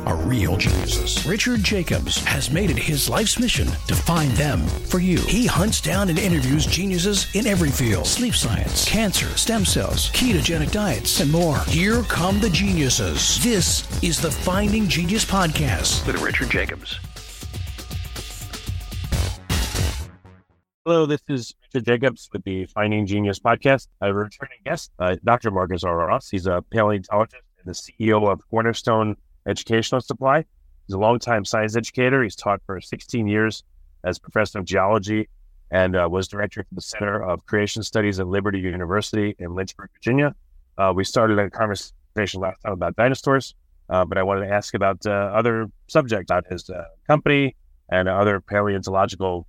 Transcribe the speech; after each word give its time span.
are 0.00 0.16
real 0.16 0.56
geniuses. 0.56 1.26
Richard 1.26 1.62
Jacobs 1.62 2.22
has 2.24 2.50
made 2.50 2.70
it 2.70 2.76
his 2.76 3.08
life's 3.08 3.38
mission 3.38 3.66
to 3.86 3.94
find 3.94 4.30
them 4.32 4.60
for 4.66 4.98
you. 4.98 5.18
He 5.18 5.46
hunts 5.46 5.80
down 5.80 6.08
and 6.08 6.18
interviews 6.18 6.66
geniuses 6.66 7.34
in 7.34 7.46
every 7.46 7.70
field 7.70 8.06
sleep 8.06 8.34
science, 8.34 8.88
cancer, 8.88 9.26
stem 9.36 9.64
cells, 9.64 10.10
ketogenic 10.10 10.72
diets, 10.72 11.20
and 11.20 11.30
more. 11.30 11.58
Here 11.66 12.02
come 12.04 12.40
the 12.40 12.50
geniuses. 12.50 13.42
This 13.42 14.02
is 14.02 14.20
the 14.20 14.30
Finding 14.30 14.88
Genius 14.88 15.24
Podcast. 15.24 16.06
With 16.06 16.20
Richard 16.20 16.50
Jacobs. 16.50 16.98
Hello, 20.86 21.06
this 21.06 21.22
is 21.28 21.54
Richard 21.62 21.86
Jacobs 21.86 22.28
with 22.30 22.44
the 22.44 22.66
Finding 22.66 23.06
Genius 23.06 23.38
podcast. 23.38 23.88
A 24.02 24.12
returning 24.12 24.58
guest, 24.66 24.92
uh, 24.98 25.16
Dr. 25.24 25.50
Marcus 25.50 25.82
R. 25.82 25.96
Ross. 25.96 26.28
He's 26.28 26.46
a 26.46 26.62
paleontologist 26.70 27.42
and 27.64 27.74
the 27.74 27.78
CEO 27.78 28.30
of 28.30 28.40
Cornerstone 28.50 29.16
Educational 29.46 30.00
Supply. 30.00 30.44
He's 30.86 30.94
a 30.94 30.98
longtime 30.98 31.44
science 31.44 31.76
educator. 31.76 32.22
He's 32.22 32.36
taught 32.36 32.60
for 32.66 32.80
16 32.80 33.26
years 33.26 33.64
as 34.04 34.18
professor 34.18 34.58
of 34.58 34.64
geology 34.64 35.28
and 35.70 35.96
uh, 35.96 36.06
was 36.10 36.28
director 36.28 36.60
of 36.60 36.66
the 36.72 36.80
Center 36.80 37.22
of 37.22 37.44
Creation 37.46 37.82
Studies 37.82 38.20
at 38.20 38.28
Liberty 38.28 38.60
University 38.60 39.34
in 39.38 39.54
Lynchburg, 39.54 39.90
Virginia. 39.94 40.34
Uh, 40.78 40.92
we 40.94 41.04
started 41.04 41.38
a 41.38 41.50
conversation 41.50 42.40
last 42.40 42.60
time 42.62 42.72
about 42.72 42.96
dinosaurs, 42.96 43.54
uh, 43.88 44.04
but 44.04 44.18
I 44.18 44.22
wanted 44.22 44.46
to 44.46 44.52
ask 44.52 44.74
about 44.74 45.04
uh, 45.06 45.10
other 45.10 45.70
subjects, 45.88 46.30
about 46.30 46.46
his 46.46 46.68
uh, 46.70 46.84
company 47.06 47.56
and 47.90 48.08
other 48.08 48.40
paleontological 48.40 49.46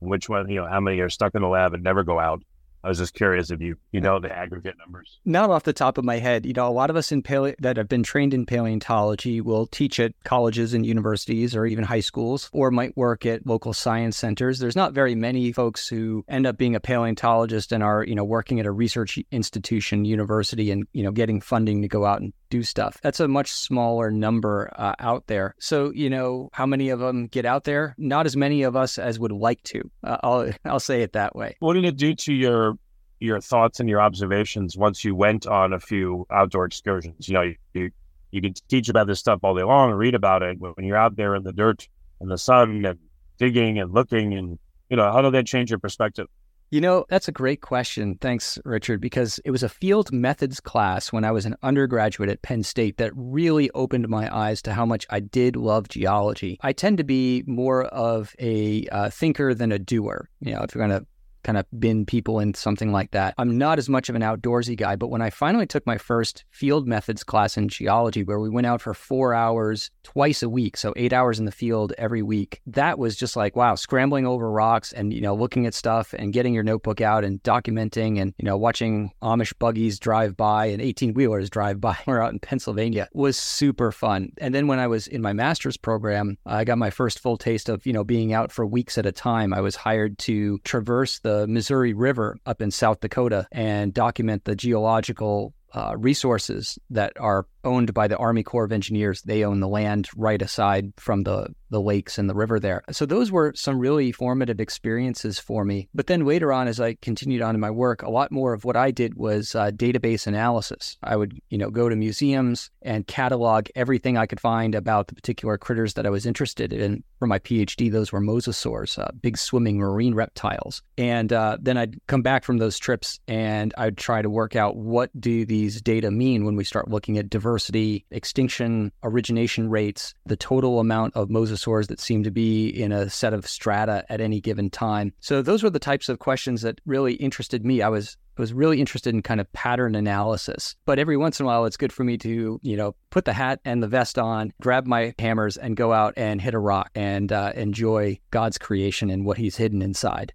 Which 0.00 0.28
one, 0.28 0.48
you 0.48 0.56
know, 0.56 0.66
how 0.66 0.80
many 0.80 1.00
are 1.00 1.10
stuck 1.10 1.34
in 1.34 1.42
the 1.42 1.48
lab 1.48 1.74
and 1.74 1.82
never 1.82 2.04
go 2.04 2.18
out? 2.18 2.42
I 2.86 2.88
was 2.88 2.98
just 2.98 3.14
curious 3.14 3.50
if 3.50 3.60
you 3.60 3.74
you 3.90 4.00
know 4.00 4.20
the 4.20 4.30
aggregate 4.30 4.76
numbers. 4.78 5.18
Not 5.24 5.50
off 5.50 5.64
the 5.64 5.72
top 5.72 5.98
of 5.98 6.04
my 6.04 6.18
head. 6.18 6.46
You 6.46 6.52
know, 6.52 6.68
a 6.68 6.70
lot 6.70 6.88
of 6.88 6.94
us 6.94 7.10
in 7.10 7.20
paleo- 7.20 7.56
that 7.58 7.76
have 7.76 7.88
been 7.88 8.04
trained 8.04 8.32
in 8.32 8.46
paleontology 8.46 9.40
will 9.40 9.66
teach 9.66 9.98
at 9.98 10.12
colleges 10.22 10.72
and 10.72 10.86
universities 10.86 11.56
or 11.56 11.66
even 11.66 11.82
high 11.82 11.98
schools, 11.98 12.48
or 12.52 12.70
might 12.70 12.96
work 12.96 13.26
at 13.26 13.44
local 13.44 13.72
science 13.72 14.16
centers. 14.16 14.60
There's 14.60 14.76
not 14.76 14.92
very 14.92 15.16
many 15.16 15.50
folks 15.50 15.88
who 15.88 16.24
end 16.28 16.46
up 16.46 16.58
being 16.58 16.76
a 16.76 16.80
paleontologist 16.80 17.72
and 17.72 17.82
are 17.82 18.04
you 18.04 18.14
know 18.14 18.22
working 18.22 18.60
at 18.60 18.66
a 18.66 18.70
research 18.70 19.18
institution, 19.32 20.04
university, 20.04 20.70
and 20.70 20.86
you 20.92 21.02
know 21.02 21.10
getting 21.10 21.40
funding 21.40 21.82
to 21.82 21.88
go 21.88 22.04
out 22.04 22.20
and 22.20 22.32
do 22.50 22.62
stuff. 22.62 22.98
That's 23.02 23.20
a 23.20 23.28
much 23.28 23.50
smaller 23.50 24.10
number 24.10 24.70
uh, 24.76 24.94
out 24.98 25.26
there. 25.26 25.54
So, 25.58 25.90
you 25.92 26.10
know, 26.10 26.50
how 26.52 26.66
many 26.66 26.90
of 26.90 27.00
them 27.00 27.26
get 27.26 27.44
out 27.44 27.64
there? 27.64 27.94
Not 27.98 28.26
as 28.26 28.36
many 28.36 28.62
of 28.62 28.76
us 28.76 28.98
as 28.98 29.18
would 29.18 29.32
like 29.32 29.62
to. 29.64 29.90
Uh, 30.04 30.16
I'll 30.22 30.52
I'll 30.64 30.80
say 30.80 31.02
it 31.02 31.12
that 31.12 31.34
way. 31.36 31.56
What 31.60 31.74
did 31.74 31.84
it 31.84 31.96
do 31.96 32.14
to 32.14 32.32
your 32.32 32.78
your 33.18 33.40
thoughts 33.40 33.80
and 33.80 33.88
your 33.88 34.00
observations 34.00 34.76
once 34.76 35.04
you 35.04 35.14
went 35.14 35.46
on 35.46 35.72
a 35.72 35.80
few 35.80 36.26
outdoor 36.30 36.66
excursions. 36.66 37.28
You 37.28 37.34
know, 37.34 37.42
you, 37.42 37.56
you, 37.72 37.90
you 38.30 38.42
can 38.42 38.54
teach 38.68 38.88
about 38.88 39.06
this 39.06 39.18
stuff 39.18 39.40
all 39.42 39.54
day 39.54 39.62
long 39.62 39.90
and 39.90 39.98
read 39.98 40.14
about 40.14 40.42
it, 40.42 40.60
but 40.60 40.76
when 40.76 40.86
you're 40.86 40.96
out 40.96 41.16
there 41.16 41.34
in 41.34 41.42
the 41.42 41.52
dirt 41.52 41.88
and 42.20 42.30
the 42.30 42.38
sun 42.38 42.84
and 42.84 42.98
digging 43.38 43.78
and 43.78 43.92
looking 43.92 44.34
and, 44.34 44.58
you 44.90 44.96
know, 44.96 45.10
how 45.10 45.22
did 45.22 45.32
that 45.32 45.46
change 45.46 45.70
your 45.70 45.78
perspective? 45.78 46.26
You 46.70 46.80
know, 46.80 47.04
that's 47.08 47.28
a 47.28 47.32
great 47.32 47.60
question. 47.60 48.18
Thanks, 48.20 48.58
Richard, 48.64 49.00
because 49.00 49.38
it 49.44 49.52
was 49.52 49.62
a 49.62 49.68
field 49.68 50.12
methods 50.12 50.58
class 50.58 51.12
when 51.12 51.24
I 51.24 51.30
was 51.30 51.46
an 51.46 51.54
undergraduate 51.62 52.28
at 52.28 52.42
Penn 52.42 52.64
State 52.64 52.96
that 52.96 53.12
really 53.14 53.70
opened 53.70 54.08
my 54.08 54.34
eyes 54.34 54.60
to 54.62 54.72
how 54.72 54.84
much 54.84 55.06
I 55.08 55.20
did 55.20 55.54
love 55.54 55.88
geology. 55.88 56.58
I 56.62 56.72
tend 56.72 56.98
to 56.98 57.04
be 57.04 57.44
more 57.46 57.84
of 57.84 58.34
a 58.40 58.86
uh, 58.90 59.10
thinker 59.10 59.54
than 59.54 59.70
a 59.70 59.78
doer. 59.78 60.28
You 60.40 60.54
know, 60.54 60.62
if 60.62 60.74
you're 60.74 60.86
going 60.86 61.00
to 61.00 61.06
kind 61.46 61.56
of 61.56 61.64
bin 61.78 62.04
people 62.04 62.40
in 62.40 62.52
something 62.54 62.90
like 62.90 63.12
that. 63.12 63.34
I'm 63.38 63.56
not 63.56 63.78
as 63.78 63.88
much 63.88 64.08
of 64.08 64.16
an 64.16 64.22
outdoorsy 64.22 64.76
guy, 64.76 64.96
but 64.96 65.10
when 65.10 65.22
I 65.22 65.30
finally 65.30 65.66
took 65.66 65.86
my 65.86 65.96
first 65.96 66.44
field 66.50 66.88
methods 66.88 67.22
class 67.22 67.56
in 67.56 67.68
geology, 67.68 68.24
where 68.24 68.40
we 68.40 68.50
went 68.50 68.66
out 68.66 68.80
for 68.80 68.92
four 68.92 69.32
hours 69.32 69.90
twice 70.02 70.42
a 70.42 70.48
week, 70.48 70.76
so 70.76 70.92
eight 70.96 71.12
hours 71.12 71.38
in 71.38 71.44
the 71.44 71.52
field 71.52 71.92
every 71.98 72.22
week, 72.22 72.60
that 72.66 72.98
was 72.98 73.14
just 73.14 73.36
like, 73.36 73.54
wow, 73.54 73.76
scrambling 73.76 74.26
over 74.26 74.50
rocks 74.50 74.92
and, 74.92 75.12
you 75.12 75.20
know, 75.20 75.36
looking 75.36 75.66
at 75.66 75.74
stuff 75.74 76.12
and 76.18 76.32
getting 76.32 76.52
your 76.52 76.64
notebook 76.64 77.00
out 77.00 77.24
and 77.24 77.40
documenting 77.44 78.20
and, 78.20 78.34
you 78.38 78.44
know, 78.44 78.56
watching 78.56 79.12
Amish 79.22 79.54
buggies 79.60 80.00
drive 80.00 80.36
by 80.36 80.66
and 80.66 80.82
18 80.82 81.14
wheelers 81.14 81.48
drive 81.48 81.80
by. 81.80 81.96
We're 82.06 82.20
out 82.20 82.32
in 82.32 82.40
Pennsylvania 82.40 83.08
was 83.12 83.36
super 83.36 83.92
fun. 83.92 84.32
And 84.38 84.52
then 84.52 84.66
when 84.66 84.80
I 84.80 84.88
was 84.88 85.06
in 85.06 85.22
my 85.22 85.32
master's 85.32 85.76
program, 85.76 86.38
I 86.44 86.64
got 86.64 86.78
my 86.78 86.90
first 86.90 87.20
full 87.20 87.36
taste 87.36 87.68
of, 87.68 87.86
you 87.86 87.92
know, 87.92 88.02
being 88.02 88.32
out 88.32 88.50
for 88.50 88.66
weeks 88.66 88.98
at 88.98 89.06
a 89.06 89.12
time. 89.12 89.54
I 89.54 89.60
was 89.60 89.76
hired 89.76 90.18
to 90.18 90.58
traverse 90.64 91.20
the 91.20 91.35
Missouri 91.48 91.92
River 91.92 92.38
up 92.46 92.62
in 92.62 92.70
South 92.70 93.00
Dakota 93.00 93.46
and 93.52 93.92
document 93.92 94.44
the 94.44 94.56
geological 94.56 95.52
uh, 95.74 95.94
resources 95.98 96.78
that 96.88 97.12
are 97.20 97.46
owned 97.66 97.92
by 97.92 98.08
the 98.08 98.16
Army 98.16 98.42
Corps 98.42 98.64
of 98.64 98.72
Engineers. 98.72 99.20
They 99.22 99.44
own 99.44 99.60
the 99.60 99.68
land 99.68 100.08
right 100.16 100.40
aside 100.40 100.92
from 100.96 101.24
the 101.24 101.48
the 101.70 101.80
lakes 101.80 102.18
and 102.18 102.28
the 102.30 102.34
river 102.34 102.60
there. 102.60 102.82
So 102.90 103.06
those 103.06 103.30
were 103.30 103.52
some 103.54 103.78
really 103.78 104.12
formative 104.12 104.60
experiences 104.60 105.38
for 105.38 105.64
me. 105.64 105.88
But 105.94 106.06
then 106.06 106.24
later 106.24 106.52
on, 106.52 106.68
as 106.68 106.80
I 106.80 106.94
continued 106.94 107.42
on 107.42 107.54
in 107.54 107.60
my 107.60 107.70
work, 107.70 108.02
a 108.02 108.10
lot 108.10 108.30
more 108.30 108.52
of 108.52 108.64
what 108.64 108.76
I 108.76 108.90
did 108.90 109.14
was 109.14 109.54
uh, 109.54 109.70
database 109.72 110.26
analysis. 110.26 110.96
I 111.02 111.16
would, 111.16 111.40
you 111.50 111.58
know, 111.58 111.70
go 111.70 111.88
to 111.88 111.96
museums 111.96 112.70
and 112.82 113.06
catalog 113.06 113.68
everything 113.74 114.16
I 114.16 114.26
could 114.26 114.40
find 114.40 114.74
about 114.74 115.08
the 115.08 115.14
particular 115.14 115.58
critters 115.58 115.94
that 115.94 116.06
I 116.06 116.10
was 116.10 116.26
interested 116.26 116.72
in. 116.72 117.02
For 117.18 117.26
my 117.26 117.38
PhD, 117.38 117.90
those 117.90 118.12
were 118.12 118.20
mosasaurs, 118.20 118.98
uh, 118.98 119.10
big 119.22 119.38
swimming 119.38 119.78
marine 119.78 120.14
reptiles. 120.14 120.82
And 120.98 121.32
uh, 121.32 121.56
then 121.58 121.78
I'd 121.78 121.98
come 122.06 122.20
back 122.20 122.44
from 122.44 122.58
those 122.58 122.78
trips 122.78 123.20
and 123.26 123.72
I'd 123.78 123.96
try 123.96 124.20
to 124.20 124.28
work 124.28 124.54
out 124.54 124.76
what 124.76 125.10
do 125.18 125.46
these 125.46 125.80
data 125.80 126.10
mean 126.10 126.44
when 126.44 126.56
we 126.56 126.64
start 126.64 126.90
looking 126.90 127.16
at 127.16 127.30
diverse 127.30 127.55
diversity, 127.56 128.04
extinction, 128.10 128.92
origination 129.02 129.70
rates, 129.70 130.12
the 130.26 130.36
total 130.36 130.78
amount 130.78 131.16
of 131.16 131.28
mosasaurs 131.28 131.86
that 131.88 132.00
seem 132.00 132.22
to 132.22 132.30
be 132.30 132.68
in 132.68 132.92
a 132.92 133.08
set 133.08 133.32
of 133.32 133.46
strata 133.46 134.04
at 134.10 134.20
any 134.20 134.42
given 134.42 134.68
time. 134.68 135.10
So 135.20 135.40
those 135.40 135.62
were 135.62 135.70
the 135.70 135.78
types 135.78 136.10
of 136.10 136.18
questions 136.18 136.60
that 136.62 136.80
really 136.84 137.14
interested 137.14 137.64
me. 137.64 137.80
I 137.80 137.88
was 137.88 138.18
I 138.36 138.42
was 138.42 138.52
really 138.52 138.80
interested 138.80 139.14
in 139.14 139.22
kind 139.22 139.40
of 139.40 139.50
pattern 139.54 139.94
analysis. 139.94 140.76
But 140.84 140.98
every 140.98 141.16
once 141.16 141.40
in 141.40 141.44
a 141.44 141.46
while, 141.46 141.64
it's 141.64 141.78
good 141.78 141.90
for 141.90 142.04
me 142.04 142.18
to, 142.18 142.60
you 142.62 142.76
know, 142.76 142.94
put 143.08 143.24
the 143.24 143.32
hat 143.32 143.60
and 143.64 143.82
the 143.82 143.88
vest 143.88 144.18
on, 144.18 144.52
grab 144.60 144.86
my 144.86 145.14
hammers, 145.18 145.56
and 145.56 145.74
go 145.74 145.94
out 145.94 146.12
and 146.18 146.38
hit 146.38 146.52
a 146.52 146.58
rock 146.58 146.90
and 146.94 147.32
uh, 147.32 147.52
enjoy 147.54 148.18
God's 148.30 148.58
creation 148.58 149.08
and 149.08 149.24
what 149.24 149.38
He's 149.38 149.56
hidden 149.56 149.80
inside. 149.80 150.34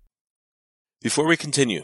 Before 1.03 1.27
we 1.27 1.37
continue, 1.37 1.83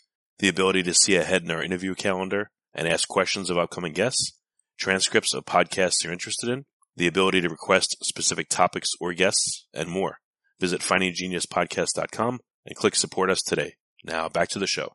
the 0.41 0.49
ability 0.49 0.81
to 0.81 0.93
see 0.93 1.15
ahead 1.15 1.43
in 1.43 1.51
our 1.51 1.61
interview 1.61 1.93
calendar 1.93 2.49
and 2.73 2.87
ask 2.87 3.07
questions 3.07 3.51
of 3.51 3.59
upcoming 3.59 3.93
guests, 3.93 4.33
transcripts 4.75 5.35
of 5.35 5.45
podcasts 5.45 6.03
you're 6.03 6.11
interested 6.11 6.49
in, 6.49 6.65
the 6.97 7.05
ability 7.05 7.41
to 7.41 7.49
request 7.49 7.95
specific 8.01 8.49
topics 8.49 8.89
or 8.99 9.13
guests, 9.13 9.67
and 9.71 9.87
more. 9.87 10.17
Visit 10.59 10.81
findinggeniuspodcast.com 10.81 12.39
and 12.65 12.75
click 12.75 12.95
support 12.95 13.29
us 13.29 13.43
today. 13.43 13.75
Now 14.03 14.29
back 14.29 14.49
to 14.49 14.59
the 14.59 14.65
show. 14.65 14.93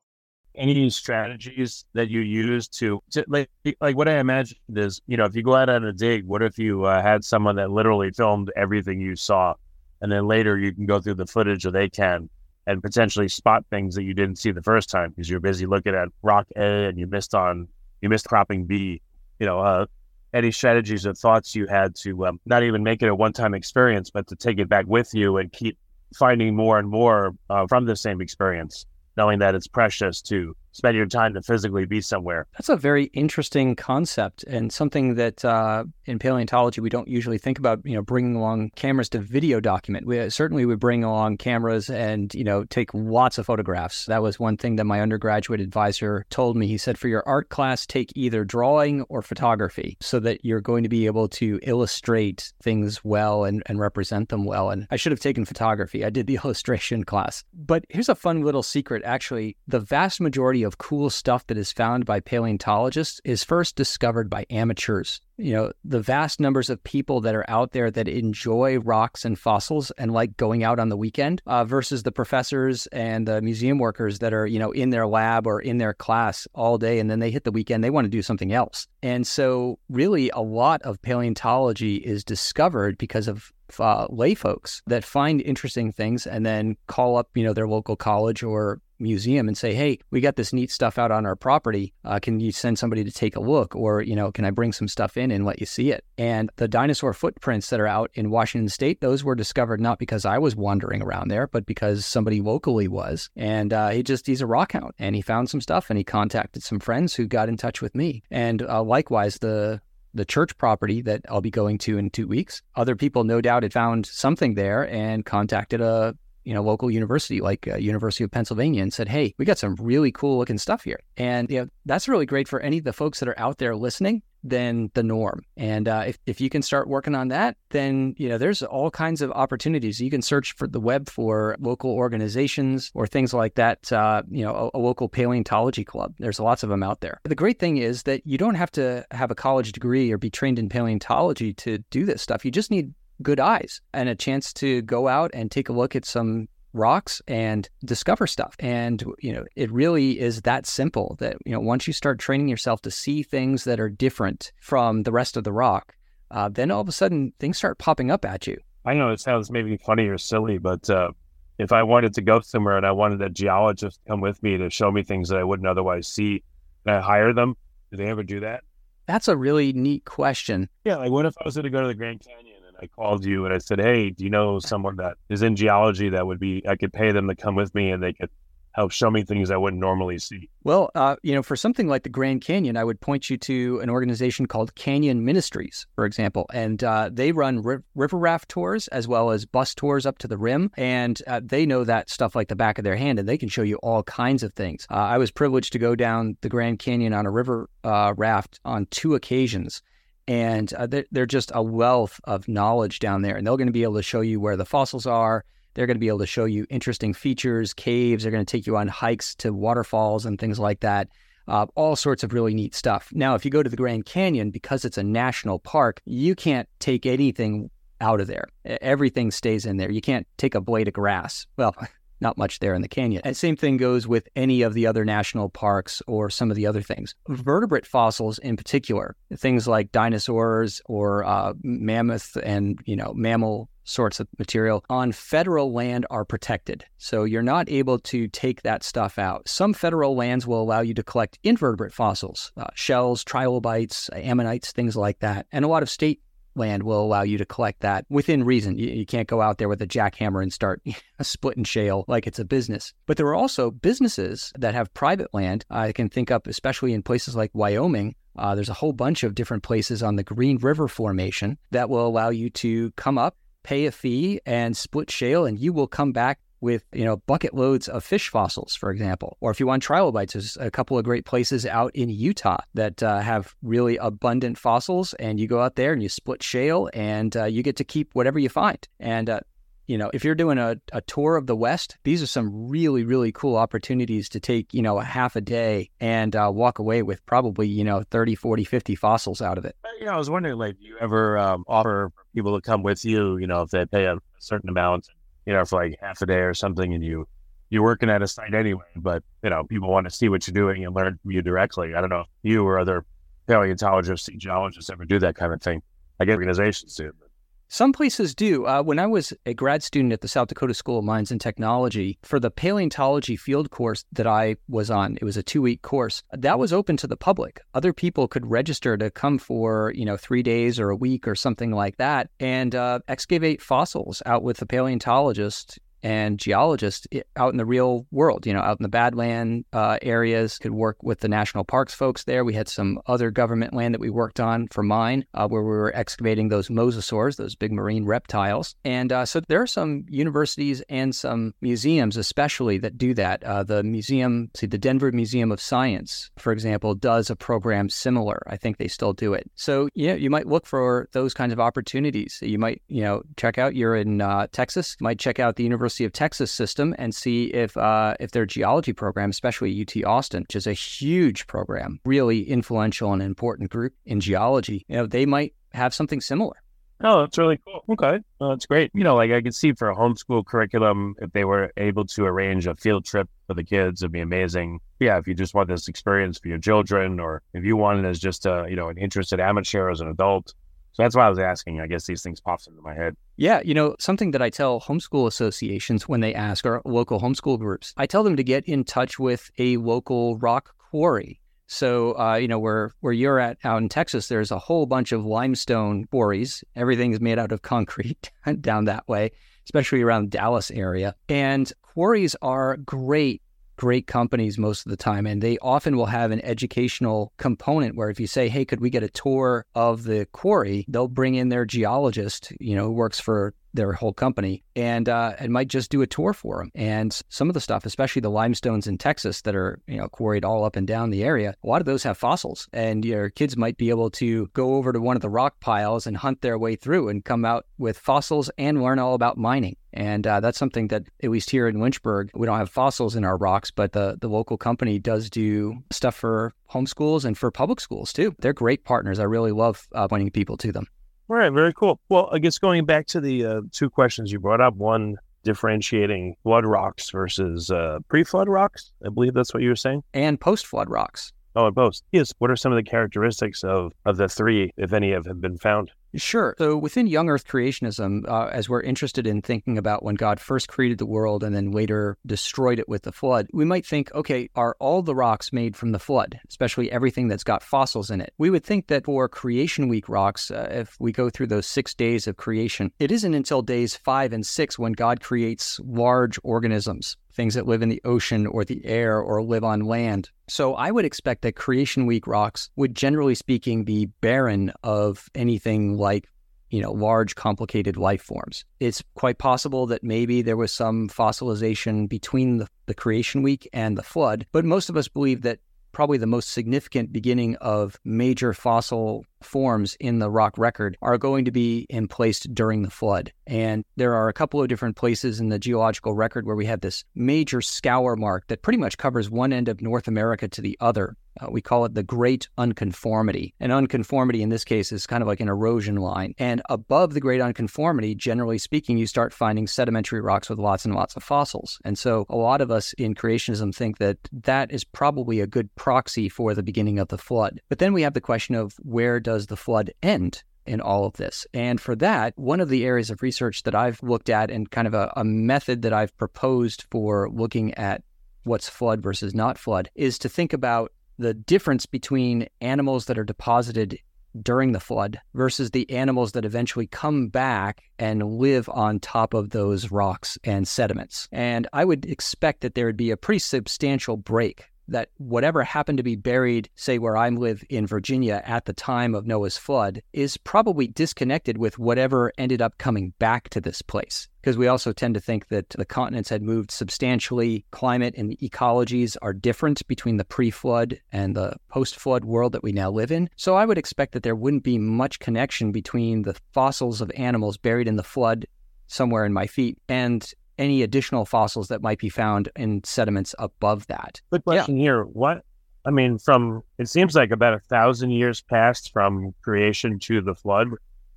Any 0.57 0.91
strategies 0.91 1.85
that 1.93 2.11
you 2.11 2.23
use 2.23 2.67
to, 2.79 3.01
to 3.13 3.25
like, 3.29 3.49
like 3.81 3.97
what 3.97 4.09
I 4.09 4.19
imagined 4.19 4.59
is, 4.75 5.01
you 5.07 5.17
know, 5.17 5.27
if 5.27 5.37
you 5.37 5.45
go 5.45 5.55
out 5.55 5.69
on 5.69 5.85
a 5.85 5.93
dig, 5.93 6.25
what 6.25 6.43
if 6.43 6.59
you 6.59 6.87
uh, 6.87 7.01
had 7.01 7.25
someone 7.25 7.57
that 7.57 7.71
literally 7.71 8.11
filmed 8.11 8.51
everything 8.57 9.01
you 9.01 9.15
saw, 9.15 9.55
and 10.01 10.11
then 10.11 10.27
later 10.27 10.59
you 10.59 10.75
can 10.75 10.87
go 10.87 11.01
through 11.01 11.15
the 11.15 11.27
footage 11.27 11.67
or 11.67 11.71
they 11.71 11.89
can, 11.89 12.31
and 12.67 12.83
potentially 12.83 13.29
spot 13.29 13.65
things 13.71 13.95
that 13.95 14.03
you 14.03 14.15
didn't 14.15 14.37
see 14.37 14.51
the 14.51 14.63
first 14.63 14.91
time 14.91 15.11
because 15.11 15.31
you're 15.31 15.41
busy 15.41 15.67
looking 15.67 15.95
at 15.95 16.09
rock 16.23 16.47
A 16.57 16.87
and 16.87 16.99
you 16.99 17.07
missed 17.07 17.35
on 17.35 17.69
you 18.01 18.09
missed 18.09 18.27
cropping 18.29 18.65
B. 18.65 19.01
You 19.39 19.47
know, 19.47 19.61
uh, 19.61 19.87
any 20.35 20.51
strategies 20.51 21.07
or 21.07 21.15
thoughts 21.15 21.55
you 21.55 21.67
had 21.67 21.95
to 21.97 22.27
um, 22.27 22.41
not 22.47 22.63
even 22.63 22.83
make 22.83 23.03
it 23.03 23.09
a 23.09 23.15
one-time 23.15 23.55
experience, 23.55 24.11
but 24.11 24.27
to 24.29 24.37
take 24.37 24.59
it 24.59 24.69
back 24.69 24.87
with 24.87 25.15
you 25.15 25.39
and 25.39 25.53
keep 25.53 25.79
finding 26.15 26.55
more 26.55 26.79
and 26.79 26.89
more 26.89 27.35
uh, 27.51 27.67
from 27.67 27.87
the 27.87 27.97
same 27.97 28.21
experience, 28.21 28.87
knowing 29.17 29.39
that 29.39 29.55
it's 29.55 29.67
precious 29.67 30.21
to 30.23 30.55
spend 30.77 30.97
your 30.97 31.07
time 31.07 31.35
to 31.35 31.43
physically 31.43 31.87
be 31.87 32.01
somewhere. 32.01 32.47
That's 32.53 32.69
a 32.69 32.77
very 32.77 33.05
interesting 33.07 33.75
concept 33.75 34.45
and 34.45 34.73
something 34.73 35.15
that 35.15 35.45
uh, 35.45 35.85
in 36.05 36.19
paleontology 36.19 36.81
we 36.81 36.91
don't 36.91 37.09
usually 37.09 37.39
think 37.39 37.59
about. 37.59 37.81
You 37.85 37.95
know, 37.95 38.03
bringing 38.03 38.37
along 38.37 38.71
cameras 38.77 39.09
to 39.11 39.19
video 39.19 39.61
document. 39.61 40.07
We 40.07 40.29
certainly 40.31 40.67
would 40.67 40.81
bring 40.81 41.03
along 41.03 41.39
cameras 41.39 41.89
and 41.89 42.33
you 42.35 42.45
know 42.45 42.65
take 42.65 42.93
lots 42.93 43.39
of 43.39 43.47
photographs. 43.47 44.07
That 44.07 44.23
was 44.23 44.39
one 44.39 44.57
thing 44.57 44.77
that 44.77 44.85
my 44.85 45.01
undergraduate 45.01 45.61
advisor 45.61 46.27
told 46.31 46.57
me. 46.57 46.67
He 46.67 46.79
said, 46.79 46.99
for 46.99 47.09
your 47.09 47.23
art 47.27 47.49
class, 47.49 47.87
take 47.87 48.13
either 48.15 48.45
drawing 48.45 49.03
or 49.03 49.23
photography, 49.23 49.97
so 50.01 50.21
that 50.21 50.45
you're 50.45 50.61
going 50.61 50.83
to 50.83 50.89
be 50.89 51.07
able 51.07 51.29
to 51.29 51.59
illustrate 51.63 52.53
things 52.63 53.05
well 53.05 53.45
and, 53.45 53.63
and 53.67 53.79
represent 53.79 54.29
them 54.29 54.45
well. 54.45 54.71
And 54.71 54.87
I 54.91 54.97
should 54.97 55.13
have 55.13 55.21
taken 55.21 55.45
photography. 55.45 56.05
I 56.05 56.11
did 56.11 56.27
the 56.27 56.39
illustration 56.45 57.05
class. 57.05 57.45
But 57.55 57.85
here's 57.89 58.09
a 58.09 58.15
fun 58.15 58.43
little 58.43 58.63
secret. 58.63 59.03
Actually, 59.05 59.57
the 59.67 59.81
vast 59.81 60.21
majority 60.21 60.63
of 60.67 60.79
cool 60.79 61.09
stuff 61.09 61.47
that 61.47 61.57
is 61.57 61.73
found 61.73 62.05
by 62.05 62.21
paleontologists 62.21 63.21
is 63.25 63.45
first 63.45 63.77
discovered 63.77 64.29
by 64.29 64.45
amateurs. 64.51 65.21
You 65.39 65.53
know, 65.53 65.73
the 65.85 66.01
vast 66.01 66.41
numbers 66.41 66.71
of 66.71 66.83
people 66.83 67.21
that 67.23 67.35
are 67.35 67.49
out 67.49 67.73
there 67.73 67.91
that 67.91 68.09
enjoy 68.09 68.79
rocks 68.79 69.25
and 69.25 69.39
fossils 69.39 69.91
and 69.93 70.13
like 70.13 70.37
going 70.37 70.65
out 70.65 70.79
on 70.79 70.89
the 70.89 70.97
weekend 70.97 71.43
uh, 71.47 71.65
versus 71.65 72.03
the 72.03 72.13
professors 72.13 72.87
and 72.89 73.29
the 73.29 73.43
museum 73.43 73.79
workers 73.79 74.19
that 74.21 74.33
are, 74.33 74.47
you 74.47 74.59
know, 74.59 74.73
in 74.73 74.91
their 74.91 75.07
lab 75.07 75.47
or 75.47 75.61
in 75.61 75.79
their 75.79 75.95
class 75.95 76.49
all 76.55 76.79
day 76.79 76.99
and 76.99 77.11
then 77.11 77.21
they 77.21 77.31
hit 77.31 77.45
the 77.45 77.53
weekend, 77.53 77.85
they 77.85 77.91
want 77.91 78.07
to 78.07 78.11
do 78.11 78.23
something 78.23 78.53
else. 78.53 78.87
And 79.03 79.27
so, 79.27 79.79
really, 79.89 80.31
a 80.31 80.41
lot 80.41 80.83
of 80.83 81.01
paleontology 81.03 81.97
is 81.97 82.25
discovered 82.25 82.99
because 82.99 83.29
of 83.29 83.53
uh, 83.79 84.07
lay 84.11 84.35
folks 84.35 84.83
that 84.87 85.05
find 85.05 85.41
interesting 85.43 85.93
things 85.93 86.27
and 86.27 86.47
then 86.47 86.77
call 86.87 87.17
up, 87.17 87.29
you 87.35 87.45
know, 87.45 87.53
their 87.53 87.69
local 87.69 87.97
college 87.97 88.43
or 88.43 88.81
museum 88.99 89.49
and 89.49 89.57
say, 89.57 89.75
"Hey, 89.75 89.99
we 90.11 90.21
got 90.21 90.37
this 90.37 90.53
neat 90.53 90.71
stuff 90.71 90.99
out 90.99 91.11
on 91.11 91.27
our 91.27 91.37
property. 91.37 91.93
Uh, 92.05 92.19
can 92.19 92.41
you 92.41 92.53
send 92.53 92.79
somebody 92.79 93.05
to 93.05 93.11
take 93.11 93.37
a 93.37 93.41
look, 93.41 93.75
or 93.75 94.03
you 94.03 94.17
know, 94.17 94.33
can 94.33 94.45
I 94.45 94.51
bring 94.51 94.73
some 94.73 94.89
stuff 94.89 95.17
in 95.17 95.31
and 95.31 95.45
let 95.45 95.61
you 95.61 95.67
see 95.67 95.91
it?" 95.91 96.05
And 96.19 96.51
the 96.57 96.69
dinosaur 96.69 97.13
footprints 97.13 97.71
that 97.71 97.81
are 97.81 97.87
out 97.87 98.11
in 98.15 98.31
Washington 98.31 98.69
State, 98.69 99.01
those 99.01 99.25
were 99.25 99.35
discovered 99.35 99.81
not 99.81 99.99
because 99.99 100.25
I 100.25 100.39
was 100.39 100.57
wandering 100.57 101.03
around 101.03 101.29
there, 101.29 101.47
but 101.47 101.67
because 101.67 102.07
somebody 102.07 102.41
locally 102.41 102.89
was. 102.89 103.31
And 103.37 103.73
uh, 103.73 103.91
he 103.91 104.03
just 104.03 104.27
he's 104.27 104.41
a 104.41 104.47
rock 104.47 104.73
hound, 104.73 104.93
and 104.99 105.15
he 105.15 105.23
found 105.23 105.51
some 105.51 105.61
stuff, 105.61 105.91
and 105.91 105.99
he 105.99 106.05
contacted 106.05 106.63
some 106.63 106.81
friends 106.81 107.15
who 107.15 107.27
got 107.27 107.49
in 107.49 107.57
touch 107.57 107.81
with 107.81 107.95
me. 107.95 108.23
And 108.31 108.63
uh, 108.63 108.83
likewise, 108.83 109.39
the 109.39 109.81
the 110.17 110.25
church 110.25 110.57
property 110.57 111.03
that 111.03 111.21
I'll 111.29 111.41
be 111.41 111.51
going 111.51 111.79
to 111.79 111.99
in 111.99 112.11
two 112.11 112.27
weeks. 112.27 112.63
Other 112.75 112.97
people, 112.97 113.25
no 113.25 113.41
doubt, 113.41 113.63
had 113.63 113.73
found 113.73 114.07
something 114.07 114.55
there 114.55 114.89
and 114.91 115.25
contacted 115.25 115.81
a 115.81 116.17
you 116.47 116.55
know, 116.55 116.63
local 116.63 116.91
university 116.91 117.41
like 117.41 117.67
uh, 117.67 117.77
University 117.77 118.23
of 118.23 118.31
Pennsylvania 118.31 118.81
and 118.81 118.93
said, 118.93 119.09
"Hey, 119.09 119.35
we 119.37 119.45
got 119.45 119.59
some 119.59 119.75
really 119.81 120.13
cool 120.13 120.39
looking 120.39 120.59
stuff 120.59 120.85
here," 120.85 121.01
and 121.17 121.51
you 121.51 121.61
know, 121.61 121.69
that's 121.85 122.09
really 122.09 122.25
great 122.25 122.47
for 122.47 122.61
any 122.61 122.79
of 122.79 122.85
the 122.85 122.93
folks 122.93 123.19
that 123.19 123.29
are 123.29 123.39
out 123.39 123.59
there 123.59 123.75
listening 123.75 124.23
than 124.45 124.91
the 124.95 125.03
norm. 125.03 125.43
And 125.57 125.89
uh, 125.89 126.05
if, 126.07 126.19
if 126.25 126.41
you 126.41 126.49
can 126.49 126.63
start 126.63 126.89
working 126.89 127.17
on 127.17 127.29
that, 127.29 127.57
then 127.71 128.15
you 128.17 128.29
know 128.29 128.39
there's 128.39 128.63
all 128.63 128.93
kinds 128.93 129.23
of 129.23 129.33
opportunities. 129.33 130.01
You 130.01 130.11
can 130.11 130.23
search 130.23 130.53
for 130.53 130.69
the 130.69 130.79
web 130.79 131.09
for 131.09 131.57
local 131.59 131.91
organizations 131.91 132.93
or 132.95 133.09
things 133.09 133.35
like 133.35 133.57
that. 133.57 133.93
Uh, 133.93 134.23
you 134.31 134.45
know, 134.45 134.71
a, 134.73 134.79
a, 134.79 134.81
local 134.81 135.09
paleontology 135.09 135.85
club. 135.85 136.15
There's 136.21 136.39
lots 136.39 136.63
of 136.63 136.69
them 136.69 136.85
out 136.85 137.01
there. 137.01 137.21
The 137.25 137.35
great 137.35 137.59
thing 137.59 137.79
is 137.79 138.05
that 138.05 138.25
you 138.25 138.39
don't 138.39 138.55
have 138.55 138.71
to 138.73 139.05
have 139.11 139.33
a 139.33 139.35
college 139.35 139.73
degree 139.73 140.13
or 140.13 140.19
be 140.19 140.31
trained 140.31 140.61
in 140.61 140.69
paleontology 140.69 141.53
to 141.55 141.79
do 141.91 142.05
this 142.05 142.23
stuff. 142.23 142.45
You 142.45 142.53
just 142.53 142.71
need 142.71 142.95
good 143.23 143.41
eyes 143.41 143.81
and 143.93 144.09
a 144.09 144.15
chance 144.15 144.53
to 144.55 144.83
go 144.83 145.09
out 145.09 145.31
and 145.35 145.51
take 145.51 145.69
a 145.69 145.73
look 145.73 145.97
at 145.97 146.05
some 146.05 146.49
rocks 146.73 147.23
and 147.27 147.69
discover 147.85 148.27
stuff. 148.27 148.55
And, 148.59 149.03
you 149.21 149.33
know, 149.33 149.45
it 149.57 149.71
really 149.73 150.21
is 150.21 150.43
that 150.43 150.67
simple 150.67 151.17
that, 151.19 151.37
you 151.45 151.53
know, 151.53 151.61
once 151.61 151.87
you 151.87 151.93
start 151.93 152.19
training 152.19 152.49
yourself 152.49 152.83
to 152.83 152.91
see 152.91 153.23
things 153.23 153.65
that 153.65 153.81
are 153.81 153.89
different 153.89 154.53
from 154.61 155.03
the 155.03 155.13
rest 155.13 155.37
of 155.37 155.45
the 155.45 155.53
rock, 155.53 155.95
uh, 156.31 156.49
then 156.49 156.71
all 156.71 156.81
of 156.81 156.89
a 156.89 156.93
sudden 156.93 157.33
things 157.39 157.57
start 157.57 157.79
popping 157.79 158.11
up 158.11 158.25
at 158.25 158.47
you. 158.47 158.59
I 158.85 158.95
know 158.95 159.11
it 159.11 159.21
sounds 159.21 159.51
maybe 159.51 159.77
funny 159.79 160.07
or 160.07 160.19
silly, 160.19 160.59
but 160.59 160.89
uh, 160.91 161.11
if 161.59 161.73
I 161.73 161.83
wanted 161.83 162.15
to 162.15 162.21
go 162.21 162.41
somewhere 162.41 162.77
and 162.77 162.87
I 162.87 162.93
wanted 162.93 163.23
a 163.23 163.31
geologist 163.31 164.01
to 164.05 164.11
come 164.11 164.21
with 164.21 164.43
me 164.43 164.57
to 164.59 164.71
show 164.71 164.91
me 164.91 165.03
things 165.03 165.29
that 165.31 165.39
I 165.39 165.45
wouldn't 165.45 165.67
otherwise 165.67 166.07
see, 166.07 166.43
can 166.85 166.95
I 166.95 167.01
hire 167.01 167.33
them? 167.33 167.57
Do 167.91 167.97
they 167.97 168.07
ever 168.07 168.23
do 168.23 168.41
that? 168.41 168.63
That's 169.07 169.29
a 169.29 169.37
really 169.37 169.73
neat 169.73 170.05
question. 170.05 170.69
Yeah, 170.85 170.97
like 170.97 171.11
what 171.11 171.27
if 171.27 171.35
I 171.41 171.45
was 171.45 171.55
going 171.55 171.65
to 171.65 171.71
go 171.71 171.81
to 171.81 171.87
the 171.89 171.95
Grand 171.95 172.21
Canyon 172.21 172.56
I 172.81 172.87
called 172.87 173.25
you 173.25 173.45
and 173.45 173.55
I 173.55 173.59
said, 173.59 173.81
"Hey, 173.81 174.11
do 174.11 174.25
you 174.25 174.31
know 174.31 174.59
someone 174.59 174.97
that 174.97 175.17
is 175.29 175.43
in 175.43 175.57
geology 175.57 176.09
that 176.11 176.27
would 176.27 176.39
be 176.39 176.63
I 176.69 176.77
could 176.77 176.93
pay 176.93 177.13
them 177.13 177.29
to 177.29 177.35
come 177.35 177.55
with 177.55 177.75
me 177.75 177.91
and 177.91 178.03
they 178.03 178.13
could 178.13 178.31
help 178.77 178.93
show 178.93 179.11
me 179.11 179.23
things 179.23 179.51
I 179.51 179.57
wouldn't 179.57 179.81
normally 179.81 180.19
see. 180.19 180.51
Well, 180.63 180.91
uh, 180.95 181.17
you 181.23 181.35
know, 181.35 181.43
for 181.43 181.57
something 181.57 181.89
like 181.89 182.03
the 182.03 182.11
Grand 182.11 182.43
Canyon, 182.43 182.77
I 182.77 182.85
would 182.85 183.01
point 183.01 183.31
you 183.31 183.39
to 183.39 183.81
an 183.81 183.89
organization 183.89 184.45
called 184.45 184.75
Canyon 184.75 185.25
Ministries, 185.25 185.87
for 185.95 186.05
example, 186.05 186.47
and 186.53 186.85
uh, 186.85 187.09
they 187.11 187.33
run 187.33 187.63
ri- 187.63 187.79
river 187.95 188.19
raft 188.19 188.51
tours 188.51 188.87
as 188.89 189.09
well 189.09 189.31
as 189.31 189.47
bus 189.47 189.75
tours 189.75 190.05
up 190.05 190.19
to 190.19 190.29
the 190.29 190.37
rim, 190.37 190.71
and 190.77 191.23
uh, 191.27 191.41
they 191.43 191.65
know 191.65 191.85
that 191.85 192.11
stuff 192.11 192.37
like 192.37 192.49
the 192.49 192.57
back 192.57 192.77
of 192.77 192.85
their 192.85 192.97
hand, 192.97 193.19
and 193.19 193.27
they 193.27 193.39
can 193.39 193.49
show 193.49 193.63
you 193.63 193.77
all 193.77 194.03
kinds 194.03 194.43
of 194.43 194.53
things. 194.53 194.87
Uh, 194.91 194.97
I 194.97 195.17
was 195.17 195.31
privileged 195.31 195.73
to 195.73 195.79
go 195.79 195.95
down 195.95 196.37
the 196.43 196.51
Grand 196.51 196.79
Canyon 196.79 197.15
on 197.15 197.25
a 197.25 197.31
river 197.31 197.71
uh, 197.83 198.13
raft 198.15 198.61
on 198.67 198.87
two 198.91 199.15
occasions 199.15 199.81
and 200.29 200.73
uh, 200.75 200.87
they're, 200.87 201.07
they're, 201.13 201.27
just 201.27 201.53
a 201.55 201.63
wealth 201.63 202.21
of 202.25 202.49
knowledge 202.49 202.99
down 202.99 203.23
there 203.23 203.37
and 203.37 203.47
they're 203.47 203.57
going 203.57 203.69
to 203.69 203.73
be 203.73 203.85
able 203.85 203.95
to 203.95 204.03
show 204.03 204.21
you 204.21 204.41
where 204.41 204.57
the 204.57 204.65
fossils 204.65 205.07
are 205.07 205.45
they're 205.77 205.87
going 205.87 205.97
to 205.97 206.01
be 206.01 206.09
able 206.09 206.21
to 206.21 206.27
show 206.27 206.47
you 206.47 206.67
interesting 206.71 207.13
features, 207.13 207.75
caves. 207.75 208.23
They're 208.23 208.33
going 208.33 208.45
to 208.45 208.51
take 208.51 208.67
you 208.67 208.79
on 208.79 208.89
hikes 208.89 209.35
to 209.37 209.53
waterfalls 209.53 210.25
and 210.25 210.39
things 210.41 210.59
like 210.59 210.81
that. 210.81 211.09
Uh, 211.49 211.67
all 211.75 211.95
sorts 211.95 212.25
of 212.25 212.33
really 212.33 212.55
neat 212.55 212.75
stuff. 212.75 213.11
Now, 213.13 213.35
if 213.35 213.45
you 213.45 213.51
go 213.51 213.63
to 213.63 213.69
the 213.69 213.77
Grand 213.77 214.07
Canyon, 214.07 214.51
because 214.51 214.87
it's 214.87 214.97
a 214.97 215.03
national 215.03 215.59
park, 215.59 216.01
you 216.07 216.35
can't 216.35 216.67
take 216.79 217.05
anything 217.05 217.71
out 218.01 218.23
of 218.23 218.27
there. 218.27 218.49
Everything 218.65 219.31
stays 219.31 219.67
in 219.67 219.77
there. 219.77 219.91
You 219.91 220.01
can't 220.01 220.27
take 220.39 220.55
a 220.55 220.63
blade 220.63 220.89
of 220.89 220.95
grass. 220.95 221.47
Well, 221.59 221.77
not 222.21 222.39
much 222.39 222.59
there 222.59 222.75
in 222.75 222.83
the 222.83 222.89
canyon. 222.89 223.23
And 223.25 223.37
same 223.37 223.57
thing 223.57 223.77
goes 223.77 224.07
with 224.07 224.29
any 224.37 224.63
of 224.63 224.75
the 224.75 224.87
other 224.87 225.05
national 225.05 225.49
parks 225.49 226.03
or 226.07 226.31
some 226.31 226.51
of 226.51 226.57
the 226.57 226.67
other 226.67 226.83
things. 226.83 227.15
Vertebrate 227.29 227.87
fossils, 227.87 228.39
in 228.39 228.57
particular, 228.57 229.17
things 229.35 229.67
like 229.67 229.93
dinosaurs 229.93 230.81
or 230.87 231.25
uh, 231.25 231.55
mammoth 231.63 232.37
and 232.43 232.79
you 232.85 232.97
know 232.97 233.13
mammal 233.15 233.69
sorts 233.87 234.21
of 234.21 234.29
material 234.39 234.85
on 234.91 235.13
federal 235.13 235.73
land 235.73 236.05
are 236.11 236.25
protected. 236.25 236.85
So 236.99 237.25
you're 237.25 237.43
not 237.43 237.71
able 237.71 237.99
to 238.01 238.29
take 238.29 238.63
that 238.63 238.83
stuff 238.83 239.19
out. 239.19 239.49
Some 239.49 239.73
federal 239.73 240.17
lands 240.17 240.47
will 240.47 240.61
allow 240.61 240.81
you 240.81 240.93
to 240.95 241.03
collect 241.03 241.39
invertebrate 241.45 241.93
fossils, 241.93 242.53
uh, 242.57 242.67
shells, 242.75 243.25
trilobites, 243.25 244.11
ammonites, 244.13 244.73
things 244.73 244.97
like 244.97 245.21
that. 245.21 245.47
And 245.53 245.65
a 245.65 245.69
lot 245.69 245.83
of 245.83 245.91
state 245.91 246.21
land 246.57 246.83
will 246.83 247.03
allow 247.03 247.23
you 247.23 247.39
to 247.39 247.45
collect 247.45 247.81
that 247.81 248.05
within 248.09 248.45
reason. 248.45 248.79
You, 248.79 248.89
you, 248.89 249.07
can't 249.07 249.29
go 249.29 249.41
out 249.41 249.59
there 249.59 249.69
with 249.69 249.83
a 249.83 249.87
jackhammer 249.87 250.43
and 250.43 250.53
start 250.53 250.81
a 250.87 250.91
split 251.25 251.47
splitting 251.47 251.65
shale 251.65 252.05
like 252.09 252.27
it's 252.27 252.39
a 252.39 252.45
business. 252.45 252.93
But 253.07 253.17
there 253.17 253.27
are 253.27 253.35
also 253.35 253.71
businesses 253.71 254.53
that 254.59 254.75
have 254.75 254.93
private 254.95 255.33
land. 255.33 255.65
I 255.71 255.93
can 255.93 256.09
think 256.09 256.31
up, 256.31 256.47
especially 256.47 256.93
in 256.93 257.03
places 257.03 257.37
like 257.37 257.51
Wyoming. 257.55 258.15
Uh, 258.37 258.55
there's 258.55 258.69
a 258.69 258.75
whole 258.75 258.93
bunch 258.93 259.23
of 259.23 259.35
different 259.35 259.63
places 259.63 260.03
on 260.03 260.17
the 260.17 260.23
Green 260.23 260.59
River 260.59 260.89
Formation 260.89 261.57
that 261.71 261.89
will 261.89 262.07
allow 262.07 262.31
you 262.31 262.51
to 262.51 262.91
come 262.93 263.17
up 263.17 263.37
pay 263.67 263.87
a 263.87 263.91
fee 263.91 264.41
and 264.47 264.77
split 264.77 265.11
shale, 265.11 265.45
and 265.45 265.59
you 265.59 265.73
will 265.73 265.89
come 265.89 266.13
back 266.13 266.39
with 266.61 266.85
you 266.93 267.05
know 267.05 267.19
bucket 267.19 267.55
loads 267.55 267.89
of 267.89 268.05
fish 268.05 268.29
fossils, 268.29 268.75
for 268.75 268.91
example. 268.91 269.37
Or 269.41 269.51
if 269.51 269.61
you 269.61 269.67
want 269.67 269.83
trilobites, 269.83 270.33
there's 270.33 270.57
a 270.59 270.71
couple 270.71 270.99
of 270.99 271.05
great 271.05 271.25
places 271.25 271.67
out 271.67 271.95
in 271.95 272.09
Utah 272.09 272.59
that 272.75 273.03
uh, 273.03 273.21
have 273.21 273.55
really 273.63 273.97
abundant 273.97 274.59
fossils, 274.59 275.15
and 275.15 275.39
you 275.39 275.47
go 275.47 275.61
out 275.61 275.77
there 275.77 275.93
and 275.93 276.03
you 276.03 276.09
split 276.09 276.43
shale, 276.43 276.91
and 276.93 277.37
uh, 277.37 277.45
you 277.45 277.63
get 277.63 277.77
to 277.77 277.85
keep 277.85 278.15
whatever 278.15 278.39
you 278.39 278.49
find. 278.49 278.87
And 279.01 279.29
uh, 279.31 279.41
you 279.87 279.97
know, 279.97 280.11
if 280.13 280.25
you're 280.25 280.35
doing 280.35 280.59
a, 280.59 280.77
a 280.93 281.01
tour 281.03 281.37
of 281.37 281.47
the 281.47 281.57
West, 281.57 281.97
these 282.05 282.23
are 282.23 282.27
some 282.27 282.69
really, 282.69 283.05
really 283.05 283.31
cool 283.33 283.57
opportunities 283.57 284.29
to 284.31 284.41
take, 284.41 284.75
you 284.75 284.83
know, 284.83 284.99
a 284.99 285.05
half 285.05 285.37
a 285.37 285.41
day 285.41 285.91
and 286.01 286.35
uh, 286.35 286.51
walk 286.53 286.79
away 286.79 287.03
with 287.03 287.25
probably, 287.27 287.69
you 287.69 287.85
know, 287.85 288.03
30, 288.11 288.35
40, 288.35 288.65
50 288.65 288.95
fossils 288.97 289.41
out 289.41 289.59
of 289.59 289.65
it. 289.65 289.77
Uh, 289.85 289.89
you 290.01 290.07
know, 290.07 290.13
I 290.13 290.17
was 290.17 290.29
wondering, 290.29 290.59
like, 290.59 290.79
do 290.79 290.85
you 290.85 290.97
ever 291.01 291.39
um, 291.39 291.65
offer 291.69 292.11
people 292.35 292.61
to 292.61 292.61
come 292.61 292.83
with 292.83 293.05
you, 293.05 293.37
you 293.39 293.47
know, 293.47 293.63
if 293.63 293.71
they 293.71 293.87
pay 293.87 294.07
a 294.07 294.19
certain 294.39 294.69
amount, 294.69 295.09
you 295.47 295.53
know, 295.53 295.65
for 295.65 295.83
like 295.83 295.99
half 296.01 296.21
a 296.23 296.27
day 296.27 296.41
or 296.41 296.55
something 296.55 296.93
and 296.93 297.03
you, 297.03 297.27
you're 297.71 297.83
working 297.83 298.11
at 298.11 298.23
a 298.23 298.27
site 298.27 298.55
anyway, 298.55 298.85
but, 298.97 299.23
you 299.43 299.51
know, 299.51 299.65
people 299.65 299.89
want 299.89 300.07
to 300.07 300.11
see 300.11 300.29
what 300.29 300.47
you're 300.47 300.55
doing 300.55 300.85
and 300.85 300.95
learn 300.95 301.19
from 301.23 301.31
you 301.31 301.43
directly. 301.43 301.95
I 301.95 302.01
don't 302.01 302.11
know 302.11 302.21
if 302.21 302.27
you 302.43 302.65
or 302.65 302.79
other 302.79 303.05
paleontologists, 303.47 304.29
geologists 304.37 304.91
ever 304.91 305.05
do 305.05 305.19
that 305.21 305.37
kind 305.37 305.53
of 305.53 305.63
thing. 305.63 305.83
I 306.21 306.25
get 306.25 306.35
organizations 306.35 306.95
do. 306.95 307.13
But 307.19 307.26
some 307.69 307.93
places 307.93 308.35
do. 308.35 308.67
Uh, 308.67 308.83
when 308.83 308.99
I 308.99 309.07
was 309.07 309.33
a 309.45 309.55
grad 309.55 309.83
student 309.83 310.13
at 310.13 310.21
the 310.21 310.29
South 310.29 310.49
Dakota 310.49 310.75
School 310.75 310.99
of 310.99 311.05
Mines 311.05 311.31
and 311.31 311.41
Technology, 311.41 312.19
for 312.23 312.39
the 312.39 312.51
paleontology 312.51 313.37
field 313.37 313.71
course 313.71 314.05
that 314.13 314.27
I 314.27 314.57
was 314.69 314.91
on, 314.91 315.17
it 315.21 315.25
was 315.25 315.37
a 315.37 315.43
two 315.43 315.63
week 315.63 315.83
course, 315.83 316.23
that 316.33 316.59
was 316.59 316.73
open 316.73 316.97
to 316.99 317.07
the 317.07 317.17
public. 317.17 317.61
Other 317.75 317.93
people 317.93 318.29
could 318.29 318.51
register 318.51 318.97
to 318.97 319.11
come 319.11 319.39
for, 319.39 319.93
you 319.95 320.05
know, 320.05 320.17
three 320.17 320.43
days 320.43 320.79
or 320.79 320.91
a 320.91 320.97
week 320.97 321.27
or 321.27 321.35
something 321.35 321.73
like 321.73 321.97
that 321.97 322.31
and 322.41 322.75
uh, 322.75 323.01
excavate 323.09 323.63
fossils 323.63 324.23
out 324.27 324.43
with 324.43 324.59
the 324.59 324.67
paleontologist 324.67 325.79
and 326.03 326.39
geologists 326.39 327.07
out 327.37 327.53
in 327.53 327.57
the 327.57 327.65
real 327.65 328.07
world, 328.11 328.47
you 328.47 328.53
know, 328.53 328.61
out 328.61 328.79
in 328.79 328.83
the 328.83 328.89
Badland 328.89 329.65
uh, 329.73 329.99
areas, 330.03 330.59
could 330.59 330.73
work 330.73 331.03
with 331.03 331.21
the 331.21 331.29
national 331.29 331.65
parks 331.65 331.95
folks 331.95 332.25
there. 332.25 332.45
We 332.45 332.55
had 332.55 332.69
some 332.69 333.01
other 333.07 333.31
government 333.31 333.75
land 333.75 333.95
that 333.95 334.01
we 334.01 334.11
worked 334.11 334.39
on 334.39 334.69
for 334.69 334.83
mine, 334.83 335.25
uh, 335.35 335.49
where 335.49 335.63
we 335.63 335.69
were 335.69 335.95
excavating 335.97 336.49
those 336.49 336.69
mosasaurs, 336.69 337.37
those 337.37 337.57
big 337.57 337.73
marine 337.73 338.05
reptiles. 338.05 338.77
And 338.85 339.13
uh, 339.13 339.27
so 339.27 339.41
there 339.41 339.63
are 339.63 339.67
some 339.67 340.05
universities 340.09 340.83
and 340.89 341.15
some 341.15 341.55
museums, 341.61 342.17
especially, 342.17 342.79
that 342.79 342.99
do 342.99 343.15
that. 343.15 343.43
Uh, 343.43 343.65
the 343.65 343.83
museum, 343.83 344.51
see, 344.55 344.67
the 344.67 344.79
Denver 344.79 345.11
Museum 345.13 345.51
of 345.51 345.61
Science, 345.61 346.31
for 346.39 346.53
example, 346.53 346.95
does 346.95 347.31
a 347.31 347.37
program 347.37 347.89
similar. 347.89 348.43
I 348.47 348.57
think 348.57 348.77
they 348.77 348.89
still 348.89 349.13
do 349.13 349.35
it. 349.35 349.51
So, 349.55 349.89
yeah, 349.95 350.15
you 350.15 350.31
might 350.31 350.47
look 350.47 350.67
for 350.67 351.09
those 351.13 351.35
kinds 351.35 351.53
of 351.53 351.61
opportunities. 351.61 352.39
You 352.43 352.59
might, 352.59 352.83
you 352.89 353.03
know, 353.03 353.23
check 353.37 353.59
out, 353.59 353.75
you're 353.75 353.97
in 353.97 354.21
uh, 354.21 354.47
Texas, 354.53 354.97
you 355.01 355.05
might 355.05 355.19
check 355.19 355.39
out 355.39 355.57
the 355.57 355.65
University 355.65 355.86
University 355.87 356.05
of 356.05 356.13
Texas 356.13 356.51
system 356.51 356.97
and 356.99 357.15
see 357.15 357.45
if 357.45 357.77
uh, 357.77 358.15
if 358.19 358.33
their 358.33 358.45
geology 358.45 358.93
program, 358.93 359.31
especially 359.31 359.81
UT 359.81 360.05
Austin, 360.05 360.43
which 360.43 360.57
is 360.57 360.67
a 360.67 360.73
huge 360.73 361.47
program, 361.47 362.01
really 362.05 362.43
influential 362.43 363.13
and 363.13 363.23
important 363.23 363.71
group 363.71 363.95
in 364.05 364.19
geology, 364.19 364.85
you 364.89 364.97
know, 364.97 365.07
they 365.07 365.27
might 365.27 365.55
have 365.75 365.95
something 365.95 366.21
similar. 366.21 366.57
Oh, 367.05 367.21
that's 367.21 367.39
really 367.39 367.61
cool. 367.65 367.85
Okay. 367.91 368.19
Well, 368.41 368.51
that's 368.51 368.67
great. 368.67 368.91
You 368.95 369.05
know, 369.05 369.15
like 369.15 369.31
I 369.31 369.43
could 369.43 369.55
see 369.55 369.75
for 369.75 369.91
a 369.91 369.95
homeschool 369.95 370.45
curriculum, 370.45 371.15
if 371.21 371.31
they 371.33 371.45
were 371.45 371.71
able 371.77 372.05
to 372.07 372.25
arrange 372.25 372.67
a 372.67 372.75
field 372.75 373.05
trip 373.05 373.29
for 373.47 373.55
the 373.55 373.63
kids, 373.63 374.03
it'd 374.03 374.11
be 374.11 374.21
amazing. 374.21 374.81
Yeah, 374.99 375.19
if 375.19 375.29
you 375.29 375.35
just 375.35 375.55
want 375.55 375.69
this 375.69 375.87
experience 375.87 376.39
for 376.39 376.49
your 376.49 376.59
children, 376.59 377.21
or 377.21 377.43
if 377.53 377.65
you 377.65 377.77
want 377.77 378.01
it 378.01 378.09
as 378.09 378.19
just 378.19 378.47
a, 378.47 378.67
you 378.69 378.75
know, 378.75 378.89
an 378.89 378.99
interested 378.99 379.39
amateur 379.39 379.89
as 379.91 380.01
an 380.01 380.09
adult, 380.09 380.55
so 380.95 381.03
that's 381.03 381.15
why 381.15 381.27
I 381.27 381.29
was 381.29 381.39
asking. 381.39 381.81
I 381.81 381.87
guess 381.87 382.07
these 382.07 382.23
things 382.23 382.41
pops 382.41 382.67
into 382.67 382.81
my 382.81 382.95
head. 382.95 383.15
Yeah, 383.39 383.61
you 383.63 383.75
know, 383.75 383.97
something 383.99 384.31
that 384.31 384.41
I 384.41 384.49
tell 384.49 384.81
homeschool 384.81 385.27
associations 385.27 386.09
when 386.09 386.21
they 386.21 386.35
ask 386.35 386.65
or 386.65 386.81
local 386.87 387.21
homeschool 387.21 387.59
groups, 387.59 387.93
I 387.99 388.07
tell 388.07 388.23
them 388.23 388.37
to 388.37 388.43
get 388.43 388.65
in 388.65 388.83
touch 388.83 389.19
with 389.19 389.51
a 389.59 389.77
local 389.77 390.39
rock 390.39 390.75
quarry. 390.79 391.41
So, 391.67 392.19
uh, 392.19 392.37
you 392.37 392.49
know, 392.49 392.59
where 392.59 392.93
where 393.01 393.13
you're 393.13 393.39
at 393.39 393.59
out 393.65 393.83
in 393.83 393.91
Texas, 393.91 394.29
there's 394.29 394.51
a 394.51 394.59
whole 394.59 394.87
bunch 394.87 395.13
of 395.13 395.27
limestone 395.27 396.07
quarries. 396.07 396.65
Everything's 396.77 397.21
made 397.21 397.39
out 397.39 397.53
of 397.53 397.61
concrete 397.61 398.31
down 398.61 398.87
that 398.87 399.07
way, 399.07 399.33
especially 399.65 400.01
around 400.01 400.25
the 400.25 400.39
Dallas 400.39 400.71
area. 400.71 401.15
And 401.29 401.71
quarries 401.83 402.37
are 402.41 402.79
great 402.79 403.43
great 403.77 404.07
companies 404.07 404.59
most 404.59 404.87
of 404.87 404.91
the 404.91 404.97
time, 404.97 405.27
and 405.27 405.43
they 405.43 405.59
often 405.59 405.97
will 405.97 406.07
have 406.07 406.31
an 406.31 406.45
educational 406.45 407.33
component 407.37 407.97
where 407.97 408.11
if 408.11 408.21
you 408.21 408.27
say, 408.27 408.49
"Hey, 408.49 408.65
could 408.65 408.81
we 408.81 408.91
get 408.91 409.03
a 409.03 409.09
tour 409.09 409.65
of 409.75 410.05
the 410.05 410.27
quarry?" 410.33 410.85
they'll 410.89 411.09
bring 411.09 411.35
in 411.35 411.49
their 411.49 411.65
geologist, 411.65 412.53
you 412.61 412.75
know, 412.75 412.87
who 412.87 412.93
works 412.93 413.21
for 413.21 413.55
their 413.77 413.93
whole 413.93 414.13
company 414.13 414.65
and 414.75 415.09
uh, 415.09 415.35
and 415.39 415.53
might 415.53 415.69
just 415.69 415.91
do 415.91 416.03
a 416.03 416.07
tour 416.07 416.33
for 416.33 416.59
them. 416.59 416.71
And 416.75 417.19
some 417.29 417.49
of 417.49 417.55
the 417.55 417.61
stuff, 417.61 417.87
especially 417.87 418.21
the 418.21 418.31
limestones 418.31 418.87
in 418.87 418.99
Texas 418.99 419.43
that 419.43 419.55
are 419.55 419.79
you 419.87 419.99
know 419.99 420.09
quarried 420.09 420.45
all 420.45 420.65
up 420.65 420.75
and 420.75 420.87
down 420.87 421.11
the 421.11 421.23
area, 421.23 421.55
a 421.63 421.67
lot 421.67 421.81
of 421.81 421.87
those 421.87 422.03
have 422.03 422.19
fossils, 422.19 422.69
and 422.73 423.05
your 423.05 423.31
kids 423.31 423.57
might 423.57 423.77
be 423.77 423.91
able 423.91 424.11
to 424.11 424.49
go 424.55 424.75
over 424.75 424.93
to 424.93 425.01
one 425.01 425.17
of 425.17 425.23
the 425.23 425.29
rock 425.29 425.61
piles 425.61 426.07
and 426.07 426.17
hunt 426.17 426.41
their 426.41 426.59
way 426.59 426.75
through 426.75 427.09
and 427.09 427.25
come 427.25 427.45
out 427.45 427.67
with 427.79 427.99
fossils 427.99 428.51
and 428.59 428.83
learn 428.83 428.99
all 428.99 429.15
about 429.15 429.39
mining. 429.39 429.77
And 429.97 430.27
uh, 430.27 430.41
that's 430.41 430.59
something 430.59 430.89
that, 430.89 431.05
at 431.23 431.31
least 431.31 431.49
here 431.49 431.67
in 431.67 431.81
Lynchburg, 431.81 432.31
we 432.35 432.47
don't 432.47 432.59
have 432.59 432.71
fossils 432.71 433.17
in 433.17 433.25
our 433.25 433.39
rocks, 433.39 433.71
but 433.71 433.93
the, 433.93 434.19
the 434.21 434.29
local 434.29 434.59
company 434.59 434.99
does 434.99 435.31
do 435.31 435.79
stuff 435.91 436.15
for 436.15 436.53
homeschools 436.71 437.25
and 437.25 437.37
for 437.37 437.51
public 437.51 437.81
schools 437.81 438.13
too. 438.13 438.35
They're 438.39 438.53
great 438.53 438.85
partners. 438.85 439.19
I 439.19 439.25
really 439.25 439.53
love 439.53 439.89
uh, 439.95 440.07
pointing 440.07 440.31
people 440.31 440.59
to 440.59 440.71
them. 440.71 440.87
All 441.31 441.37
right, 441.37 441.51
very 441.51 441.73
cool. 441.73 441.99
Well, 442.11 442.29
I 442.31 442.39
guess 442.39 442.59
going 442.59 442.85
back 442.85 443.07
to 443.09 443.21
the 443.21 443.47
uh, 443.47 443.61
two 443.73 443.89
questions 443.89 444.31
you 444.31 444.39
brought 444.39 444.61
up, 444.61 444.77
one 444.77 445.17
differentiating 445.45 446.37
flood 446.43 446.67
rocks 446.67 447.11
versus 447.11 447.71
uh, 447.71 447.99
pre-flood 448.09 448.49
rocks. 448.49 448.93
I 449.05 449.09
believe 449.09 449.33
that's 449.33 449.55
what 449.55 449.63
you 449.63 449.71
were 449.71 449.77
saying. 449.77 450.03
And 450.13 450.39
post-flood 450.39 450.91
rocks. 450.91 451.33
Oh, 451.55 451.67
and 451.67 451.75
both. 451.75 452.03
Yes. 452.13 452.35
What 452.39 452.51
are 452.51 452.57
some 452.57 452.71
of 452.71 452.77
the 452.77 452.89
characteristics 452.89 453.65
of, 453.65 453.93
of 454.05 454.19
the 454.19 454.29
three, 454.29 454.73
if 454.77 454.93
any, 454.93 455.13
of 455.13 455.25
have 455.25 455.41
been 455.41 455.57
found? 455.57 455.91
Sure. 456.15 456.55
So 456.59 456.77
within 456.77 457.07
young 457.07 457.29
Earth 457.29 457.47
creationism, 457.47 458.29
uh, 458.29 458.47
as 458.47 458.69
we're 458.69 458.81
interested 458.81 459.27
in 459.27 459.43
thinking 459.43 459.77
about 459.77 460.03
when 460.03 460.15
God 460.15 460.41
first 460.41 460.69
created 460.69 460.99
the 460.99 461.07
world 461.07 461.43
and 461.43 461.55
then 461.55 461.73
later 461.73 462.17
destroyed 462.25 462.79
it 462.79 462.89
with 462.89 463.03
the 463.03 463.13
flood, 463.13 463.49
we 463.53 463.65
might 463.65 463.85
think, 463.85 464.13
okay, 464.15 464.49
are 464.55 464.77
all 464.79 465.03
the 465.03 465.15
rocks 465.15 465.53
made 465.53 465.77
from 465.77 465.93
the 465.93 465.99
flood, 465.99 466.41
especially 466.49 466.91
everything 466.91 467.29
that's 467.29 467.45
got 467.45 467.63
fossils 467.63 468.11
in 468.11 468.21
it? 468.21 468.33
We 468.39 468.51
would 468.51 468.65
think 468.65 468.87
that 468.87 469.05
for 469.05 469.29
creation 469.29 469.89
week 469.89 470.09
rocks, 470.09 470.51
uh, 470.51 470.69
if 470.71 470.97
we 470.99 471.13
go 471.13 471.29
through 471.29 471.49
those 471.49 471.67
six 471.67 471.95
days 471.95 472.27
of 472.27 472.37
creation, 472.37 472.93
it 472.99 473.11
isn't 473.11 473.35
until 473.35 473.63
days 473.63 473.97
five 473.97 474.33
and 474.33 474.47
six 474.47 474.79
when 474.79 474.93
God 474.93 475.21
creates 475.21 475.81
large 475.85 476.39
organisms 476.43 477.17
things 477.37 477.55
that 477.55 477.67
live 477.67 477.83
in 477.83 477.89
the 477.89 478.01
ocean 478.05 478.47
or 478.47 478.65
the 478.65 478.85
air 478.85 479.21
or 479.21 479.43
live 479.43 479.63
on 479.63 479.81
land. 479.81 480.31
So 480.49 480.75
I 480.75 480.91
would 480.91 481.05
expect 481.05 481.43
that 481.43 481.55
creation 481.55 482.07
week 482.07 482.27
rocks 482.27 482.71
would 482.77 482.97
generally 482.97 483.35
speaking 483.35 483.85
be 483.85 484.07
barren 484.07 484.73
of 484.83 485.29
anything 485.35 485.99
like 485.99 486.29
you 486.71 486.83
know, 486.83 486.91
large, 486.91 487.37
complicated 487.37 487.97
life 487.97 488.23
forms. 488.23 488.65
It's 488.81 489.03
quite 489.15 489.39
possible 489.39 489.87
that 489.87 490.03
maybe 490.03 490.43
there 490.43 490.57
was 490.57 490.73
some 490.73 491.09
fossilization 491.09 492.09
between 492.09 492.59
the, 492.59 492.69
the 492.87 492.95
creation 492.95 493.43
week 493.43 493.69
and 493.73 493.97
the 493.97 494.03
flood, 494.03 494.47
but 494.51 494.65
most 494.65 494.89
of 494.89 494.97
us 494.97 495.07
believe 495.07 495.43
that 495.43 495.61
probably 495.93 496.19
the 496.19 496.27
most 496.27 496.51
significant 496.51 497.13
beginning 497.13 497.57
of 497.57 497.99
major 498.05 498.53
fossil 498.53 499.25
forms 499.43 499.97
in 500.01 500.19
the 500.19 500.31
rock 500.31 500.57
record 500.59 500.97
are 501.03 501.19
going 501.19 501.45
to 501.45 501.51
be 501.51 501.87
in 501.89 502.09
place 502.09 502.41
during 502.41 502.83
the 502.83 502.91
flood. 502.91 503.33
And 503.47 503.85
there 503.97 504.15
are 504.15 504.29
a 504.29 504.33
couple 504.33 504.61
of 504.61 504.69
different 504.69 504.97
places 504.97 505.41
in 505.41 505.49
the 505.49 505.59
geological 505.59 506.15
record 506.15 506.47
where 506.47 506.57
we 506.57 506.67
have 506.67 506.81
this 506.81 507.05
major 507.15 507.61
scour 507.61 508.17
mark 508.17 508.47
that 508.49 508.63
pretty 508.63 508.79
much 508.79 508.99
covers 508.99 509.31
one 509.31 509.53
end 509.53 509.69
of 509.69 509.81
North 509.81 510.09
America 510.09 510.49
to 510.49 510.61
the 510.61 510.77
other. 510.81 511.17
Uh, 511.41 511.49
we 511.51 511.61
call 511.61 511.85
it 511.85 511.95
the 511.95 512.03
Great 512.03 512.49
Unconformity. 512.57 513.55
And 513.61 513.73
unconformity 513.73 514.43
in 514.43 514.49
this 514.49 514.65
case 514.65 514.93
is 514.93 515.07
kind 515.07 515.23
of 515.23 515.29
like 515.29 515.41
an 515.41 515.49
erosion 515.49 515.97
line. 515.97 516.35
And 516.39 516.63
above 516.71 517.15
the 517.15 517.21
Great 517.21 517.41
Unconformity, 517.41 518.15
generally 518.15 518.59
speaking, 518.59 518.99
you 518.99 519.07
start 519.07 519.33
finding 519.33 519.67
sedimentary 519.67 520.21
rocks 520.21 520.49
with 520.49 520.59
lots 520.59 520.85
and 520.85 520.95
lots 520.95 521.17
of 521.17 521.23
fossils. 521.23 521.79
And 521.85 521.99
so 521.99 522.27
a 522.29 522.37
lot 522.37 522.61
of 522.61 522.71
us 522.71 522.95
in 522.95 523.15
creationism 523.15 523.75
think 523.75 523.99
that 523.99 524.17
that 524.33 524.71
is 524.73 524.85
probably 524.85 525.41
a 525.41 525.47
good 525.47 525.75
proxy 525.75 526.29
for 526.29 526.55
the 526.55 526.63
beginning 526.63 526.99
of 526.99 527.09
the 527.09 527.19
flood. 527.19 527.61
But 527.69 527.79
then 527.79 527.93
we 527.93 528.03
have 528.03 528.15
the 528.15 528.21
question 528.21 528.55
of 528.55 528.75
where 528.79 529.21
does 529.27 529.47
the 529.47 529.57
flood 529.57 529.91
end? 530.03 530.43
in 530.67 530.81
all 530.81 531.07
of 531.07 531.13
this. 531.15 531.47
And 531.55 531.81
for 531.81 531.95
that, 531.97 532.33
one 532.37 532.61
of 532.61 532.69
the 532.69 532.85
areas 532.85 533.11
of 533.11 533.23
research 533.23 533.63
that 533.63 533.75
I've 533.75 534.03
looked 534.03 534.29
at 534.29 534.51
and 534.51 534.71
kind 534.71 534.87
of 534.89 534.95
a, 534.95 535.13
a, 535.17 535.25
method 535.25 535.83
that 535.83 535.93
I've 535.93 536.17
proposed 536.19 536.87
for 536.91 537.31
looking 537.31 537.73
at 537.75 538.03
what's 538.43 538.69
flood 538.69 539.01
versus 539.01 539.33
not 539.33 539.59
flood 539.59 539.89
is 539.95 540.19
to 540.19 540.29
think 540.29 540.53
about 540.53 540.93
the 541.19 541.35
difference 541.35 541.87
between 541.87 542.49
animals 542.61 543.07
that 543.07 543.17
are 543.17 543.25
deposited 543.25 543.99
during 544.43 544.73
the 544.73 544.81
flood 544.81 545.19
versus 545.35 545.71
the 545.71 545.89
animals 545.91 546.33
that 546.33 546.45
eventually 546.45 546.87
come 546.87 547.29
back 547.29 547.83
and 547.99 548.39
live 548.39 548.69
on 548.69 549.01
top 549.01 549.35
of 549.35 549.51
those 549.51 549.91
rocks 549.91 550.37
and 550.45 550.69
sediments. 550.69 551.29
And 551.33 551.67
I 551.73 551.85
would 551.85 552.05
expect 552.05 552.61
that 552.61 552.75
there 552.75 552.87
would 552.87 552.97
be 552.97 553.11
a 553.11 553.17
pretty 553.17 553.39
substantial 553.39 554.17
break 554.17 554.67
that 554.89 555.11
whatever 555.19 555.63
happened 555.63 555.99
to 555.99 556.05
be 556.05 556.17
buried, 556.17 556.69
say 556.75 556.99
where 556.99 557.17
I 557.17 557.29
live 557.29 557.65
in 557.69 557.87
Virginia 557.87 558.43
at 558.45 558.65
the 558.65 558.73
time 558.73 559.15
of 559.15 559.27
Noah's 559.27 559.59
flood, 559.59 560.03
is 560.13 560.37
probably 560.37 560.87
disconnected 560.87 561.59
with 561.59 561.79
whatever 561.79 562.33
ended 562.39 562.63
up 562.63 562.79
coming 562.79 563.13
back 563.19 563.49
to 563.51 563.61
this 563.61 563.83
place. 563.83 564.29
Because 564.41 564.57
we 564.57 564.69
also 564.69 564.93
tend 564.93 565.15
to 565.15 565.21
think 565.21 565.49
that 565.49 565.71
the 565.71 565.85
continents 565.85 566.29
had 566.29 566.41
moved 566.41 566.71
substantially. 566.71 567.65
Climate 567.73 568.15
and 568.17 568.39
ecologies 568.39 569.17
are 569.21 569.33
different 569.33 569.85
between 569.89 570.19
the 570.19 570.25
pre 570.25 570.51
flood 570.51 571.01
and 571.11 571.35
the 571.35 571.57
post 571.69 571.97
flood 571.97 572.25
world 572.25 572.53
that 572.53 572.63
we 572.63 572.71
now 572.71 572.91
live 572.91 573.11
in. 573.11 573.29
So 573.37 573.57
I 573.57 573.65
would 573.65 573.79
expect 573.79 574.13
that 574.13 574.23
there 574.23 574.37
wouldn't 574.37 574.63
be 574.63 574.79
much 574.79 575.19
connection 575.19 575.73
between 575.73 576.23
the 576.23 576.37
fossils 576.53 577.01
of 577.01 577.11
animals 577.17 577.57
buried 577.57 577.89
in 577.89 577.97
the 577.97 578.05
flood 578.05 578.47
somewhere 578.87 579.25
in 579.25 579.33
my 579.33 579.49
feet 579.49 579.79
and 579.89 580.33
any 580.59 580.83
additional 580.83 581.25
fossils 581.25 581.69
that 581.69 581.83
might 581.83 581.99
be 581.99 582.09
found 582.09 582.49
in 582.57 582.83
sediments 582.85 583.35
above 583.39 583.87
that. 583.89 584.21
Good 584.31 584.45
question 584.45 584.77
yeah. 584.77 584.83
here. 584.83 585.05
What 585.05 585.45
I 585.87 585.91
mean, 585.91 586.19
from 586.19 586.63
it 586.79 586.89
seems 586.89 587.15
like 587.15 587.31
about 587.31 587.55
a 587.55 587.61
thousand 587.61 588.11
years 588.11 588.43
passed 588.43 588.93
from 588.93 589.35
creation 589.43 589.99
to 590.01 590.21
the 590.21 590.35
flood. 590.35 590.69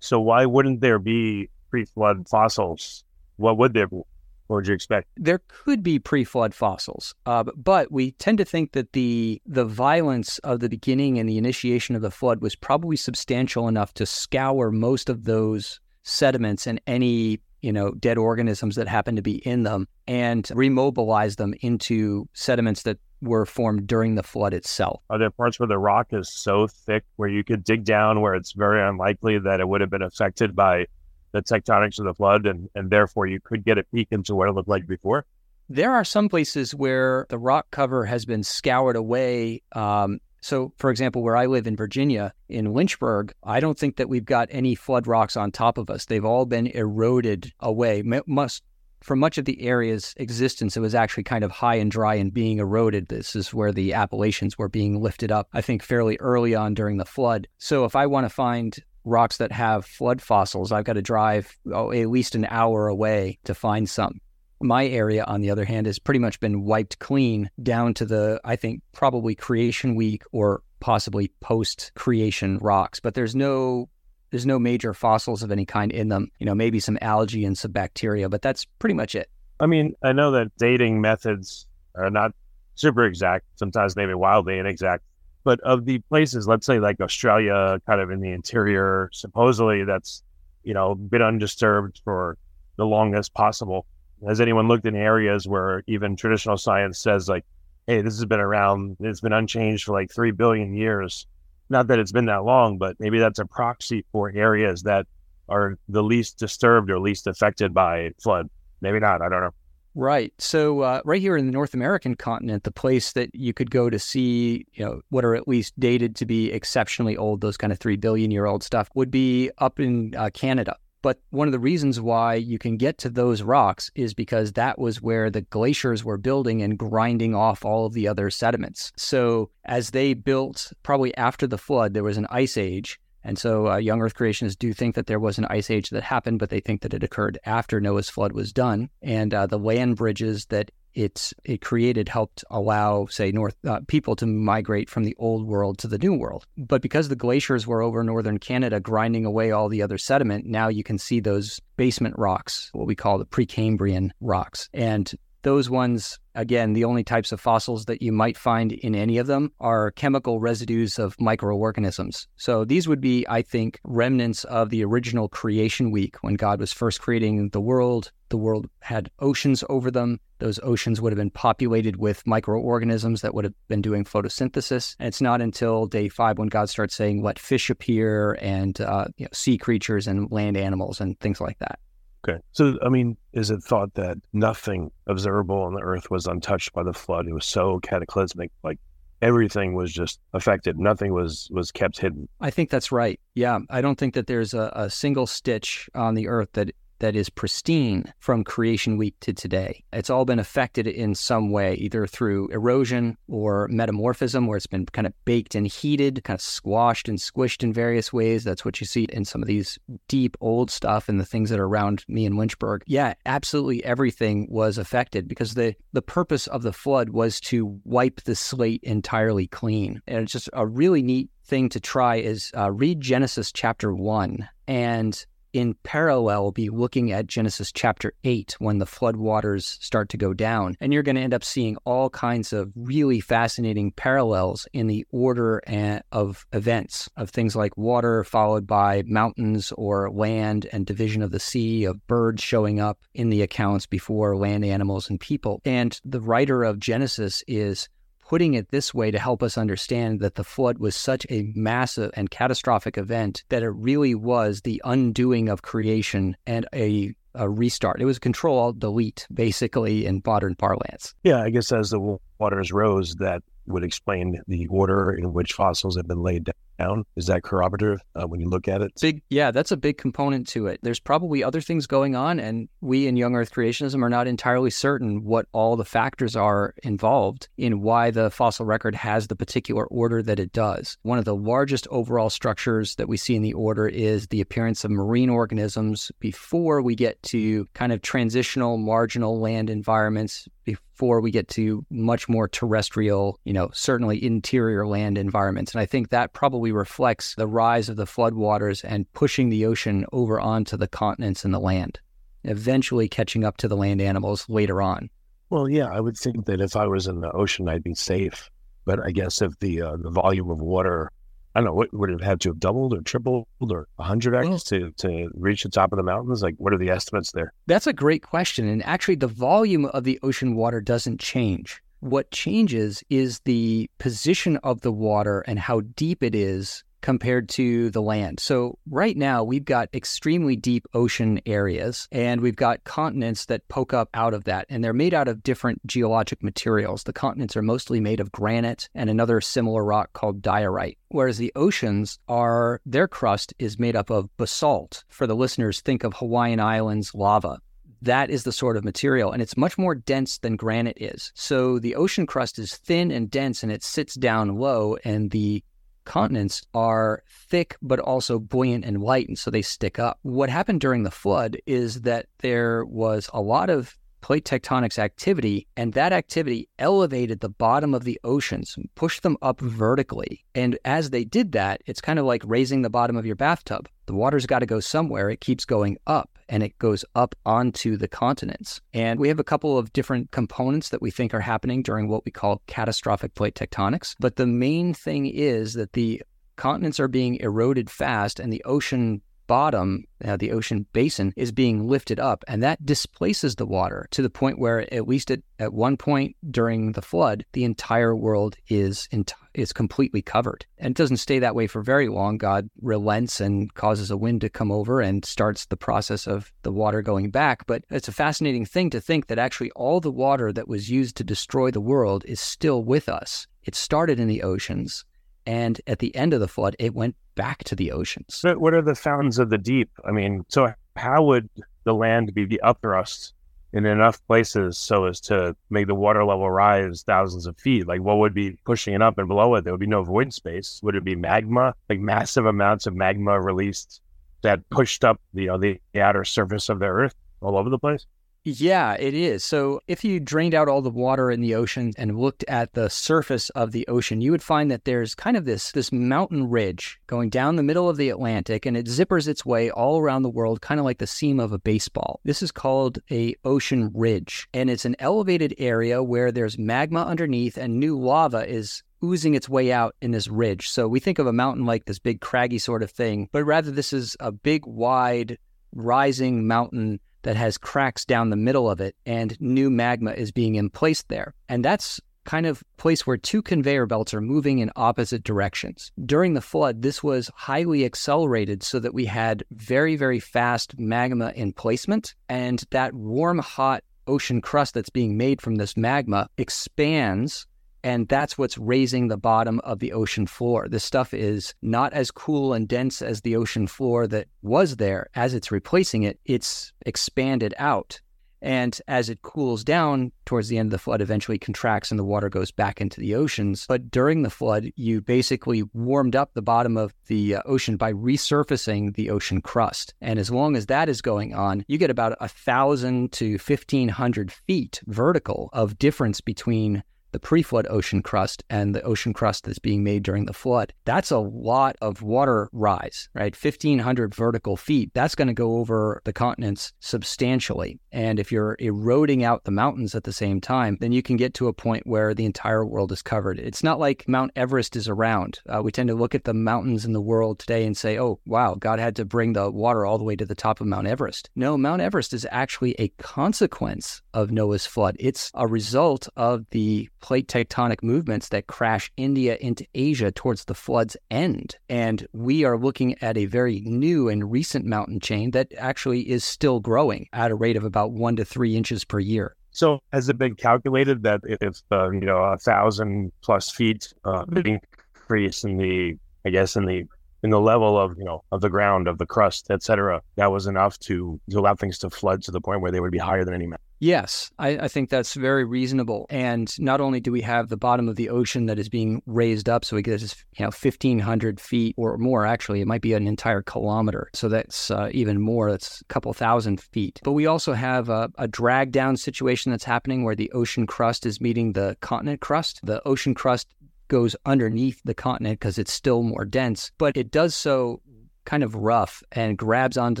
So 0.00 0.20
why 0.20 0.46
wouldn't 0.46 0.80
there 0.80 0.98
be 0.98 1.50
pre-flood 1.70 2.28
fossils? 2.28 3.04
What 3.36 3.58
would 3.58 3.74
there? 3.74 3.88
What 3.88 4.04
would 4.48 4.66
you 4.66 4.74
expect? 4.74 5.08
There 5.16 5.40
could 5.48 5.82
be 5.82 5.98
pre-flood 5.98 6.54
fossils, 6.54 7.14
uh, 7.26 7.44
but 7.56 7.90
we 7.90 8.12
tend 8.12 8.38
to 8.38 8.44
think 8.44 8.72
that 8.72 8.92
the 8.92 9.40
the 9.46 9.64
violence 9.64 10.38
of 10.38 10.60
the 10.60 10.68
beginning 10.68 11.18
and 11.18 11.28
the 11.28 11.38
initiation 11.38 11.94
of 11.94 12.02
the 12.02 12.10
flood 12.10 12.40
was 12.40 12.54
probably 12.54 12.96
substantial 12.96 13.68
enough 13.68 13.92
to 13.94 14.06
scour 14.06 14.70
most 14.70 15.08
of 15.08 15.24
those 15.24 15.80
sediments 16.04 16.66
and 16.66 16.80
any 16.86 17.40
you 17.64 17.72
know, 17.72 17.92
dead 17.92 18.18
organisms 18.18 18.76
that 18.76 18.86
happen 18.86 19.16
to 19.16 19.22
be 19.22 19.36
in 19.36 19.62
them 19.62 19.88
and 20.06 20.44
remobilize 20.48 21.36
them 21.36 21.54
into 21.62 22.28
sediments 22.34 22.82
that 22.82 22.98
were 23.22 23.46
formed 23.46 23.86
during 23.86 24.16
the 24.16 24.22
flood 24.22 24.52
itself. 24.52 25.00
Are 25.08 25.18
there 25.18 25.30
parts 25.30 25.58
where 25.58 25.66
the 25.66 25.78
rock 25.78 26.08
is 26.12 26.30
so 26.30 26.66
thick 26.66 27.04
where 27.16 27.28
you 27.28 27.42
could 27.42 27.64
dig 27.64 27.84
down 27.84 28.20
where 28.20 28.34
it's 28.34 28.52
very 28.52 28.86
unlikely 28.86 29.38
that 29.38 29.60
it 29.60 29.66
would 29.66 29.80
have 29.80 29.88
been 29.88 30.02
affected 30.02 30.54
by 30.54 30.84
the 31.32 31.40
tectonics 31.40 31.98
of 31.98 32.04
the 32.04 32.12
flood 32.12 32.44
and, 32.44 32.68
and 32.74 32.90
therefore 32.90 33.26
you 33.26 33.40
could 33.40 33.64
get 33.64 33.78
a 33.78 33.82
peek 33.84 34.08
into 34.10 34.34
what 34.34 34.46
it 34.46 34.52
looked 34.52 34.68
like 34.68 34.86
before? 34.86 35.24
There 35.70 35.92
are 35.92 36.04
some 36.04 36.28
places 36.28 36.74
where 36.74 37.24
the 37.30 37.38
rock 37.38 37.68
cover 37.70 38.04
has 38.04 38.26
been 38.26 38.42
scoured 38.42 38.96
away 38.96 39.62
um, 39.72 40.18
so, 40.44 40.74
for 40.76 40.90
example, 40.90 41.22
where 41.22 41.38
I 41.38 41.46
live 41.46 41.66
in 41.66 41.74
Virginia, 41.74 42.34
in 42.50 42.74
Lynchburg, 42.74 43.32
I 43.42 43.60
don't 43.60 43.78
think 43.78 43.96
that 43.96 44.10
we've 44.10 44.26
got 44.26 44.48
any 44.50 44.74
flood 44.74 45.06
rocks 45.06 45.38
on 45.38 45.50
top 45.50 45.78
of 45.78 45.88
us. 45.88 46.04
They've 46.04 46.24
all 46.24 46.44
been 46.44 46.66
eroded 46.66 47.50
away. 47.60 48.02
Must 48.26 48.62
for 49.00 49.16
much 49.16 49.38
of 49.38 49.46
the 49.46 49.62
area's 49.62 50.12
existence, 50.18 50.76
it 50.76 50.80
was 50.80 50.94
actually 50.94 51.22
kind 51.22 51.44
of 51.44 51.50
high 51.50 51.76
and 51.76 51.90
dry 51.90 52.16
and 52.16 52.32
being 52.32 52.58
eroded. 52.58 53.08
This 53.08 53.34
is 53.34 53.54
where 53.54 53.72
the 53.72 53.94
Appalachians 53.94 54.58
were 54.58 54.68
being 54.68 55.00
lifted 55.00 55.32
up, 55.32 55.48
I 55.54 55.62
think, 55.62 55.82
fairly 55.82 56.18
early 56.20 56.54
on 56.54 56.74
during 56.74 56.98
the 56.98 57.06
flood. 57.06 57.48
So 57.56 57.86
if 57.86 57.96
I 57.96 58.04
want 58.04 58.26
to 58.26 58.30
find 58.30 58.76
rocks 59.04 59.38
that 59.38 59.50
have 59.50 59.86
flood 59.86 60.20
fossils, 60.20 60.72
I've 60.72 60.84
got 60.84 60.94
to 60.94 61.02
drive 61.02 61.56
oh, 61.72 61.90
at 61.90 62.10
least 62.10 62.34
an 62.34 62.46
hour 62.50 62.88
away 62.88 63.38
to 63.44 63.54
find 63.54 63.88
some. 63.88 64.20
My 64.64 64.86
area, 64.86 65.24
on 65.24 65.42
the 65.42 65.50
other 65.50 65.66
hand, 65.66 65.86
has 65.86 65.98
pretty 65.98 66.20
much 66.20 66.40
been 66.40 66.64
wiped 66.64 66.98
clean 66.98 67.50
down 67.62 67.92
to 67.94 68.06
the, 68.06 68.40
I 68.46 68.56
think, 68.56 68.80
probably 68.92 69.34
creation 69.34 69.94
week 69.94 70.22
or 70.32 70.62
possibly 70.80 71.30
post 71.42 71.92
creation 71.94 72.56
rocks. 72.62 72.98
But 72.98 73.12
there's 73.12 73.36
no 73.36 73.90
there's 74.30 74.46
no 74.46 74.58
major 74.58 74.94
fossils 74.94 75.42
of 75.42 75.52
any 75.52 75.66
kind 75.66 75.92
in 75.92 76.08
them. 76.08 76.30
You 76.38 76.46
know, 76.46 76.54
maybe 76.54 76.80
some 76.80 76.96
algae 77.02 77.44
and 77.44 77.58
some 77.58 77.72
bacteria, 77.72 78.30
but 78.30 78.40
that's 78.40 78.64
pretty 78.78 78.94
much 78.94 79.14
it. 79.14 79.28
I 79.60 79.66
mean, 79.66 79.96
I 80.02 80.12
know 80.12 80.30
that 80.30 80.50
dating 80.56 81.02
methods 81.02 81.66
are 81.94 82.08
not 82.08 82.32
super 82.74 83.04
exact, 83.04 83.44
sometimes 83.56 83.96
maybe 83.96 84.14
wildly 84.14 84.58
inexact. 84.58 85.04
But 85.44 85.60
of 85.60 85.84
the 85.84 85.98
places, 86.08 86.48
let's 86.48 86.64
say 86.64 86.80
like 86.80 87.02
Australia, 87.02 87.82
kind 87.86 88.00
of 88.00 88.10
in 88.10 88.20
the 88.20 88.30
interior, 88.30 89.10
supposedly 89.12 89.84
that's, 89.84 90.22
you 90.62 90.72
know, 90.72 90.94
been 90.94 91.20
undisturbed 91.20 92.00
for 92.02 92.38
the 92.78 92.86
longest 92.86 93.34
possible 93.34 93.84
has 94.28 94.40
anyone 94.40 94.68
looked 94.68 94.86
in 94.86 94.94
areas 94.96 95.46
where 95.46 95.82
even 95.86 96.16
traditional 96.16 96.56
science 96.56 96.98
says 96.98 97.28
like, 97.28 97.44
hey, 97.86 98.00
this 98.00 98.14
has 98.14 98.24
been 98.24 98.40
around, 98.40 98.96
it's 99.00 99.20
been 99.20 99.32
unchanged 99.32 99.84
for 99.84 99.92
like 99.92 100.10
three 100.12 100.30
billion 100.30 100.74
years. 100.74 101.26
Not 101.70 101.86
that 101.88 101.98
it's 101.98 102.12
been 102.12 102.26
that 102.26 102.44
long, 102.44 102.78
but 102.78 102.96
maybe 102.98 103.18
that's 103.18 103.38
a 103.38 103.46
proxy 103.46 104.04
for 104.12 104.30
areas 104.34 104.82
that 104.82 105.06
are 105.48 105.78
the 105.88 106.02
least 106.02 106.38
disturbed 106.38 106.90
or 106.90 106.98
least 106.98 107.26
affected 107.26 107.74
by 107.74 108.12
flood. 108.22 108.48
Maybe 108.80 109.00
not. 109.00 109.22
I 109.22 109.28
don't 109.28 109.40
know. 109.40 109.54
Right. 109.96 110.32
So, 110.38 110.80
uh, 110.80 111.00
right 111.04 111.20
here 111.20 111.36
in 111.36 111.46
the 111.46 111.52
North 111.52 111.72
American 111.72 112.16
continent, 112.16 112.64
the 112.64 112.72
place 112.72 113.12
that 113.12 113.32
you 113.32 113.54
could 113.54 113.70
go 113.70 113.88
to 113.88 113.98
see, 113.98 114.66
you 114.72 114.84
know, 114.84 115.00
what 115.10 115.24
are 115.24 115.36
at 115.36 115.46
least 115.46 115.78
dated 115.78 116.16
to 116.16 116.26
be 116.26 116.50
exceptionally 116.50 117.16
old, 117.16 117.40
those 117.40 117.56
kind 117.56 117.72
of 117.72 117.78
three 117.78 117.96
billion 117.96 118.32
year 118.32 118.44
old 118.44 118.64
stuff, 118.64 118.88
would 118.96 119.10
be 119.10 119.50
up 119.58 119.78
in 119.78 120.12
uh, 120.16 120.30
Canada. 120.34 120.76
But 121.04 121.20
one 121.28 121.46
of 121.46 121.52
the 121.52 121.58
reasons 121.58 122.00
why 122.00 122.36
you 122.36 122.58
can 122.58 122.78
get 122.78 122.96
to 123.00 123.10
those 123.10 123.42
rocks 123.42 123.90
is 123.94 124.14
because 124.14 124.52
that 124.52 124.78
was 124.78 125.02
where 125.02 125.28
the 125.28 125.42
glaciers 125.42 126.02
were 126.02 126.16
building 126.16 126.62
and 126.62 126.78
grinding 126.78 127.34
off 127.34 127.62
all 127.62 127.84
of 127.84 127.92
the 127.92 128.08
other 128.08 128.30
sediments. 128.30 128.90
So, 128.96 129.50
as 129.66 129.90
they 129.90 130.14
built, 130.14 130.72
probably 130.82 131.14
after 131.18 131.46
the 131.46 131.58
flood, 131.58 131.92
there 131.92 132.02
was 132.02 132.16
an 132.16 132.26
ice 132.30 132.56
age. 132.56 132.98
And 133.22 133.38
so, 133.38 133.68
uh, 133.68 133.76
young 133.76 134.00
Earth 134.00 134.14
creationists 134.14 134.58
do 134.58 134.72
think 134.72 134.94
that 134.94 135.06
there 135.06 135.20
was 135.20 135.36
an 135.36 135.44
ice 135.50 135.70
age 135.70 135.90
that 135.90 136.04
happened, 136.04 136.38
but 136.38 136.48
they 136.48 136.60
think 136.60 136.80
that 136.80 136.94
it 136.94 137.04
occurred 137.04 137.38
after 137.44 137.82
Noah's 137.82 138.08
flood 138.08 138.32
was 138.32 138.54
done. 138.54 138.88
And 139.02 139.34
uh, 139.34 139.46
the 139.46 139.58
land 139.58 139.96
bridges 139.96 140.46
that 140.46 140.70
it's 140.94 141.34
it 141.44 141.60
created 141.60 142.08
helped 142.08 142.44
allow 142.50 143.06
say 143.06 143.32
north 143.32 143.56
uh, 143.66 143.80
people 143.86 144.16
to 144.16 144.26
migrate 144.26 144.88
from 144.88 145.04
the 145.04 145.16
old 145.18 145.46
world 145.46 145.78
to 145.78 145.88
the 145.88 145.98
new 145.98 146.14
world. 146.14 146.46
But 146.56 146.82
because 146.82 147.08
the 147.08 147.16
glaciers 147.16 147.66
were 147.66 147.82
over 147.82 148.02
northern 148.04 148.38
canada 148.38 148.80
grinding 148.80 149.24
away 149.24 149.50
all 149.50 149.68
the 149.68 149.82
other 149.82 149.98
sediment 149.98 150.46
now 150.46 150.68
you 150.68 150.84
can 150.84 150.98
see 150.98 151.20
those 151.20 151.60
basement 151.76 152.14
rocks 152.18 152.70
what 152.72 152.86
we 152.86 152.94
call 152.94 153.18
the 153.18 153.26
precambrian 153.26 154.10
rocks. 154.20 154.68
And 154.72 155.12
those 155.44 155.70
ones, 155.70 156.18
again, 156.34 156.72
the 156.72 156.84
only 156.84 157.04
types 157.04 157.30
of 157.30 157.40
fossils 157.40 157.84
that 157.84 158.02
you 158.02 158.10
might 158.10 158.36
find 158.36 158.72
in 158.72 158.94
any 158.94 159.18
of 159.18 159.28
them 159.28 159.52
are 159.60 159.92
chemical 159.92 160.40
residues 160.40 160.98
of 160.98 161.14
microorganisms. 161.20 162.26
So 162.36 162.64
these 162.64 162.88
would 162.88 163.00
be, 163.00 163.24
I 163.28 163.42
think, 163.42 163.78
remnants 163.84 164.42
of 164.44 164.70
the 164.70 164.84
original 164.84 165.28
creation 165.28 165.92
week 165.92 166.16
when 166.22 166.34
God 166.34 166.58
was 166.58 166.72
first 166.72 167.00
creating 167.00 167.50
the 167.50 167.60
world. 167.60 168.10
The 168.30 168.38
world 168.38 168.68
had 168.80 169.10
oceans 169.20 169.62
over 169.68 169.90
them. 169.90 170.18
Those 170.38 170.58
oceans 170.62 171.00
would 171.00 171.12
have 171.12 171.18
been 171.18 171.30
populated 171.30 171.96
with 171.96 172.26
microorganisms 172.26 173.20
that 173.20 173.34
would 173.34 173.44
have 173.44 173.54
been 173.68 173.82
doing 173.82 174.04
photosynthesis. 174.04 174.96
And 174.98 175.06
it's 175.06 175.20
not 175.20 175.40
until 175.40 175.86
day 175.86 176.08
five 176.08 176.38
when 176.38 176.48
God 176.48 176.68
starts 176.68 176.96
saying, 176.96 177.22
let 177.22 177.38
fish 177.38 177.70
appear 177.70 178.36
and 178.40 178.80
uh, 178.80 179.06
you 179.16 179.26
know, 179.26 179.30
sea 179.32 179.56
creatures 179.56 180.08
and 180.08 180.30
land 180.32 180.56
animals 180.56 181.00
and 181.00 181.18
things 181.20 181.40
like 181.40 181.58
that. 181.58 181.78
Okay. 182.26 182.38
So, 182.52 182.78
I 182.82 182.88
mean, 182.88 183.16
is 183.32 183.50
it 183.50 183.62
thought 183.62 183.92
that 183.94 184.16
nothing 184.32 184.90
observable 185.06 185.62
on 185.62 185.74
the 185.74 185.80
earth 185.80 186.10
was 186.10 186.26
untouched 186.26 186.72
by 186.72 186.82
the 186.82 186.92
flood? 186.92 187.26
It 187.26 187.34
was 187.34 187.44
so 187.44 187.80
cataclysmic, 187.80 188.50
like 188.62 188.78
everything 189.20 189.74
was 189.74 189.92
just 189.92 190.20
affected. 190.32 190.78
Nothing 190.78 191.12
was 191.12 191.48
was 191.50 191.70
kept 191.70 191.98
hidden. 191.98 192.28
I 192.40 192.50
think 192.50 192.70
that's 192.70 192.90
right. 192.90 193.20
Yeah, 193.34 193.58
I 193.68 193.80
don't 193.80 193.98
think 193.98 194.14
that 194.14 194.26
there's 194.26 194.54
a, 194.54 194.72
a 194.74 194.90
single 194.90 195.26
stitch 195.26 195.88
on 195.94 196.14
the 196.14 196.28
earth 196.28 196.48
that 196.54 196.70
that 196.98 197.16
is 197.16 197.28
pristine 197.28 198.12
from 198.18 198.44
creation 198.44 198.96
week 198.96 199.14
to 199.20 199.32
today. 199.32 199.84
It's 199.92 200.10
all 200.10 200.24
been 200.24 200.38
affected 200.38 200.86
in 200.86 201.14
some 201.14 201.50
way, 201.50 201.74
either 201.74 202.06
through 202.06 202.48
erosion 202.48 203.16
or 203.28 203.68
metamorphism, 203.68 204.46
where 204.46 204.56
it's 204.56 204.66
been 204.66 204.86
kind 204.86 205.06
of 205.06 205.12
baked 205.24 205.54
and 205.54 205.66
heated, 205.66 206.22
kind 206.24 206.36
of 206.36 206.42
squashed 206.42 207.08
and 207.08 207.18
squished 207.18 207.62
in 207.62 207.72
various 207.72 208.12
ways. 208.12 208.44
That's 208.44 208.64
what 208.64 208.80
you 208.80 208.86
see 208.86 209.04
in 209.04 209.24
some 209.24 209.42
of 209.42 209.48
these 209.48 209.78
deep 210.08 210.36
old 210.40 210.70
stuff 210.70 211.08
and 211.08 211.20
the 211.20 211.24
things 211.24 211.50
that 211.50 211.60
are 211.60 211.66
around 211.66 212.04
me 212.08 212.26
in 212.26 212.36
Lynchburg. 212.36 212.82
Yeah, 212.86 213.14
absolutely 213.26 213.84
everything 213.84 214.46
was 214.50 214.78
affected 214.78 215.28
because 215.28 215.54
the, 215.54 215.74
the 215.92 216.02
purpose 216.02 216.46
of 216.46 216.62
the 216.62 216.72
flood 216.72 217.10
was 217.10 217.40
to 217.40 217.80
wipe 217.84 218.22
the 218.22 218.34
slate 218.34 218.80
entirely 218.82 219.46
clean. 219.46 220.00
And 220.06 220.22
it's 220.22 220.32
just 220.32 220.50
a 220.52 220.66
really 220.66 221.02
neat 221.02 221.30
thing 221.44 221.68
to 221.70 221.80
try 221.80 222.16
is 222.16 222.50
uh, 222.56 222.70
read 222.70 223.00
Genesis 223.00 223.52
chapter 223.52 223.94
1 223.94 224.48
and 224.66 225.26
in 225.54 225.74
parallel 225.84 226.50
be 226.50 226.68
looking 226.68 227.12
at 227.12 227.28
Genesis 227.28 227.72
chapter 227.72 228.12
8 228.24 228.56
when 228.58 228.78
the 228.78 228.86
flood 228.86 229.16
waters 229.16 229.78
start 229.80 230.08
to 230.10 230.16
go 230.16 230.34
down. 230.34 230.76
And 230.80 230.92
you're 230.92 231.04
going 231.04 231.14
to 231.14 231.22
end 231.22 231.32
up 231.32 231.44
seeing 231.44 231.76
all 231.84 232.10
kinds 232.10 232.52
of 232.52 232.72
really 232.74 233.20
fascinating 233.20 233.92
parallels 233.92 234.66
in 234.72 234.88
the 234.88 235.06
order 235.10 235.62
eh, 235.66 236.00
of 236.10 236.44
events 236.52 237.08
of 237.16 237.30
things 237.30 237.54
like 237.54 237.78
water 237.78 238.24
followed 238.24 238.66
by 238.66 239.04
mountains 239.06 239.72
or 239.78 240.10
land 240.10 240.66
and 240.72 240.84
division 240.84 241.22
of 241.22 241.30
the 241.30 241.40
sea, 241.40 241.84
of 241.84 242.04
birds 242.08 242.42
showing 242.42 242.80
up 242.80 242.98
in 243.14 243.30
the 243.30 243.42
accounts 243.42 243.86
before 243.86 244.36
land 244.36 244.64
animals 244.64 245.08
and 245.08 245.20
people. 245.20 245.62
And 245.64 245.98
the 246.04 246.20
writer 246.20 246.64
of 246.64 246.80
Genesis 246.80 247.44
is 247.46 247.88
putting 248.28 248.54
it 248.54 248.70
this 248.70 248.94
way 248.94 249.10
to 249.10 249.18
help 249.18 249.42
us 249.42 249.58
understand 249.58 250.20
that 250.20 250.34
the 250.34 250.44
flood 250.44 250.78
was 250.78 250.96
such 250.96 251.26
a 251.30 251.50
massive 251.54 252.10
and 252.14 252.30
catastrophic 252.30 252.96
event 252.96 253.44
that 253.48 253.62
it 253.62 253.70
really 253.70 254.14
was 254.14 254.62
the 254.62 254.80
undoing 254.84 255.48
of 255.48 255.62
creation 255.62 256.36
and 256.46 256.66
a, 256.74 257.14
a 257.34 257.48
restart. 257.48 258.00
It 258.00 258.06
was 258.06 258.16
a 258.16 258.20
control 258.20 258.58
alt 258.58 258.78
delete, 258.78 259.26
basically, 259.32 260.06
in 260.06 260.22
modern 260.24 260.54
parlance. 260.54 261.14
Yeah, 261.22 261.42
I 261.42 261.50
guess 261.50 261.70
as 261.72 261.90
the 261.90 262.18
waters 262.38 262.72
rose, 262.72 263.14
that 263.16 263.42
would 263.66 263.84
explain 263.84 264.40
the 264.46 264.66
order 264.68 265.12
in 265.12 265.32
which 265.32 265.52
fossils 265.52 265.96
have 265.96 266.06
been 266.06 266.22
laid 266.22 266.50
down. 266.78 267.04
Is 267.16 267.26
that 267.26 267.42
corroborative 267.42 268.00
uh, 268.14 268.26
when 268.26 268.40
you 268.40 268.48
look 268.48 268.68
at 268.68 268.82
it? 268.82 268.92
Big, 269.00 269.22
yeah, 269.30 269.50
that's 269.50 269.72
a 269.72 269.76
big 269.76 269.98
component 269.98 270.46
to 270.48 270.66
it. 270.66 270.80
There's 270.82 271.00
probably 271.00 271.42
other 271.42 271.60
things 271.60 271.86
going 271.86 272.14
on, 272.14 272.40
and 272.40 272.68
we 272.80 273.06
in 273.06 273.16
Young 273.16 273.34
Earth 273.34 273.52
Creationism 273.52 274.02
are 274.02 274.10
not 274.10 274.26
entirely 274.26 274.70
certain 274.70 275.24
what 275.24 275.46
all 275.52 275.76
the 275.76 275.84
factors 275.84 276.36
are 276.36 276.74
involved 276.82 277.48
in 277.56 277.80
why 277.80 278.10
the 278.10 278.30
fossil 278.30 278.66
record 278.66 278.94
has 278.94 279.26
the 279.26 279.36
particular 279.36 279.86
order 279.86 280.22
that 280.22 280.38
it 280.38 280.52
does. 280.52 280.96
One 281.02 281.18
of 281.18 281.24
the 281.24 281.34
largest 281.34 281.86
overall 281.90 282.30
structures 282.30 282.96
that 282.96 283.08
we 283.08 283.16
see 283.16 283.36
in 283.36 283.42
the 283.42 283.52
order 283.52 283.86
is 283.86 284.28
the 284.28 284.40
appearance 284.40 284.84
of 284.84 284.90
marine 284.90 285.30
organisms 285.30 286.10
before 286.20 286.82
we 286.82 286.94
get 286.94 287.22
to 287.24 287.66
kind 287.74 287.92
of 287.92 288.02
transitional 288.02 288.76
marginal 288.76 289.38
land 289.40 289.70
environments 289.70 290.48
before 290.64 291.20
we 291.20 291.30
get 291.30 291.48
to 291.48 291.84
much 291.90 292.28
more 292.28 292.48
terrestrial, 292.48 293.38
you 293.44 293.52
know, 293.52 293.70
certainly 293.72 294.24
interior 294.24 294.86
land 294.86 295.18
environments. 295.18 295.72
And 295.72 295.80
I 295.80 295.86
think 295.86 296.10
that 296.10 296.32
probably 296.32 296.72
reflects 296.72 297.34
the 297.34 297.46
rise 297.46 297.88
of 297.88 297.96
the 297.96 298.06
floodwaters 298.06 298.84
and 298.84 299.10
pushing 299.12 299.48
the 299.48 299.66
ocean 299.66 300.04
over 300.12 300.40
onto 300.40 300.76
the 300.76 300.88
continents 300.88 301.44
and 301.44 301.52
the 301.52 301.60
land, 301.60 302.00
eventually 302.44 303.08
catching 303.08 303.44
up 303.44 303.56
to 303.58 303.68
the 303.68 303.76
land 303.76 304.00
animals 304.00 304.48
later 304.48 304.82
on. 304.82 305.10
Well, 305.50 305.68
yeah, 305.68 305.88
I 305.88 306.00
would 306.00 306.16
think 306.16 306.46
that 306.46 306.60
if 306.60 306.74
I 306.74 306.86
was 306.86 307.06
in 307.06 307.20
the 307.20 307.30
ocean, 307.32 307.68
I'd 307.68 307.84
be 307.84 307.94
safe. 307.94 308.50
But 308.84 309.00
I 309.04 309.12
guess 309.12 309.40
if 309.40 309.58
the 309.60 309.80
uh, 309.80 309.96
the 309.96 310.10
volume 310.10 310.50
of 310.50 310.60
water 310.60 311.10
I 311.54 311.60
don't 311.60 311.66
know, 311.66 311.74
what 311.74 311.94
would 311.94 312.10
it 312.10 312.22
have 312.22 312.40
to 312.40 312.50
have 312.50 312.58
doubled 312.58 312.94
or 312.94 313.00
tripled 313.00 313.46
or 313.60 313.86
100x 314.00 314.48
well, 314.48 314.58
to, 314.58 314.90
to 314.98 315.30
reach 315.34 315.62
the 315.62 315.68
top 315.68 315.92
of 315.92 315.96
the 315.96 316.02
mountains? 316.02 316.42
Like, 316.42 316.56
what 316.58 316.72
are 316.72 316.78
the 316.78 316.90
estimates 316.90 317.30
there? 317.32 317.52
That's 317.66 317.86
a 317.86 317.92
great 317.92 318.22
question. 318.22 318.68
And 318.68 318.84
actually, 318.84 319.14
the 319.16 319.28
volume 319.28 319.86
of 319.86 320.04
the 320.04 320.18
ocean 320.22 320.56
water 320.56 320.80
doesn't 320.80 321.20
change. 321.20 321.80
What 322.00 322.30
changes 322.32 323.02
is 323.08 323.40
the 323.44 323.88
position 323.98 324.56
of 324.58 324.80
the 324.80 324.92
water 324.92 325.40
and 325.46 325.58
how 325.58 325.80
deep 325.80 326.22
it 326.22 326.34
is 326.34 326.82
compared 327.04 327.50
to 327.50 327.90
the 327.90 328.00
land. 328.00 328.40
So, 328.40 328.78
right 328.88 329.14
now, 329.14 329.44
we've 329.44 329.66
got 329.66 329.90
extremely 329.92 330.56
deep 330.56 330.88
ocean 330.94 331.38
areas 331.44 332.08
and 332.10 332.40
we've 332.40 332.56
got 332.56 332.84
continents 332.84 333.44
that 333.44 333.68
poke 333.68 333.92
up 333.92 334.08
out 334.14 334.32
of 334.32 334.44
that. 334.44 334.64
And 334.70 334.82
they're 334.82 334.94
made 334.94 335.12
out 335.12 335.28
of 335.28 335.42
different 335.42 335.86
geologic 335.86 336.42
materials. 336.42 337.02
The 337.02 337.12
continents 337.12 337.58
are 337.58 337.62
mostly 337.62 338.00
made 338.00 338.20
of 338.20 338.32
granite 338.32 338.88
and 338.94 339.10
another 339.10 339.42
similar 339.42 339.84
rock 339.84 340.14
called 340.14 340.40
diorite, 340.40 340.96
whereas 341.08 341.36
the 341.36 341.52
oceans 341.54 342.18
are, 342.26 342.80
their 342.86 343.06
crust 343.06 343.52
is 343.58 343.78
made 343.78 343.96
up 343.96 344.08
of 344.08 344.34
basalt. 344.38 345.04
For 345.10 345.26
the 345.26 345.36
listeners, 345.36 345.82
think 345.82 346.04
of 346.04 346.14
Hawaiian 346.14 346.58
Islands 346.58 347.14
lava 347.14 347.58
that 348.02 348.28
is 348.28 348.44
the 348.44 348.52
sort 348.52 348.76
of 348.76 348.84
material, 348.84 349.32
and 349.32 349.40
it's 349.40 349.56
much 349.56 349.78
more 349.78 349.94
dense 349.94 350.36
than 350.36 350.56
granite 350.56 350.98
is. 351.00 351.32
So 351.34 351.78
the 351.78 351.94
ocean 351.94 352.26
crust 352.26 352.58
is 352.58 352.76
thin 352.76 353.10
and 353.10 353.30
dense, 353.30 353.62
and 353.62 353.72
it 353.72 353.82
sits 353.82 354.14
down 354.14 354.56
low, 354.56 354.98
and 355.04 355.30
the 355.30 355.64
continents 356.04 356.62
are 356.74 357.22
thick 357.28 357.76
but 357.82 357.98
also 357.98 358.38
buoyant 358.38 358.84
and 358.84 359.02
light, 359.02 359.28
and 359.28 359.38
so 359.38 359.50
they 359.50 359.62
stick 359.62 359.98
up. 359.98 360.18
What 360.22 360.50
happened 360.50 360.80
during 360.80 361.02
the 361.02 361.10
flood 361.10 361.56
is 361.66 362.02
that 362.02 362.26
there 362.38 362.84
was 362.84 363.28
a 363.32 363.40
lot 363.40 363.70
of 363.70 363.98
plate 364.24 364.46
tectonics 364.46 364.98
activity, 364.98 365.66
and 365.76 365.92
that 365.92 366.10
activity 366.10 366.66
elevated 366.78 367.40
the 367.40 367.48
bottom 367.50 367.92
of 367.92 368.04
the 368.04 368.18
oceans, 368.24 368.74
pushed 368.94 369.22
them 369.22 369.36
up 369.42 369.60
vertically. 369.60 370.42
And 370.54 370.78
as 370.86 371.10
they 371.10 371.24
did 371.24 371.52
that, 371.52 371.82
it's 371.84 372.00
kind 372.00 372.18
of 372.18 372.24
like 372.24 372.42
raising 372.46 372.80
the 372.80 372.88
bottom 372.88 373.16
of 373.16 373.26
your 373.26 373.36
bathtub. 373.36 373.86
The 374.06 374.14
water's 374.14 374.46
got 374.46 374.60
to 374.60 374.66
go 374.66 374.80
somewhere. 374.80 375.28
It 375.28 375.42
keeps 375.42 375.66
going 375.66 375.98
up 376.06 376.33
and 376.48 376.62
it 376.62 376.78
goes 376.78 377.04
up 377.14 377.34
onto 377.44 377.96
the 377.96 378.08
continents. 378.08 378.80
And 378.92 379.18
we 379.18 379.28
have 379.28 379.40
a 379.40 379.44
couple 379.44 379.78
of 379.78 379.92
different 379.92 380.30
components 380.30 380.90
that 380.90 381.02
we 381.02 381.10
think 381.10 381.34
are 381.34 381.40
happening 381.40 381.82
during 381.82 382.08
what 382.08 382.24
we 382.24 382.30
call 382.30 382.62
catastrophic 382.66 383.34
plate 383.34 383.54
tectonics. 383.54 384.14
But 384.20 384.36
the 384.36 384.46
main 384.46 384.94
thing 384.94 385.26
is 385.26 385.74
that 385.74 385.92
the 385.92 386.22
continents 386.56 387.00
are 387.00 387.08
being 387.08 387.36
eroded 387.36 387.90
fast 387.90 388.38
and 388.40 388.52
the 388.52 388.64
ocean 388.64 389.22
bottom, 389.46 390.04
uh, 390.24 390.36
the 390.36 390.52
ocean 390.52 390.86
basin, 390.92 391.32
is 391.36 391.52
being 391.52 391.86
lifted 391.86 392.18
up, 392.18 392.44
and 392.48 392.62
that 392.62 392.84
displaces 392.84 393.56
the 393.56 393.66
water 393.66 394.06
to 394.10 394.22
the 394.22 394.30
point 394.30 394.58
where, 394.58 394.92
at 394.92 395.06
least 395.06 395.30
at, 395.30 395.40
at 395.58 395.72
one 395.72 395.96
point 395.96 396.34
during 396.50 396.92
the 396.92 397.02
flood, 397.02 397.44
the 397.52 397.64
entire 397.64 398.16
world 398.16 398.56
is 398.68 399.08
in, 399.10 399.24
is 399.54 399.72
completely 399.72 400.22
covered. 400.22 400.66
And 400.78 400.92
it 400.92 400.96
doesn't 400.96 401.18
stay 401.18 401.38
that 401.38 401.54
way 401.54 401.66
for 401.66 401.82
very 401.82 402.08
long. 402.08 402.38
God 402.38 402.68
relents 402.80 403.40
and 403.40 403.72
causes 403.74 404.10
a 404.10 404.16
wind 404.16 404.40
to 404.42 404.48
come 404.48 404.72
over 404.72 405.00
and 405.00 405.24
starts 405.24 405.66
the 405.66 405.76
process 405.76 406.26
of 406.26 406.52
the 406.62 406.72
water 406.72 407.02
going 407.02 407.30
back. 407.30 407.66
But 407.66 407.84
it's 407.90 408.08
a 408.08 408.12
fascinating 408.12 408.64
thing 408.64 408.90
to 408.90 409.00
think 409.00 409.26
that 409.28 409.38
actually 409.38 409.70
all 409.72 410.00
the 410.00 410.10
water 410.10 410.52
that 410.52 410.68
was 410.68 410.90
used 410.90 411.16
to 411.16 411.24
destroy 411.24 411.70
the 411.70 411.80
world 411.80 412.24
is 412.26 412.40
still 412.40 412.82
with 412.82 413.08
us. 413.08 413.46
It 413.62 413.74
started 413.74 414.20
in 414.20 414.28
the 414.28 414.42
oceans. 414.42 415.04
And 415.46 415.80
at 415.86 415.98
the 415.98 416.14
end 416.16 416.32
of 416.32 416.40
the 416.40 416.48
flood, 416.48 416.74
it 416.78 416.94
went 416.94 417.16
back 417.34 417.64
to 417.64 417.76
the 417.76 417.92
oceans. 417.92 418.40
But 418.42 418.60
what 418.60 418.72
are 418.72 418.82
the 418.82 418.94
fountains 418.94 419.38
of 419.38 419.50
the 419.50 419.58
deep? 419.58 419.90
I 420.04 420.10
mean, 420.10 420.44
so 420.48 420.72
how 420.96 421.22
would 421.24 421.50
the 421.84 421.94
land 421.94 422.32
be 422.34 422.46
the 422.46 422.60
upthrust 422.64 423.33
in 423.74 423.86
enough 423.86 424.24
places 424.28 424.78
so 424.78 425.04
as 425.04 425.20
to 425.20 425.54
make 425.68 425.88
the 425.88 425.94
water 425.96 426.24
level 426.24 426.48
rise 426.48 427.02
thousands 427.02 427.46
of 427.46 427.58
feet? 427.58 427.86
Like, 427.86 428.00
what 428.00 428.18
would 428.18 428.32
be 428.32 428.56
pushing 428.64 428.94
it 428.94 429.02
up 429.02 429.18
and 429.18 429.26
below 429.26 429.56
it? 429.56 429.64
There 429.64 429.72
would 429.72 429.80
be 429.80 429.86
no 429.86 430.04
void 430.04 430.32
space. 430.32 430.80
Would 430.82 430.94
it 430.94 431.04
be 431.04 431.16
magma, 431.16 431.74
like 431.90 431.98
massive 431.98 432.46
amounts 432.46 432.86
of 432.86 432.94
magma 432.94 433.40
released 433.40 434.00
that 434.42 434.68
pushed 434.70 435.04
up, 435.04 435.20
you 435.34 435.48
know, 435.48 435.58
the, 435.58 435.80
the 435.92 436.00
outer 436.00 436.24
surface 436.24 436.68
of 436.68 436.78
the 436.78 436.86
Earth 436.86 437.16
all 437.40 437.58
over 437.58 437.68
the 437.68 437.78
place? 437.78 438.06
Yeah, 438.46 438.92
it 439.00 439.14
is. 439.14 439.42
So 439.42 439.80
if 439.88 440.04
you 440.04 440.20
drained 440.20 440.52
out 440.52 440.68
all 440.68 440.82
the 440.82 440.90
water 440.90 441.30
in 441.30 441.40
the 441.40 441.54
ocean 441.54 441.94
and 441.96 442.18
looked 442.18 442.44
at 442.46 442.74
the 442.74 442.90
surface 442.90 443.48
of 443.50 443.72
the 443.72 443.88
ocean, 443.88 444.20
you 444.20 444.32
would 444.32 444.42
find 444.42 444.70
that 444.70 444.84
there's 444.84 445.14
kind 445.14 445.38
of 445.38 445.46
this 445.46 445.72
this 445.72 445.90
mountain 445.90 446.50
ridge 446.50 447.00
going 447.06 447.30
down 447.30 447.56
the 447.56 447.62
middle 447.62 447.88
of 447.88 447.96
the 447.96 448.10
Atlantic 448.10 448.66
and 448.66 448.76
it 448.76 448.84
zippers 448.84 449.28
its 449.28 449.46
way 449.46 449.70
all 449.70 449.98
around 449.98 450.24
the 450.24 450.28
world 450.28 450.60
kind 450.60 450.78
of 450.78 450.84
like 450.84 450.98
the 450.98 451.06
seam 451.06 451.40
of 451.40 451.52
a 451.52 451.58
baseball. 451.58 452.20
This 452.24 452.42
is 452.42 452.52
called 452.52 452.98
a 453.10 453.34
ocean 453.46 453.90
ridge 453.94 454.46
and 454.52 454.68
it's 454.68 454.84
an 454.84 454.96
elevated 454.98 455.54
area 455.56 456.02
where 456.02 456.30
there's 456.30 456.58
magma 456.58 457.02
underneath 457.02 457.56
and 457.56 457.80
new 457.80 457.98
lava 457.98 458.46
is 458.46 458.82
oozing 459.02 459.34
its 459.34 459.48
way 459.48 459.72
out 459.72 459.96
in 460.02 460.10
this 460.10 460.28
ridge. 460.28 460.68
So 460.68 460.86
we 460.86 461.00
think 461.00 461.18
of 461.18 461.26
a 461.26 461.32
mountain 461.32 461.64
like 461.64 461.86
this 461.86 461.98
big 461.98 462.20
craggy 462.20 462.58
sort 462.58 462.82
of 462.82 462.90
thing, 462.90 463.30
but 463.32 463.44
rather 463.44 463.70
this 463.70 463.94
is 463.94 464.18
a 464.20 464.32
big 464.32 464.66
wide 464.66 465.38
rising 465.72 466.46
mountain 466.46 467.00
that 467.24 467.36
has 467.36 467.58
cracks 467.58 468.04
down 468.04 468.30
the 468.30 468.36
middle 468.36 468.70
of 468.70 468.80
it 468.80 468.94
and 469.04 469.38
new 469.40 469.68
magma 469.68 470.12
is 470.12 470.30
being 470.30 470.54
emplaced 470.54 471.08
there. 471.08 471.34
And 471.48 471.64
that's 471.64 472.00
kind 472.24 472.46
of 472.46 472.62
place 472.78 473.06
where 473.06 473.16
two 473.16 473.42
conveyor 473.42 473.86
belts 473.86 474.14
are 474.14 474.20
moving 474.20 474.58
in 474.58 474.70
opposite 474.76 475.24
directions. 475.24 475.92
During 476.04 476.34
the 476.34 476.40
flood, 476.40 476.82
this 476.82 477.02
was 477.02 477.30
highly 477.34 477.84
accelerated 477.84 478.62
so 478.62 478.78
that 478.78 478.94
we 478.94 479.04
had 479.04 479.44
very, 479.50 479.96
very 479.96 480.20
fast 480.20 480.78
magma 480.78 481.32
emplacement. 481.36 482.14
And 482.28 482.62
that 482.70 482.94
warm, 482.94 483.38
hot 483.38 483.84
ocean 484.06 484.40
crust 484.40 484.74
that's 484.74 484.90
being 484.90 485.16
made 485.16 485.40
from 485.40 485.56
this 485.56 485.76
magma 485.76 486.28
expands 486.36 487.46
and 487.84 488.08
that's 488.08 488.36
what's 488.36 488.58
raising 488.58 489.06
the 489.06 489.16
bottom 489.16 489.60
of 489.60 489.78
the 489.78 489.92
ocean 489.92 490.26
floor. 490.26 490.66
This 490.68 490.82
stuff 490.82 491.14
is 491.14 491.54
not 491.62 491.92
as 491.92 492.10
cool 492.10 492.54
and 492.54 492.66
dense 492.66 493.02
as 493.02 493.20
the 493.20 493.36
ocean 493.36 493.66
floor 493.66 494.06
that 494.08 494.26
was 494.42 494.76
there. 494.76 495.08
As 495.14 495.34
it's 495.34 495.52
replacing 495.52 496.02
it, 496.02 496.18
it's 496.24 496.72
expanded 496.86 497.54
out. 497.58 498.00
And 498.40 498.78
as 498.88 499.08
it 499.08 499.22
cools 499.22 499.64
down 499.64 500.12
towards 500.26 500.48
the 500.48 500.58
end 500.58 500.66
of 500.66 500.72
the 500.72 500.78
flood, 500.78 501.00
eventually 501.00 501.38
contracts 501.38 501.90
and 501.90 501.98
the 501.98 502.04
water 502.04 502.28
goes 502.28 502.50
back 502.50 502.78
into 502.78 503.00
the 503.00 503.14
oceans. 503.14 503.64
But 503.66 503.90
during 503.90 504.22
the 504.22 504.28
flood, 504.28 504.70
you 504.76 505.00
basically 505.00 505.62
warmed 505.72 506.14
up 506.14 506.34
the 506.34 506.42
bottom 506.42 506.76
of 506.76 506.92
the 507.06 507.36
uh, 507.36 507.42
ocean 507.46 507.78
by 507.78 507.92
resurfacing 507.94 508.96
the 508.96 509.08
ocean 509.08 509.40
crust. 509.40 509.94
And 510.02 510.18
as 510.18 510.30
long 510.30 510.56
as 510.56 510.66
that 510.66 510.90
is 510.90 511.00
going 511.00 511.34
on, 511.34 511.64
you 511.68 511.78
get 511.78 511.90
about 511.90 512.18
a 512.20 512.28
thousand 512.28 513.12
to 513.12 513.38
fifteen 513.38 513.88
hundred 513.88 514.30
feet 514.30 514.82
vertical 514.86 515.48
of 515.54 515.78
difference 515.78 516.20
between 516.20 516.82
the 517.14 517.20
pre 517.20 517.42
flood 517.42 517.66
ocean 517.70 518.02
crust 518.02 518.42
and 518.50 518.74
the 518.74 518.82
ocean 518.82 519.12
crust 519.12 519.44
that's 519.44 519.60
being 519.60 519.84
made 519.84 520.02
during 520.02 520.26
the 520.26 520.32
flood. 520.32 520.74
That's 520.84 521.12
a 521.12 521.18
lot 521.18 521.76
of 521.80 522.02
water 522.02 522.50
rise, 522.52 523.08
right? 523.14 523.34
1,500 523.40 524.12
vertical 524.12 524.56
feet. 524.56 524.90
That's 524.94 525.14
going 525.14 525.28
to 525.28 525.34
go 525.34 525.58
over 525.58 526.02
the 526.04 526.12
continents 526.12 526.72
substantially. 526.80 527.78
And 527.92 528.18
if 528.18 528.32
you're 528.32 528.56
eroding 528.58 529.22
out 529.22 529.44
the 529.44 529.52
mountains 529.52 529.94
at 529.94 530.02
the 530.02 530.12
same 530.12 530.40
time, 530.40 530.76
then 530.80 530.90
you 530.90 531.02
can 531.02 531.16
get 531.16 531.34
to 531.34 531.46
a 531.46 531.52
point 531.52 531.86
where 531.86 532.14
the 532.14 532.24
entire 532.24 532.66
world 532.66 532.90
is 532.90 533.00
covered. 533.00 533.38
It's 533.38 533.62
not 533.62 533.78
like 533.78 534.08
Mount 534.08 534.32
Everest 534.34 534.74
is 534.74 534.88
around. 534.88 535.38
Uh, 535.48 535.62
we 535.62 535.70
tend 535.70 535.88
to 535.90 535.94
look 535.94 536.16
at 536.16 536.24
the 536.24 536.34
mountains 536.34 536.84
in 536.84 536.94
the 536.94 537.00
world 537.00 537.38
today 537.38 537.64
and 537.64 537.76
say, 537.76 537.96
oh, 537.96 538.18
wow, 538.26 538.56
God 538.58 538.80
had 538.80 538.96
to 538.96 539.04
bring 539.04 539.34
the 539.34 539.52
water 539.52 539.86
all 539.86 539.98
the 539.98 540.04
way 540.04 540.16
to 540.16 540.26
the 540.26 540.34
top 540.34 540.60
of 540.60 540.66
Mount 540.66 540.88
Everest. 540.88 541.30
No, 541.36 541.56
Mount 541.56 541.80
Everest 541.80 542.12
is 542.12 542.26
actually 542.32 542.74
a 542.80 542.88
consequence 542.98 544.02
of 544.12 544.32
Noah's 544.32 544.66
flood. 544.66 544.96
It's 544.98 545.30
a 545.34 545.46
result 545.46 546.08
of 546.16 546.44
the 546.50 546.88
plate 547.04 547.28
tectonic 547.28 547.82
movements 547.82 548.30
that 548.30 548.46
crash 548.46 548.90
India 548.96 549.36
into 549.38 549.66
Asia 549.74 550.10
towards 550.10 550.46
the 550.46 550.54
flood's 550.54 550.96
end. 551.10 551.54
And 551.68 552.08
we 552.14 552.44
are 552.44 552.56
looking 552.56 552.96
at 553.02 553.18
a 553.18 553.26
very 553.26 553.60
new 553.60 554.08
and 554.08 554.32
recent 554.32 554.64
mountain 554.64 555.00
chain 555.00 555.32
that 555.32 555.52
actually 555.58 556.08
is 556.08 556.24
still 556.24 556.60
growing 556.60 557.06
at 557.12 557.30
a 557.30 557.34
rate 557.34 557.58
of 557.58 557.64
about 557.64 557.92
one 557.92 558.16
to 558.16 558.24
three 558.24 558.56
inches 558.56 558.86
per 558.86 559.00
year. 559.00 559.36
So 559.50 559.80
has 559.92 560.08
it 560.08 560.16
been 560.16 560.34
calculated 560.34 561.02
that 561.02 561.20
if 561.24 561.60
uh, 561.70 561.90
you 561.90 562.00
know 562.00 562.22
a 562.22 562.38
thousand 562.38 563.12
plus 563.22 563.50
feet 563.50 563.92
uh, 564.06 564.24
increase 564.42 565.44
in 565.44 565.58
the 565.58 565.98
I 566.24 566.30
guess 566.30 566.56
in 566.56 566.64
the 566.64 566.84
in 567.24 567.30
the 567.30 567.40
level 567.40 567.76
of 567.76 567.98
you 567.98 568.04
know 568.04 568.22
of 568.30 568.40
the 568.40 568.50
ground 568.50 568.86
of 568.86 568.98
the 568.98 569.06
crust 569.06 569.50
et 569.50 569.62
cetera 569.62 570.00
that 570.14 570.30
was 570.30 570.46
enough 570.46 570.78
to 570.78 571.18
to 571.28 571.38
allow 571.40 571.54
things 571.54 571.78
to 571.78 571.90
flood 571.90 572.22
to 572.22 572.30
the 572.30 572.40
point 572.40 572.60
where 572.60 572.70
they 572.70 572.80
would 572.80 572.92
be 572.92 572.98
higher 572.98 573.24
than 573.24 573.34
any 573.34 573.46
mountain 573.46 573.64
Yes, 573.80 574.30
I, 574.38 574.50
I, 574.50 574.68
think 574.68 574.88
that's 574.88 575.12
very 575.12 575.44
reasonable. 575.44 576.06
And 576.08 576.50
not 576.58 576.80
only 576.80 577.00
do 577.00 577.12
we 577.12 577.20
have 577.20 577.50
the 577.50 577.56
bottom 577.58 577.86
of 577.86 577.96
the 577.96 578.08
ocean 578.08 578.46
that 578.46 578.58
is 578.58 578.70
being 578.70 579.02
raised 579.04 579.46
up, 579.46 579.62
so 579.62 579.76
we 579.76 579.82
get 579.82 580.00
this, 580.00 580.24
you 580.38 580.44
know, 580.44 580.50
fifteen 580.50 580.98
hundred 580.98 581.38
feet 581.38 581.74
or 581.76 581.98
more. 581.98 582.24
Actually, 582.24 582.62
it 582.62 582.66
might 582.66 582.80
be 582.80 582.94
an 582.94 583.06
entire 583.06 583.42
kilometer. 583.42 584.08
So 584.14 584.30
that's 584.30 584.70
uh, 584.70 584.88
even 584.92 585.20
more. 585.20 585.50
That's 585.50 585.82
a 585.82 585.84
couple 585.84 586.14
thousand 586.14 586.62
feet. 586.62 586.98
But 587.04 587.12
we 587.12 587.26
also 587.26 587.52
have 587.52 587.90
a, 587.90 588.10
a 588.16 588.26
drag 588.26 588.72
down 588.72 588.96
situation 588.96 589.50
that's 589.50 589.64
happening 589.64 590.02
where 590.02 590.16
the 590.16 590.30
ocean 590.32 590.66
crust 590.66 591.04
is 591.04 591.20
meeting 591.20 591.52
the 591.52 591.76
continent 591.82 592.22
crust. 592.22 592.60
The 592.62 592.80
ocean 592.88 593.12
crust 593.12 593.48
goes 593.88 594.16
underneath 594.26 594.80
the 594.84 594.94
continent 594.94 595.38
because 595.38 595.58
it's 595.58 595.72
still 595.72 596.02
more 596.02 596.24
dense, 596.24 596.70
but 596.78 596.96
it 596.96 597.10
does 597.10 597.34
so 597.34 597.80
kind 598.24 598.42
of 598.42 598.54
rough 598.54 599.02
and 599.12 599.36
grabs 599.36 599.76
onto 599.76 600.00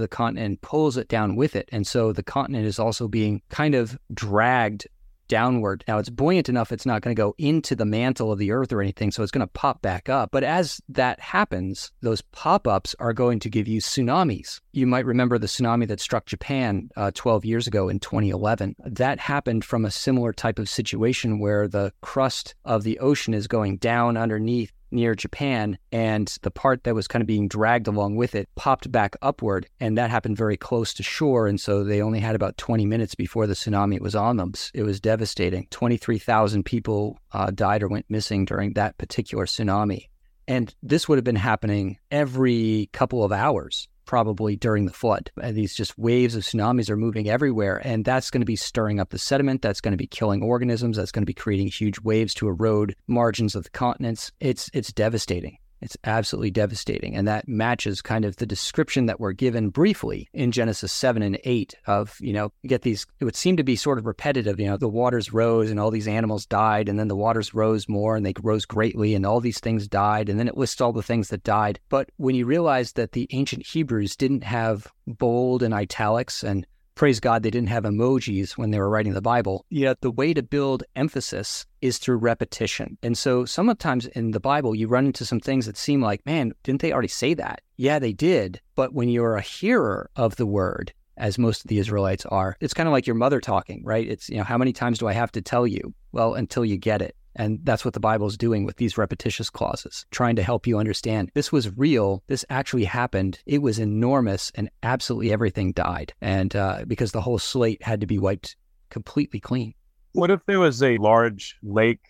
the 0.00 0.08
continent 0.08 0.46
and 0.46 0.60
pulls 0.62 0.96
it 0.96 1.08
down 1.08 1.36
with 1.36 1.54
it. 1.54 1.68
And 1.72 1.86
so 1.86 2.12
the 2.12 2.22
continent 2.22 2.66
is 2.66 2.78
also 2.78 3.06
being 3.06 3.42
kind 3.50 3.74
of 3.74 3.98
dragged 4.12 4.86
downward. 5.28 5.84
Now 5.88 5.98
it's 5.98 6.10
buoyant 6.10 6.48
enough 6.48 6.72
it's 6.72 6.86
not 6.86 7.02
going 7.02 7.14
to 7.14 7.20
go 7.20 7.34
into 7.38 7.74
the 7.74 7.84
mantle 7.84 8.32
of 8.32 8.38
the 8.38 8.50
earth 8.50 8.72
or 8.72 8.80
anything, 8.80 9.10
so 9.10 9.22
it's 9.22 9.32
going 9.32 9.46
to 9.46 9.52
pop 9.52 9.82
back 9.82 10.08
up. 10.08 10.30
But 10.32 10.44
as 10.44 10.80
that 10.88 11.20
happens, 11.20 11.92
those 12.00 12.22
pop 12.22 12.66
ups 12.66 12.94
are 12.98 13.12
going 13.12 13.40
to 13.40 13.50
give 13.50 13.68
you 13.68 13.80
tsunamis. 13.80 14.60
You 14.72 14.86
might 14.86 15.06
remember 15.06 15.38
the 15.38 15.46
tsunami 15.46 15.88
that 15.88 16.00
struck 16.00 16.26
Japan 16.26 16.90
uh, 16.96 17.10
12 17.14 17.44
years 17.44 17.66
ago 17.66 17.88
in 17.88 18.00
2011. 18.00 18.76
That 18.84 19.18
happened 19.18 19.64
from 19.64 19.84
a 19.84 19.90
similar 19.90 20.32
type 20.32 20.58
of 20.58 20.68
situation 20.68 21.38
where 21.38 21.68
the 21.68 21.92
crust 22.00 22.54
of 22.64 22.82
the 22.82 22.98
ocean 22.98 23.34
is 23.34 23.46
going 23.46 23.78
down 23.78 24.16
underneath 24.16 24.72
near 24.90 25.14
Japan, 25.14 25.78
and 25.92 26.36
the 26.42 26.50
part 26.50 26.84
that 26.84 26.94
was 26.94 27.08
kind 27.08 27.20
of 27.20 27.26
being 27.26 27.48
dragged 27.48 27.86
along 27.86 28.16
with 28.16 28.34
it 28.34 28.48
popped 28.54 28.90
back 28.90 29.16
upward, 29.22 29.66
and 29.80 29.98
that 29.98 30.10
happened 30.10 30.36
very 30.36 30.56
close 30.56 30.94
to 30.94 31.02
shore. 31.02 31.46
And 31.46 31.60
so 31.60 31.84
they 31.84 32.02
only 32.02 32.20
had 32.20 32.34
about 32.34 32.56
20 32.56 32.86
minutes 32.86 33.14
before 33.14 33.46
the 33.46 33.54
tsunami 33.54 34.00
was 34.00 34.14
on 34.14 34.36
them. 34.36 34.52
It 34.72 34.82
was 34.82 35.00
devastating. 35.00 35.66
23,000 35.70 36.64
people 36.64 37.18
uh, 37.32 37.50
died 37.50 37.82
or 37.82 37.88
went 37.88 38.06
missing 38.08 38.44
during 38.44 38.74
that 38.74 38.98
particular 38.98 39.46
tsunami. 39.46 40.08
And 40.46 40.74
this 40.82 41.08
would 41.08 41.16
have 41.16 41.24
been 41.24 41.36
happening 41.36 41.98
every 42.10 42.90
couple 42.92 43.24
of 43.24 43.32
hours 43.32 43.88
probably 44.04 44.56
during 44.56 44.86
the 44.86 44.92
flood. 44.92 45.30
And 45.40 45.56
these 45.56 45.74
just 45.74 45.98
waves 45.98 46.34
of 46.34 46.42
tsunamis 46.42 46.90
are 46.90 46.96
moving 46.96 47.28
everywhere. 47.28 47.80
And 47.84 48.04
that's 48.04 48.30
going 48.30 48.42
to 48.42 48.46
be 48.46 48.56
stirring 48.56 49.00
up 49.00 49.10
the 49.10 49.18
sediment. 49.18 49.62
That's 49.62 49.80
going 49.80 49.92
to 49.92 49.98
be 49.98 50.06
killing 50.06 50.42
organisms. 50.42 50.96
That's 50.96 51.12
going 51.12 51.22
to 51.22 51.26
be 51.26 51.34
creating 51.34 51.68
huge 51.68 52.00
waves 52.00 52.34
to 52.34 52.48
erode 52.48 52.96
margins 53.06 53.54
of 53.54 53.64
the 53.64 53.70
continents. 53.70 54.32
It's, 54.40 54.70
it's 54.72 54.92
devastating. 54.92 55.58
It's 55.84 55.98
absolutely 56.04 56.50
devastating. 56.50 57.14
And 57.14 57.28
that 57.28 57.46
matches 57.46 58.00
kind 58.00 58.24
of 58.24 58.36
the 58.36 58.46
description 58.46 59.04
that 59.04 59.20
we're 59.20 59.32
given 59.32 59.68
briefly 59.68 60.28
in 60.32 60.50
Genesis 60.50 60.90
7 60.92 61.22
and 61.22 61.38
8 61.44 61.74
of, 61.86 62.16
you 62.20 62.32
know, 62.32 62.50
you 62.62 62.70
get 62.70 62.82
these, 62.82 63.06
it 63.20 63.26
would 63.26 63.36
seem 63.36 63.58
to 63.58 63.62
be 63.62 63.76
sort 63.76 63.98
of 63.98 64.06
repetitive. 64.06 64.58
You 64.58 64.66
know, 64.66 64.78
the 64.78 64.88
waters 64.88 65.34
rose 65.34 65.70
and 65.70 65.78
all 65.78 65.90
these 65.90 66.08
animals 66.08 66.46
died, 66.46 66.88
and 66.88 66.98
then 66.98 67.08
the 67.08 67.16
waters 67.16 67.52
rose 67.52 67.86
more 67.86 68.16
and 68.16 68.24
they 68.24 68.32
rose 68.42 68.64
greatly, 68.64 69.14
and 69.14 69.26
all 69.26 69.40
these 69.40 69.60
things 69.60 69.86
died. 69.86 70.30
And 70.30 70.40
then 70.40 70.48
it 70.48 70.56
lists 70.56 70.80
all 70.80 70.94
the 70.94 71.02
things 71.02 71.28
that 71.28 71.44
died. 71.44 71.78
But 71.90 72.08
when 72.16 72.34
you 72.34 72.46
realize 72.46 72.92
that 72.92 73.12
the 73.12 73.28
ancient 73.32 73.66
Hebrews 73.66 74.16
didn't 74.16 74.44
have 74.44 74.90
bold 75.06 75.62
and 75.62 75.74
italics 75.74 76.42
and 76.42 76.66
praise 76.94 77.20
God 77.20 77.42
they 77.42 77.50
didn't 77.50 77.68
have 77.68 77.84
emojis 77.84 78.52
when 78.52 78.70
they 78.70 78.78
were 78.78 78.88
writing 78.88 79.14
the 79.14 79.22
Bible. 79.22 79.64
Yet 79.70 80.00
the 80.00 80.10
way 80.10 80.32
to 80.34 80.42
build 80.42 80.84
emphasis 80.96 81.66
is 81.80 81.98
through 81.98 82.16
repetition. 82.16 82.98
And 83.02 83.18
so 83.18 83.44
sometimes 83.44 84.06
in 84.06 84.30
the 84.30 84.40
Bible, 84.40 84.74
you 84.74 84.88
run 84.88 85.06
into 85.06 85.24
some 85.24 85.40
things 85.40 85.66
that 85.66 85.76
seem 85.76 86.00
like, 86.00 86.24
man, 86.26 86.52
didn't 86.62 86.80
they 86.82 86.92
already 86.92 87.08
say 87.08 87.34
that? 87.34 87.60
Yeah, 87.76 87.98
they 87.98 88.12
did. 88.12 88.60
But 88.74 88.94
when 88.94 89.08
you're 89.08 89.36
a 89.36 89.42
hearer 89.42 90.10
of 90.16 90.36
the 90.36 90.46
word, 90.46 90.92
as 91.16 91.38
most 91.38 91.64
of 91.64 91.68
the 91.68 91.78
Israelites 91.78 92.26
are, 92.26 92.56
it's 92.60 92.74
kind 92.74 92.88
of 92.88 92.92
like 92.92 93.06
your 93.06 93.16
mother 93.16 93.40
talking, 93.40 93.82
right? 93.84 94.08
It's, 94.08 94.28
you 94.28 94.36
know, 94.36 94.44
how 94.44 94.58
many 94.58 94.72
times 94.72 94.98
do 94.98 95.06
I 95.06 95.12
have 95.12 95.32
to 95.32 95.42
tell 95.42 95.66
you? 95.66 95.94
Well, 96.12 96.34
until 96.34 96.64
you 96.64 96.76
get 96.76 97.02
it. 97.02 97.16
And 97.36 97.60
that's 97.64 97.84
what 97.84 97.94
the 97.94 98.00
Bible 98.00 98.26
is 98.26 98.36
doing 98.36 98.64
with 98.64 98.76
these 98.76 98.96
repetitious 98.96 99.50
clauses, 99.50 100.06
trying 100.10 100.36
to 100.36 100.42
help 100.42 100.66
you 100.66 100.78
understand 100.78 101.30
this 101.34 101.50
was 101.50 101.76
real. 101.76 102.22
This 102.26 102.44
actually 102.48 102.84
happened. 102.84 103.40
It 103.46 103.62
was 103.62 103.78
enormous, 103.78 104.52
and 104.54 104.70
absolutely 104.82 105.32
everything 105.32 105.72
died. 105.72 106.12
And 106.20 106.54
uh, 106.54 106.84
because 106.86 107.12
the 107.12 107.20
whole 107.20 107.38
slate 107.38 107.82
had 107.82 108.00
to 108.00 108.06
be 108.06 108.18
wiped 108.18 108.56
completely 108.90 109.40
clean. 109.40 109.74
What 110.12 110.30
if 110.30 110.40
there 110.46 110.60
was 110.60 110.82
a 110.82 110.96
large 110.98 111.56
lake, 111.62 112.00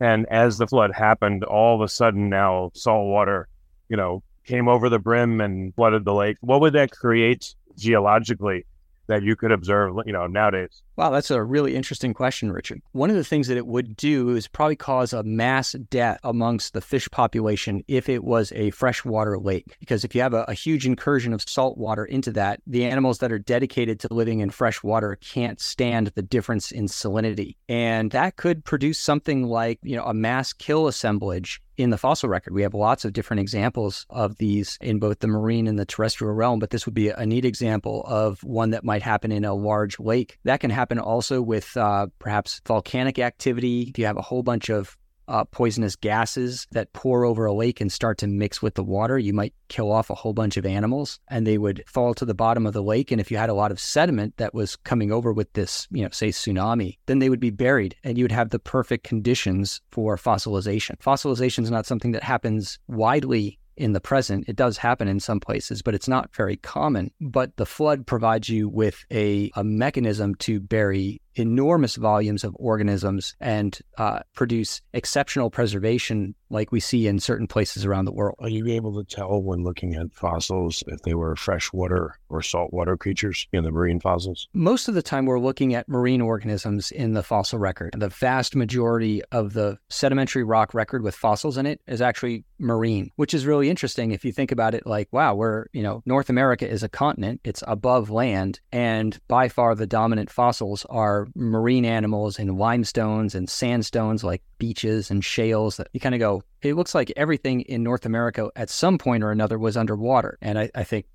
and 0.00 0.26
as 0.30 0.56
the 0.56 0.66
flood 0.66 0.92
happened, 0.94 1.44
all 1.44 1.74
of 1.74 1.82
a 1.82 1.88
sudden 1.88 2.30
now 2.30 2.70
salt 2.74 3.06
water, 3.06 3.48
you 3.88 3.96
know, 3.96 4.22
came 4.46 4.66
over 4.66 4.88
the 4.88 4.98
brim 4.98 5.42
and 5.42 5.74
flooded 5.74 6.06
the 6.06 6.14
lake? 6.14 6.38
What 6.40 6.62
would 6.62 6.72
that 6.72 6.90
create 6.90 7.54
geologically? 7.76 8.64
That 9.10 9.24
you 9.24 9.34
could 9.34 9.50
observe, 9.50 9.94
you 10.06 10.12
know, 10.12 10.26
nowadays? 10.26 10.82
Wow, 10.96 11.10
that's 11.10 11.30
a 11.30 11.42
really 11.42 11.74
interesting 11.74 12.14
question, 12.14 12.52
Richard. 12.52 12.80
One 12.92 13.10
of 13.10 13.16
the 13.16 13.24
things 13.24 13.48
that 13.48 13.56
it 13.56 13.66
would 13.66 13.96
do 13.96 14.30
is 14.36 14.46
probably 14.46 14.76
cause 14.76 15.12
a 15.12 15.22
mass 15.24 15.72
death 15.72 16.20
amongst 16.22 16.74
the 16.74 16.80
fish 16.80 17.10
population 17.10 17.82
if 17.88 18.08
it 18.08 18.22
was 18.22 18.52
a 18.52 18.70
freshwater 18.70 19.38
lake. 19.38 19.76
Because 19.80 20.04
if 20.04 20.14
you 20.14 20.20
have 20.20 20.34
a, 20.34 20.44
a 20.46 20.54
huge 20.54 20.86
incursion 20.86 21.32
of 21.32 21.42
salt 21.42 21.76
water 21.76 22.04
into 22.04 22.30
that, 22.32 22.60
the 22.66 22.84
animals 22.84 23.18
that 23.18 23.32
are 23.32 23.38
dedicated 23.38 23.98
to 24.00 24.08
living 24.12 24.40
in 24.40 24.50
fresh 24.50 24.82
water 24.82 25.18
can't 25.20 25.60
stand 25.60 26.08
the 26.14 26.22
difference 26.22 26.70
in 26.70 26.86
salinity. 26.86 27.56
And 27.68 28.12
that 28.12 28.36
could 28.36 28.64
produce 28.64 28.98
something 28.98 29.44
like, 29.44 29.80
you 29.82 29.96
know, 29.96 30.04
a 30.04 30.14
mass 30.14 30.52
kill 30.52 30.86
assemblage 30.86 31.60
in 31.82 31.90
the 31.90 31.98
fossil 31.98 32.28
record. 32.28 32.54
We 32.54 32.62
have 32.62 32.74
lots 32.74 33.04
of 33.04 33.12
different 33.12 33.40
examples 33.40 34.06
of 34.10 34.36
these 34.36 34.78
in 34.80 34.98
both 34.98 35.20
the 35.20 35.28
marine 35.28 35.66
and 35.66 35.78
the 35.78 35.84
terrestrial 35.84 36.34
realm, 36.34 36.58
but 36.58 36.70
this 36.70 36.86
would 36.86 36.94
be 36.94 37.08
a 37.08 37.26
neat 37.26 37.44
example 37.44 38.04
of 38.06 38.42
one 38.44 38.70
that 38.70 38.84
might 38.84 39.02
happen 39.02 39.32
in 39.32 39.44
a 39.44 39.54
large 39.54 39.98
lake. 39.98 40.38
That 40.44 40.60
can 40.60 40.70
happen 40.70 40.98
also 40.98 41.40
with 41.42 41.76
uh, 41.76 42.08
perhaps 42.18 42.60
volcanic 42.66 43.18
activity. 43.18 43.82
If 43.90 43.98
you 43.98 44.06
have 44.06 44.16
a 44.16 44.22
whole 44.22 44.42
bunch 44.42 44.68
of 44.68 44.96
uh, 45.30 45.44
poisonous 45.44 45.94
gases 45.96 46.66
that 46.72 46.92
pour 46.92 47.24
over 47.24 47.46
a 47.46 47.52
lake 47.52 47.80
and 47.80 47.90
start 47.90 48.18
to 48.18 48.26
mix 48.26 48.60
with 48.60 48.74
the 48.74 48.82
water, 48.82 49.18
you 49.18 49.32
might 49.32 49.54
kill 49.68 49.92
off 49.92 50.10
a 50.10 50.14
whole 50.14 50.32
bunch 50.32 50.56
of 50.56 50.66
animals 50.66 51.20
and 51.28 51.46
they 51.46 51.56
would 51.56 51.84
fall 51.86 52.12
to 52.14 52.24
the 52.24 52.34
bottom 52.34 52.66
of 52.66 52.72
the 52.72 52.82
lake. 52.82 53.12
And 53.12 53.20
if 53.20 53.30
you 53.30 53.36
had 53.36 53.48
a 53.48 53.54
lot 53.54 53.70
of 53.70 53.78
sediment 53.78 54.36
that 54.38 54.52
was 54.52 54.74
coming 54.76 55.12
over 55.12 55.32
with 55.32 55.52
this, 55.52 55.86
you 55.92 56.02
know, 56.02 56.10
say 56.10 56.30
tsunami, 56.30 56.98
then 57.06 57.20
they 57.20 57.30
would 57.30 57.40
be 57.40 57.50
buried 57.50 57.94
and 58.02 58.18
you 58.18 58.24
would 58.24 58.32
have 58.32 58.50
the 58.50 58.58
perfect 58.58 59.04
conditions 59.04 59.80
for 59.92 60.16
fossilization. 60.16 60.98
Fossilization 60.98 61.62
is 61.62 61.70
not 61.70 61.86
something 61.86 62.10
that 62.10 62.24
happens 62.24 62.80
widely 62.88 63.60
in 63.76 63.92
the 63.92 64.00
present. 64.00 64.44
It 64.46 64.56
does 64.56 64.76
happen 64.76 65.08
in 65.08 65.20
some 65.20 65.40
places, 65.40 65.80
but 65.80 65.94
it's 65.94 66.08
not 66.08 66.34
very 66.34 66.56
common. 66.56 67.10
But 67.20 67.56
the 67.56 67.64
flood 67.64 68.06
provides 68.06 68.48
you 68.48 68.68
with 68.68 69.04
a, 69.10 69.50
a 69.54 69.64
mechanism 69.64 70.34
to 70.36 70.60
bury 70.60 71.22
enormous 71.40 71.96
volumes 71.96 72.44
of 72.44 72.54
organisms 72.58 73.34
and 73.40 73.78
uh, 73.98 74.20
produce 74.34 74.80
exceptional 74.92 75.50
preservation 75.50 76.34
like 76.50 76.72
we 76.72 76.80
see 76.80 77.06
in 77.06 77.18
certain 77.18 77.46
places 77.46 77.84
around 77.84 78.04
the 78.04 78.12
world. 78.12 78.36
Are 78.40 78.48
you 78.48 78.66
able 78.68 78.92
to 79.02 79.04
tell 79.04 79.40
when 79.40 79.62
looking 79.62 79.94
at 79.94 80.12
fossils 80.12 80.82
if 80.88 81.00
they 81.02 81.14
were 81.14 81.36
freshwater 81.36 82.18
or 82.28 82.42
saltwater 82.42 82.96
creatures 82.96 83.46
in 83.52 83.64
the 83.64 83.70
marine 83.70 84.00
fossils? 84.00 84.48
Most 84.52 84.88
of 84.88 84.94
the 84.94 85.02
time, 85.02 85.26
we're 85.26 85.40
looking 85.40 85.74
at 85.74 85.88
marine 85.88 86.20
organisms 86.20 86.90
in 86.90 87.14
the 87.14 87.22
fossil 87.22 87.58
record. 87.58 87.94
The 87.96 88.08
vast 88.08 88.56
majority 88.56 89.22
of 89.32 89.52
the 89.52 89.78
sedimentary 89.88 90.44
rock 90.44 90.74
record 90.74 91.02
with 91.02 91.14
fossils 91.14 91.56
in 91.56 91.66
it 91.66 91.80
is 91.86 92.02
actually 92.02 92.44
marine, 92.58 93.10
which 93.16 93.32
is 93.32 93.46
really 93.46 93.70
interesting 93.70 94.10
if 94.10 94.24
you 94.24 94.32
think 94.32 94.52
about 94.52 94.74
it 94.74 94.86
like, 94.86 95.08
wow, 95.12 95.34
we're, 95.34 95.66
you 95.72 95.82
know, 95.82 96.02
North 96.04 96.28
America 96.28 96.68
is 96.68 96.82
a 96.82 96.88
continent, 96.88 97.40
it's 97.44 97.62
above 97.66 98.10
land, 98.10 98.60
and 98.72 99.18
by 99.28 99.48
far 99.48 99.74
the 99.74 99.86
dominant 99.86 100.30
fossils 100.30 100.84
are 100.90 101.28
marine 101.34 101.84
animals 101.84 102.38
in 102.38 102.56
limestones 102.56 103.34
and 103.34 103.48
sandstones 103.48 104.24
like 104.24 104.42
beaches 104.58 105.10
and 105.10 105.24
shales 105.24 105.76
that 105.76 105.88
you 105.92 106.00
kind 106.00 106.14
of 106.14 106.18
go, 106.18 106.42
it 106.62 106.74
looks 106.74 106.94
like 106.94 107.12
everything 107.16 107.62
in 107.62 107.82
North 107.82 108.06
America 108.06 108.50
at 108.56 108.70
some 108.70 108.98
point 108.98 109.22
or 109.22 109.30
another 109.30 109.58
was 109.58 109.76
underwater. 109.76 110.38
And 110.40 110.58
I, 110.58 110.70
I 110.74 110.84
think 110.84 111.06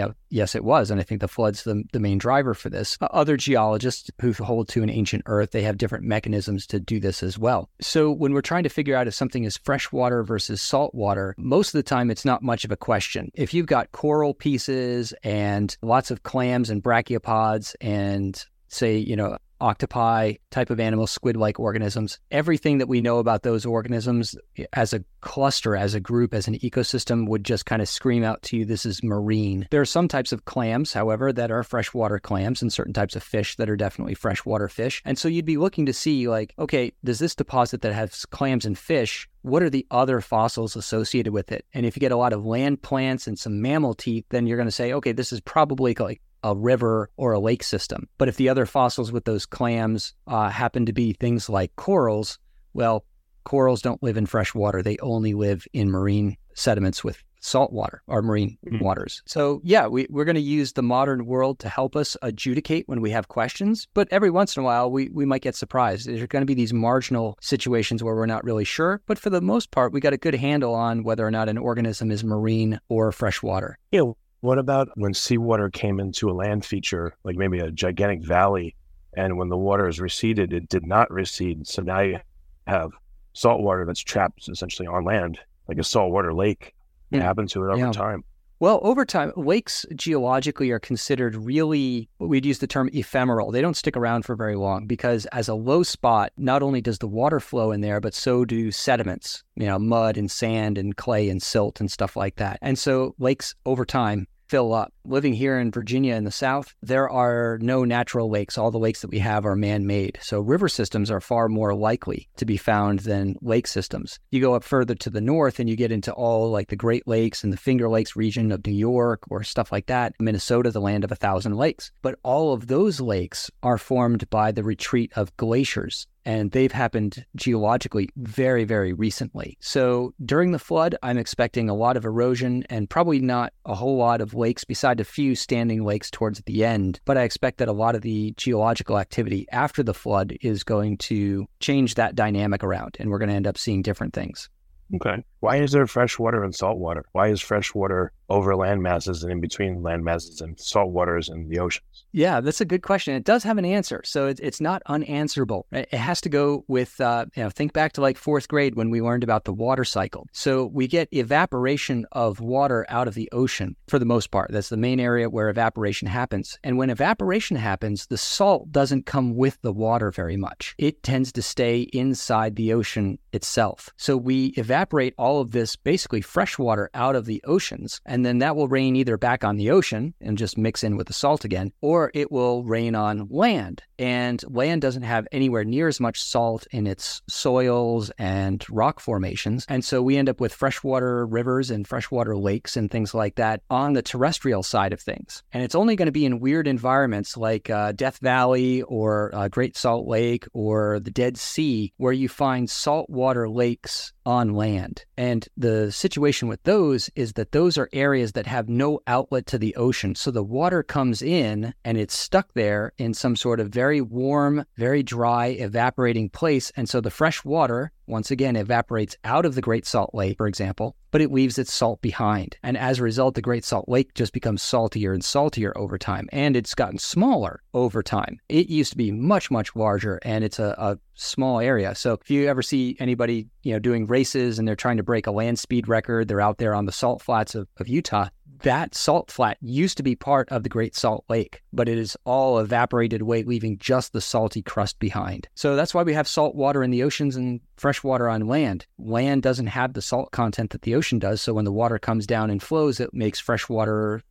know, 0.00 0.14
yes, 0.30 0.54
it 0.54 0.64
was. 0.64 0.90
And 0.90 1.00
I 1.00 1.04
think 1.04 1.20
the 1.20 1.28
flood's 1.28 1.64
the, 1.64 1.82
the 1.92 2.00
main 2.00 2.18
driver 2.18 2.54
for 2.54 2.68
this. 2.68 2.98
Other 3.00 3.36
geologists 3.36 4.10
who 4.20 4.32
hold 4.32 4.68
to 4.68 4.82
an 4.82 4.90
ancient 4.90 5.22
Earth, 5.26 5.50
they 5.52 5.62
have 5.62 5.78
different 5.78 6.04
mechanisms 6.04 6.66
to 6.68 6.80
do 6.80 7.00
this 7.00 7.22
as 7.22 7.38
well. 7.38 7.70
So 7.80 8.10
when 8.10 8.32
we're 8.32 8.40
trying 8.40 8.64
to 8.64 8.68
figure 8.68 8.96
out 8.96 9.08
if 9.08 9.14
something 9.14 9.44
is 9.44 9.56
freshwater 9.56 10.22
versus 10.22 10.60
saltwater, 10.60 11.34
most 11.38 11.68
of 11.68 11.78
the 11.78 11.82
time 11.82 12.10
it's 12.10 12.24
not 12.24 12.42
much 12.42 12.64
of 12.64 12.72
a 12.72 12.76
question. 12.76 13.30
If 13.34 13.54
you've 13.54 13.66
got 13.66 13.92
coral 13.92 14.34
pieces 14.34 15.14
and 15.22 15.76
lots 15.82 16.10
of 16.10 16.22
clams 16.22 16.70
and 16.70 16.82
brachiopods 16.82 17.74
and 17.80 18.44
say, 18.68 18.96
you 18.96 19.16
know, 19.16 19.38
octopi 19.64 20.34
type 20.50 20.70
of 20.70 20.78
animals, 20.78 21.10
squid 21.10 21.36
like 21.36 21.58
organisms. 21.58 22.18
Everything 22.30 22.78
that 22.78 22.86
we 22.86 23.00
know 23.00 23.18
about 23.18 23.42
those 23.42 23.64
organisms 23.64 24.36
as 24.72 24.92
a 24.92 25.02
cluster, 25.20 25.74
as 25.74 25.94
a 25.94 26.00
group, 26.00 26.34
as 26.34 26.46
an 26.46 26.58
ecosystem 26.58 27.26
would 27.28 27.44
just 27.44 27.66
kind 27.66 27.80
of 27.80 27.88
scream 27.88 28.22
out 28.22 28.42
to 28.42 28.58
you 28.58 28.64
this 28.64 28.84
is 28.84 29.02
marine. 29.02 29.66
There 29.70 29.80
are 29.80 29.86
some 29.86 30.06
types 30.06 30.32
of 30.32 30.44
clams, 30.44 30.92
however, 30.92 31.32
that 31.32 31.50
are 31.50 31.62
freshwater 31.62 32.18
clams 32.18 32.60
and 32.60 32.72
certain 32.72 32.92
types 32.92 33.16
of 33.16 33.22
fish 33.22 33.56
that 33.56 33.70
are 33.70 33.76
definitely 33.76 34.14
freshwater 34.14 34.68
fish. 34.68 35.02
And 35.04 35.18
so 35.18 35.28
you'd 35.28 35.44
be 35.44 35.56
looking 35.56 35.86
to 35.86 35.92
see, 35.92 36.28
like, 36.28 36.54
okay, 36.58 36.92
does 37.02 37.18
this 37.18 37.34
deposit 37.34 37.80
that 37.80 37.94
has 37.94 38.26
clams 38.26 38.66
and 38.66 38.78
fish 38.78 39.28
what 39.44 39.62
are 39.62 39.68
the 39.68 39.86
other 39.90 40.22
fossils 40.22 40.74
associated 40.74 41.30
with 41.30 41.52
it? 41.52 41.66
And 41.74 41.84
if 41.84 41.94
you 41.94 42.00
get 42.00 42.12
a 42.12 42.16
lot 42.16 42.32
of 42.32 42.46
land 42.46 42.80
plants 42.80 43.26
and 43.26 43.38
some 43.38 43.60
mammal 43.60 43.92
teeth, 43.92 44.24
then 44.30 44.46
you're 44.46 44.56
going 44.56 44.68
to 44.68 44.72
say, 44.72 44.94
okay, 44.94 45.12
this 45.12 45.34
is 45.34 45.40
probably 45.40 45.94
like 46.00 46.22
a 46.44 46.54
river 46.54 47.10
or 47.16 47.32
a 47.32 47.40
lake 47.40 47.64
system. 47.64 48.06
But 48.18 48.28
if 48.28 48.36
the 48.36 48.48
other 48.48 48.66
fossils 48.66 49.10
with 49.10 49.24
those 49.24 49.46
clams 49.46 50.14
uh, 50.28 50.50
happen 50.50 50.86
to 50.86 50.92
be 50.92 51.14
things 51.14 51.48
like 51.48 51.74
corals, 51.74 52.38
well, 52.74 53.04
corals 53.44 53.82
don't 53.82 54.02
live 54.02 54.16
in 54.16 54.26
fresh 54.26 54.54
water. 54.54 54.82
They 54.82 54.98
only 54.98 55.34
live 55.34 55.66
in 55.72 55.90
marine 55.90 56.36
sediments 56.54 57.02
with 57.02 57.22
salt 57.40 57.72
water 57.72 58.02
or 58.06 58.22
marine 58.22 58.56
mm-hmm. 58.66 58.82
waters. 58.82 59.22
So, 59.26 59.60
yeah, 59.64 59.86
we, 59.86 60.06
we're 60.08 60.24
going 60.24 60.34
to 60.34 60.40
use 60.40 60.72
the 60.72 60.82
modern 60.82 61.26
world 61.26 61.58
to 61.58 61.68
help 61.68 61.94
us 61.94 62.16
adjudicate 62.22 62.88
when 62.88 63.02
we 63.02 63.10
have 63.10 63.28
questions. 63.28 63.86
But 63.92 64.08
every 64.10 64.30
once 64.30 64.56
in 64.56 64.62
a 64.62 64.64
while, 64.64 64.90
we, 64.90 65.10
we 65.10 65.26
might 65.26 65.42
get 65.42 65.54
surprised. 65.54 66.08
There's 66.08 66.26
going 66.26 66.42
to 66.42 66.46
be 66.46 66.54
these 66.54 66.72
marginal 66.72 67.36
situations 67.40 68.02
where 68.02 68.14
we're 68.14 68.26
not 68.26 68.44
really 68.44 68.64
sure. 68.64 69.02
But 69.06 69.18
for 69.18 69.28
the 69.28 69.42
most 69.42 69.70
part, 69.72 69.92
we 69.92 70.00
got 70.00 70.14
a 70.14 70.18
good 70.18 70.34
handle 70.34 70.74
on 70.74 71.04
whether 71.04 71.26
or 71.26 71.30
not 71.30 71.50
an 71.50 71.58
organism 71.58 72.10
is 72.10 72.24
marine 72.24 72.80
or 72.88 73.12
freshwater. 73.12 73.78
Yeah. 73.92 74.12
What 74.44 74.58
about 74.58 74.90
when 74.96 75.14
seawater 75.14 75.70
came 75.70 75.98
into 75.98 76.28
a 76.28 76.36
land 76.36 76.66
feature, 76.66 77.16
like 77.24 77.36
maybe 77.36 77.60
a 77.60 77.70
gigantic 77.70 78.22
valley, 78.22 78.76
and 79.16 79.38
when 79.38 79.48
the 79.48 79.56
water 79.56 79.88
is 79.88 80.00
receded, 80.00 80.52
it 80.52 80.68
did 80.68 80.86
not 80.86 81.10
recede. 81.10 81.66
So 81.66 81.80
now 81.80 82.00
you 82.00 82.20
have 82.66 82.90
salt 83.32 83.62
water 83.62 83.86
that's 83.86 84.02
trapped 84.02 84.46
essentially 84.50 84.86
on 84.86 85.06
land, 85.06 85.38
like 85.66 85.78
a 85.78 85.82
saltwater 85.82 86.34
lake. 86.34 86.74
What 87.08 87.20
yeah. 87.20 87.24
happened 87.24 87.48
to 87.52 87.64
it 87.64 87.68
over 87.68 87.78
yeah. 87.78 87.92
time? 87.92 88.22
Well, 88.60 88.80
over 88.82 89.06
time, 89.06 89.32
lakes 89.34 89.86
geologically 89.94 90.70
are 90.72 90.78
considered 90.78 91.36
really, 91.36 92.10
we'd 92.18 92.44
use 92.44 92.58
the 92.58 92.66
term 92.66 92.90
ephemeral. 92.92 93.50
They 93.50 93.62
don't 93.62 93.78
stick 93.78 93.96
around 93.96 94.26
for 94.26 94.36
very 94.36 94.56
long 94.56 94.86
because, 94.86 95.24
as 95.32 95.48
a 95.48 95.54
low 95.54 95.82
spot, 95.82 96.32
not 96.36 96.62
only 96.62 96.82
does 96.82 96.98
the 96.98 97.08
water 97.08 97.40
flow 97.40 97.72
in 97.72 97.80
there, 97.80 97.98
but 97.98 98.12
so 98.12 98.44
do 98.44 98.70
sediments, 98.70 99.42
you 99.56 99.64
know, 99.64 99.78
mud 99.78 100.18
and 100.18 100.30
sand 100.30 100.76
and 100.76 100.98
clay 100.98 101.30
and 101.30 101.42
silt 101.42 101.80
and 101.80 101.90
stuff 101.90 102.14
like 102.14 102.36
that. 102.36 102.58
And 102.60 102.78
so, 102.78 103.14
lakes 103.18 103.54
over 103.64 103.86
time 103.86 104.26
fill 104.54 104.72
up. 104.72 104.93
Living 105.06 105.34
here 105.34 105.58
in 105.58 105.70
Virginia 105.70 106.14
in 106.14 106.24
the 106.24 106.30
South, 106.30 106.74
there 106.80 107.10
are 107.10 107.58
no 107.60 107.84
natural 107.84 108.30
lakes. 108.30 108.56
All 108.56 108.70
the 108.70 108.78
lakes 108.78 109.02
that 109.02 109.10
we 109.10 109.18
have 109.18 109.44
are 109.44 109.54
man 109.54 109.86
made. 109.86 110.18
So 110.22 110.40
river 110.40 110.66
systems 110.66 111.10
are 111.10 111.20
far 111.20 111.46
more 111.46 111.74
likely 111.74 112.30
to 112.36 112.46
be 112.46 112.56
found 112.56 113.00
than 113.00 113.36
lake 113.42 113.66
systems. 113.66 114.18
You 114.30 114.40
go 114.40 114.54
up 114.54 114.64
further 114.64 114.94
to 114.94 115.10
the 115.10 115.20
north 115.20 115.60
and 115.60 115.68
you 115.68 115.76
get 115.76 115.92
into 115.92 116.10
all 116.14 116.50
like 116.50 116.68
the 116.68 116.76
Great 116.76 117.06
Lakes 117.06 117.44
and 117.44 117.52
the 117.52 117.58
Finger 117.58 117.86
Lakes 117.86 118.16
region 118.16 118.50
of 118.50 118.66
New 118.66 118.72
York 118.72 119.24
or 119.28 119.42
stuff 119.42 119.70
like 119.70 119.86
that. 119.86 120.14
Minnesota, 120.18 120.70
the 120.70 120.80
land 120.80 121.04
of 121.04 121.12
a 121.12 121.16
thousand 121.16 121.54
lakes. 121.54 121.92
But 122.00 122.18
all 122.22 122.54
of 122.54 122.68
those 122.68 122.98
lakes 122.98 123.50
are 123.62 123.76
formed 123.76 124.30
by 124.30 124.52
the 124.52 124.64
retreat 124.64 125.12
of 125.16 125.36
glaciers 125.36 126.06
and 126.24 126.50
they've 126.50 126.72
happened 126.72 127.24
geologically 127.36 128.08
very, 128.16 128.64
very 128.64 128.92
recently. 128.92 129.56
So 129.60 130.14
during 130.24 130.52
the 130.52 130.58
flood, 130.58 130.96
I'm 131.02 131.18
expecting 131.18 131.68
a 131.68 131.74
lot 131.74 131.96
of 131.96 132.04
erosion 132.04 132.64
and 132.70 132.88
probably 132.88 133.20
not 133.20 133.52
a 133.64 133.74
whole 133.74 133.96
lot 133.96 134.20
of 134.20 134.34
lakes, 134.34 134.64
a 135.00 135.04
few 135.04 135.34
standing 135.34 135.84
lakes 135.84 136.10
towards 136.10 136.40
the 136.42 136.64
end. 136.64 137.00
But 137.04 137.18
I 137.18 137.22
expect 137.22 137.58
that 137.58 137.68
a 137.68 137.72
lot 137.72 137.94
of 137.94 138.02
the 138.02 138.34
geological 138.36 138.98
activity 138.98 139.46
after 139.50 139.82
the 139.82 139.94
flood 139.94 140.36
is 140.40 140.64
going 140.64 140.98
to 140.98 141.46
change 141.60 141.94
that 141.94 142.14
dynamic 142.14 142.64
around, 142.64 142.96
and 142.98 143.10
we're 143.10 143.18
going 143.18 143.30
to 143.30 143.34
end 143.34 143.46
up 143.46 143.58
seeing 143.58 143.82
different 143.82 144.14
things. 144.14 144.48
Okay. 144.94 145.24
Why 145.40 145.56
is 145.56 145.72
there 145.72 145.86
fresh 145.86 146.18
water 146.18 146.44
and 146.44 146.54
salt 146.54 146.78
water? 146.78 147.04
Why 147.12 147.28
is 147.28 147.40
fresh 147.40 147.74
water 147.74 148.12
over 148.28 148.56
land 148.56 148.82
masses 148.82 149.22
and 149.22 149.32
in 149.32 149.40
between 149.40 149.82
land 149.82 150.04
masses 150.04 150.40
and 150.40 150.58
salt 150.58 150.90
waters 150.90 151.28
and 151.28 151.50
the 151.50 151.58
oceans? 151.58 152.04
Yeah, 152.12 152.40
that's 152.40 152.60
a 152.60 152.64
good 152.64 152.82
question. 152.82 153.14
It 153.14 153.24
does 153.24 153.42
have 153.42 153.58
an 153.58 153.64
answer, 153.64 154.00
so 154.04 154.26
it's 154.26 154.40
it's 154.40 154.60
not 154.60 154.82
unanswerable. 154.86 155.66
It 155.72 155.92
has 155.92 156.20
to 156.22 156.28
go 156.28 156.64
with 156.68 157.00
uh, 157.00 157.26
you 157.34 157.42
know 157.42 157.50
think 157.50 157.72
back 157.72 157.92
to 157.94 158.00
like 158.00 158.16
fourth 158.16 158.48
grade 158.48 158.76
when 158.76 158.90
we 158.90 159.02
learned 159.02 159.24
about 159.24 159.44
the 159.44 159.52
water 159.52 159.84
cycle. 159.84 160.26
So 160.32 160.66
we 160.66 160.86
get 160.86 161.08
evaporation 161.12 162.06
of 162.12 162.40
water 162.40 162.86
out 162.88 163.08
of 163.08 163.14
the 163.14 163.28
ocean 163.32 163.76
for 163.88 163.98
the 163.98 164.04
most 164.04 164.30
part. 164.30 164.52
That's 164.52 164.68
the 164.68 164.76
main 164.76 165.00
area 165.00 165.28
where 165.28 165.48
evaporation 165.48 166.06
happens. 166.06 166.58
And 166.62 166.78
when 166.78 166.90
evaporation 166.90 167.56
happens, 167.56 168.06
the 168.06 168.18
salt 168.18 168.70
doesn't 168.70 169.06
come 169.06 169.34
with 169.34 169.58
the 169.62 169.72
water 169.72 170.10
very 170.10 170.36
much. 170.36 170.74
It 170.78 171.02
tends 171.02 171.32
to 171.32 171.42
stay 171.42 171.80
inside 171.92 172.56
the 172.56 172.72
ocean 172.72 173.18
itself. 173.32 173.90
So 173.96 174.16
we 174.16 174.46
evaporate 174.56 175.14
all 175.18 175.40
of 175.40 175.50
this 175.50 175.76
basically 175.76 176.20
fresh 176.20 176.58
water 176.58 176.90
out 176.94 177.16
of 177.16 177.26
the 177.26 177.42
oceans 177.44 178.00
then 178.22 178.38
that 178.38 178.54
will 178.54 178.68
rain 178.68 178.96
either 178.96 179.16
back 179.16 179.44
on 179.44 179.56
the 179.56 179.70
ocean 179.70 180.12
and 180.20 180.36
just 180.36 180.58
mix 180.58 180.84
in 180.84 180.98
with 180.98 181.06
the 181.06 181.14
salt 181.14 181.46
again, 181.46 181.72
or 181.80 182.10
it 182.12 182.30
will 182.30 182.64
rain 182.64 182.94
on 182.94 183.28
land. 183.30 183.82
And 183.98 184.44
land 184.46 184.82
doesn't 184.82 185.04
have 185.04 185.26
anywhere 185.32 185.64
near 185.64 185.88
as 185.88 186.00
much 186.00 186.22
salt 186.22 186.66
in 186.70 186.86
its 186.86 187.22
soils 187.28 188.10
and 188.18 188.62
rock 188.68 189.00
formations. 189.00 189.64
And 189.68 189.82
so 189.82 190.02
we 190.02 190.18
end 190.18 190.28
up 190.28 190.40
with 190.40 190.52
freshwater 190.52 191.24
rivers 191.24 191.70
and 191.70 191.86
freshwater 191.86 192.36
lakes 192.36 192.76
and 192.76 192.90
things 192.90 193.14
like 193.14 193.36
that 193.36 193.62
on 193.70 193.94
the 193.94 194.02
terrestrial 194.02 194.62
side 194.62 194.92
of 194.92 195.00
things. 195.00 195.42
And 195.52 195.62
it's 195.62 195.74
only 195.74 195.96
going 195.96 196.06
to 196.06 196.12
be 196.12 196.26
in 196.26 196.40
weird 196.40 196.66
environments 196.66 197.36
like 197.36 197.70
uh, 197.70 197.92
Death 197.92 198.18
Valley 198.18 198.82
or 198.82 199.30
uh, 199.32 199.48
Great 199.48 199.76
Salt 199.76 200.06
Lake 200.06 200.46
or 200.52 201.00
the 201.00 201.10
Dead 201.10 201.36
Sea 201.36 201.92
where 201.96 202.12
you 202.12 202.28
find 202.28 202.68
saltwater 202.68 203.48
lakes 203.48 204.12
on 204.26 204.54
land. 204.54 205.04
And 205.16 205.46
the 205.56 205.92
situation 205.92 206.48
with 206.48 206.62
those 206.64 207.10
is 207.14 207.34
that 207.34 207.52
those 207.52 207.78
are 207.78 207.88
areas 207.92 208.32
that 208.32 208.46
have 208.46 208.68
no 208.68 209.00
outlet 209.06 209.46
to 209.46 209.58
the 209.58 209.76
ocean. 209.76 210.14
So 210.14 210.30
the 210.30 210.42
water 210.42 210.82
comes 210.82 211.22
in 211.22 211.74
and 211.84 211.98
it's 211.98 212.16
stuck 212.16 212.52
there 212.54 212.92
in 212.98 213.14
some 213.14 213.36
sort 213.36 213.60
of 213.60 213.68
very 213.68 214.00
warm, 214.00 214.64
very 214.76 215.02
dry, 215.02 215.46
evaporating 215.46 216.30
place. 216.30 216.72
And 216.76 216.88
so 216.88 217.00
the 217.00 217.10
fresh 217.10 217.44
water 217.44 217.92
once 218.06 218.30
again 218.30 218.56
evaporates 218.56 219.16
out 219.24 219.46
of 219.46 219.54
the 219.54 219.60
Great 219.60 219.86
Salt 219.86 220.14
Lake, 220.14 220.36
for 220.36 220.46
example, 220.46 220.96
but 221.10 221.20
it 221.20 221.32
leaves 221.32 221.58
its 221.58 221.72
salt 221.72 222.00
behind. 222.02 222.56
And 222.62 222.76
as 222.76 222.98
a 222.98 223.02
result, 223.02 223.34
the 223.34 223.42
Great 223.42 223.64
Salt 223.64 223.88
Lake 223.88 224.14
just 224.14 224.32
becomes 224.32 224.62
saltier 224.62 225.12
and 225.12 225.24
saltier 225.24 225.76
over 225.76 225.96
time. 225.96 226.28
And 226.32 226.56
it's 226.56 226.74
gotten 226.74 226.98
smaller 226.98 227.62
over 227.72 228.02
time. 228.02 228.40
It 228.48 228.68
used 228.68 228.90
to 228.92 228.96
be 228.96 229.10
much, 229.10 229.50
much 229.50 229.74
larger 229.76 230.18
and 230.22 230.44
it's 230.44 230.58
a, 230.58 230.74
a 230.78 230.98
small 231.14 231.60
area. 231.60 231.94
So 231.94 232.14
if 232.14 232.30
you 232.30 232.48
ever 232.48 232.62
see 232.62 232.96
anybody, 232.98 233.46
you 233.62 233.72
know, 233.72 233.78
doing 233.78 234.06
races 234.06 234.58
and 234.58 234.66
they're 234.66 234.76
trying 234.76 234.96
to 234.96 235.02
break 235.02 235.26
a 235.26 235.30
land 235.30 235.58
speed 235.58 235.88
record, 235.88 236.28
they're 236.28 236.40
out 236.40 236.58
there 236.58 236.74
on 236.74 236.86
the 236.86 236.92
salt 236.92 237.22
flats 237.22 237.54
of, 237.54 237.68
of 237.78 237.88
Utah, 237.88 238.28
that 238.64 238.94
salt 238.94 239.30
flat 239.30 239.58
used 239.60 239.96
to 239.98 240.02
be 240.02 240.16
part 240.16 240.48
of 240.50 240.62
the 240.62 240.68
Great 240.68 240.96
Salt 240.96 241.24
Lake, 241.28 241.62
but 241.72 241.88
it 241.88 241.98
is 241.98 242.16
all 242.24 242.58
evaporated 242.58 243.20
away, 243.20 243.42
leaving 243.42 243.78
just 243.78 244.12
the 244.12 244.20
salty 244.20 244.62
crust 244.62 244.98
behind. 244.98 245.48
So 245.54 245.76
that's 245.76 245.94
why 245.94 246.02
we 246.02 246.14
have 246.14 246.26
salt 246.26 246.54
water 246.54 246.82
in 246.82 246.90
the 246.90 247.02
oceans 247.02 247.36
and 247.36 247.60
fresh 247.76 248.02
water 248.02 248.28
on 248.28 248.46
land. 248.46 248.86
Land 248.98 249.42
doesn't 249.42 249.66
have 249.66 249.92
the 249.92 250.02
salt 250.02 250.32
content 250.32 250.70
that 250.70 250.82
the 250.82 250.94
ocean 250.94 251.18
does, 251.18 251.42
so 251.42 251.52
when 251.52 251.66
the 251.66 251.72
water 251.72 251.98
comes 251.98 252.26
down 252.26 252.50
and 252.50 252.62
flows, 252.62 253.00
it 253.00 253.12
makes 253.12 253.38
fresh 253.38 253.68
water, 253.68 254.22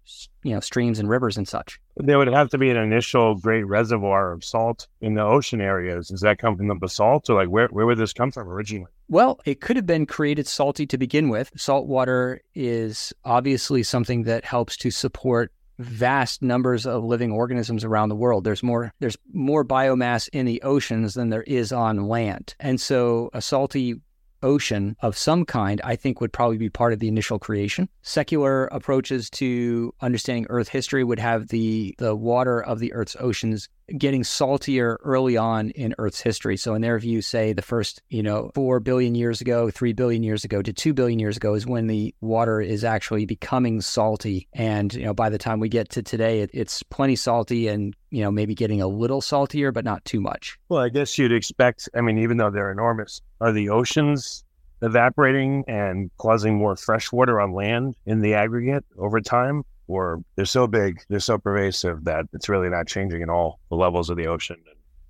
you 0.43 0.53
know, 0.53 0.59
streams 0.59 0.99
and 0.99 1.09
rivers 1.09 1.37
and 1.37 1.47
such. 1.47 1.79
There 1.97 2.17
would 2.17 2.27
have 2.27 2.49
to 2.49 2.57
be 2.57 2.71
an 2.71 2.77
initial 2.77 3.35
great 3.35 3.65
reservoir 3.65 4.31
of 4.31 4.43
salt 4.43 4.87
in 4.99 5.13
the 5.13 5.23
ocean 5.23 5.61
areas. 5.61 6.07
Does 6.07 6.21
that 6.21 6.39
come 6.39 6.57
from 6.57 6.67
the 6.67 6.75
basalt, 6.75 7.29
or 7.29 7.35
like 7.35 7.49
where 7.49 7.67
where 7.67 7.85
would 7.85 7.99
this 7.99 8.13
come 8.13 8.31
from 8.31 8.49
originally? 8.49 8.91
Well, 9.09 9.39
it 9.45 9.61
could 9.61 9.75
have 9.75 9.85
been 9.85 10.05
created 10.05 10.47
salty 10.47 10.85
to 10.87 10.97
begin 10.97 11.29
with. 11.29 11.51
Salt 11.55 11.87
water 11.87 12.41
is 12.55 13.13
obviously 13.25 13.83
something 13.83 14.23
that 14.23 14.45
helps 14.45 14.77
to 14.77 14.91
support 14.91 15.51
vast 15.79 16.41
numbers 16.41 16.85
of 16.85 17.03
living 17.03 17.31
organisms 17.31 17.83
around 17.83 18.09
the 18.09 18.15
world. 18.15 18.43
There's 18.43 18.63
more 18.63 18.93
there's 18.99 19.17
more 19.33 19.65
biomass 19.65 20.29
in 20.31 20.45
the 20.45 20.61
oceans 20.61 21.15
than 21.15 21.29
there 21.29 21.43
is 21.43 21.71
on 21.71 22.07
land. 22.07 22.55
And 22.59 22.79
so 22.79 23.29
a 23.33 23.41
salty 23.41 23.95
ocean 24.43 24.95
of 25.01 25.17
some 25.17 25.45
kind, 25.45 25.81
I 25.83 25.95
think 25.95 26.21
would 26.21 26.33
probably 26.33 26.57
be 26.57 26.69
part 26.69 26.93
of 26.93 26.99
the 26.99 27.07
initial 27.07 27.39
creation. 27.39 27.89
Secular 28.01 28.65
approaches 28.65 29.29
to 29.31 29.93
understanding 30.01 30.45
Earth 30.49 30.67
history 30.67 31.03
would 31.03 31.19
have 31.19 31.47
the 31.47 31.95
the 31.97 32.15
water 32.15 32.61
of 32.61 32.79
the 32.79 32.93
Earth's 32.93 33.15
oceans 33.19 33.69
getting 33.97 34.23
saltier 34.23 34.97
early 35.03 35.37
on 35.37 35.69
in 35.71 35.93
Earth's 35.97 36.21
history. 36.21 36.57
So 36.57 36.73
in 36.73 36.81
their 36.81 36.97
view, 36.99 37.21
say 37.21 37.53
the 37.53 37.61
first, 37.61 38.01
you 38.09 38.23
know, 38.23 38.51
four 38.55 38.79
billion 38.79 39.15
years 39.15 39.41
ago, 39.41 39.69
three 39.69 39.93
billion 39.93 40.23
years 40.23 40.43
ago 40.43 40.61
to 40.61 40.73
two 40.73 40.93
billion 40.93 41.19
years 41.19 41.37
ago 41.37 41.53
is 41.53 41.65
when 41.65 41.87
the 41.87 42.13
water 42.21 42.61
is 42.61 42.83
actually 42.83 43.25
becoming 43.25 43.81
salty. 43.81 44.47
And, 44.53 44.93
you 44.93 45.05
know, 45.05 45.13
by 45.13 45.29
the 45.29 45.37
time 45.37 45.59
we 45.59 45.69
get 45.69 45.89
to 45.89 46.03
today, 46.03 46.41
it, 46.41 46.51
it's 46.53 46.83
plenty 46.83 47.15
salty 47.15 47.67
and, 47.67 47.95
you 48.09 48.23
know, 48.23 48.31
maybe 48.31 48.55
getting 48.55 48.81
a 48.81 48.87
little 48.87 49.21
saltier, 49.21 49.71
but 49.71 49.85
not 49.85 50.03
too 50.05 50.21
much. 50.21 50.57
Well, 50.69 50.81
I 50.81 50.89
guess 50.89 51.17
you'd 51.17 51.31
expect, 51.31 51.89
I 51.95 52.01
mean, 52.01 52.17
even 52.19 52.37
though 52.37 52.51
they're 52.51 52.71
enormous, 52.71 53.21
are 53.41 53.51
the 53.51 53.69
oceans 53.69 54.43
evaporating 54.81 55.63
and 55.67 56.11
causing 56.17 56.57
more 56.57 56.75
fresh 56.75 57.11
water 57.11 57.39
on 57.39 57.53
land 57.53 57.95
in 58.05 58.21
the 58.21 58.33
aggregate 58.33 58.85
over 58.97 59.21
time? 59.21 59.63
Or 59.87 60.23
they're 60.35 60.45
so 60.45 60.67
big, 60.67 61.01
they're 61.09 61.19
so 61.19 61.37
pervasive 61.37 62.05
that 62.05 62.25
it's 62.33 62.49
really 62.49 62.69
not 62.69 62.87
changing 62.87 63.21
at 63.21 63.29
all 63.29 63.59
the 63.69 63.75
levels 63.75 64.09
of 64.09 64.17
the 64.17 64.27
ocean. 64.27 64.57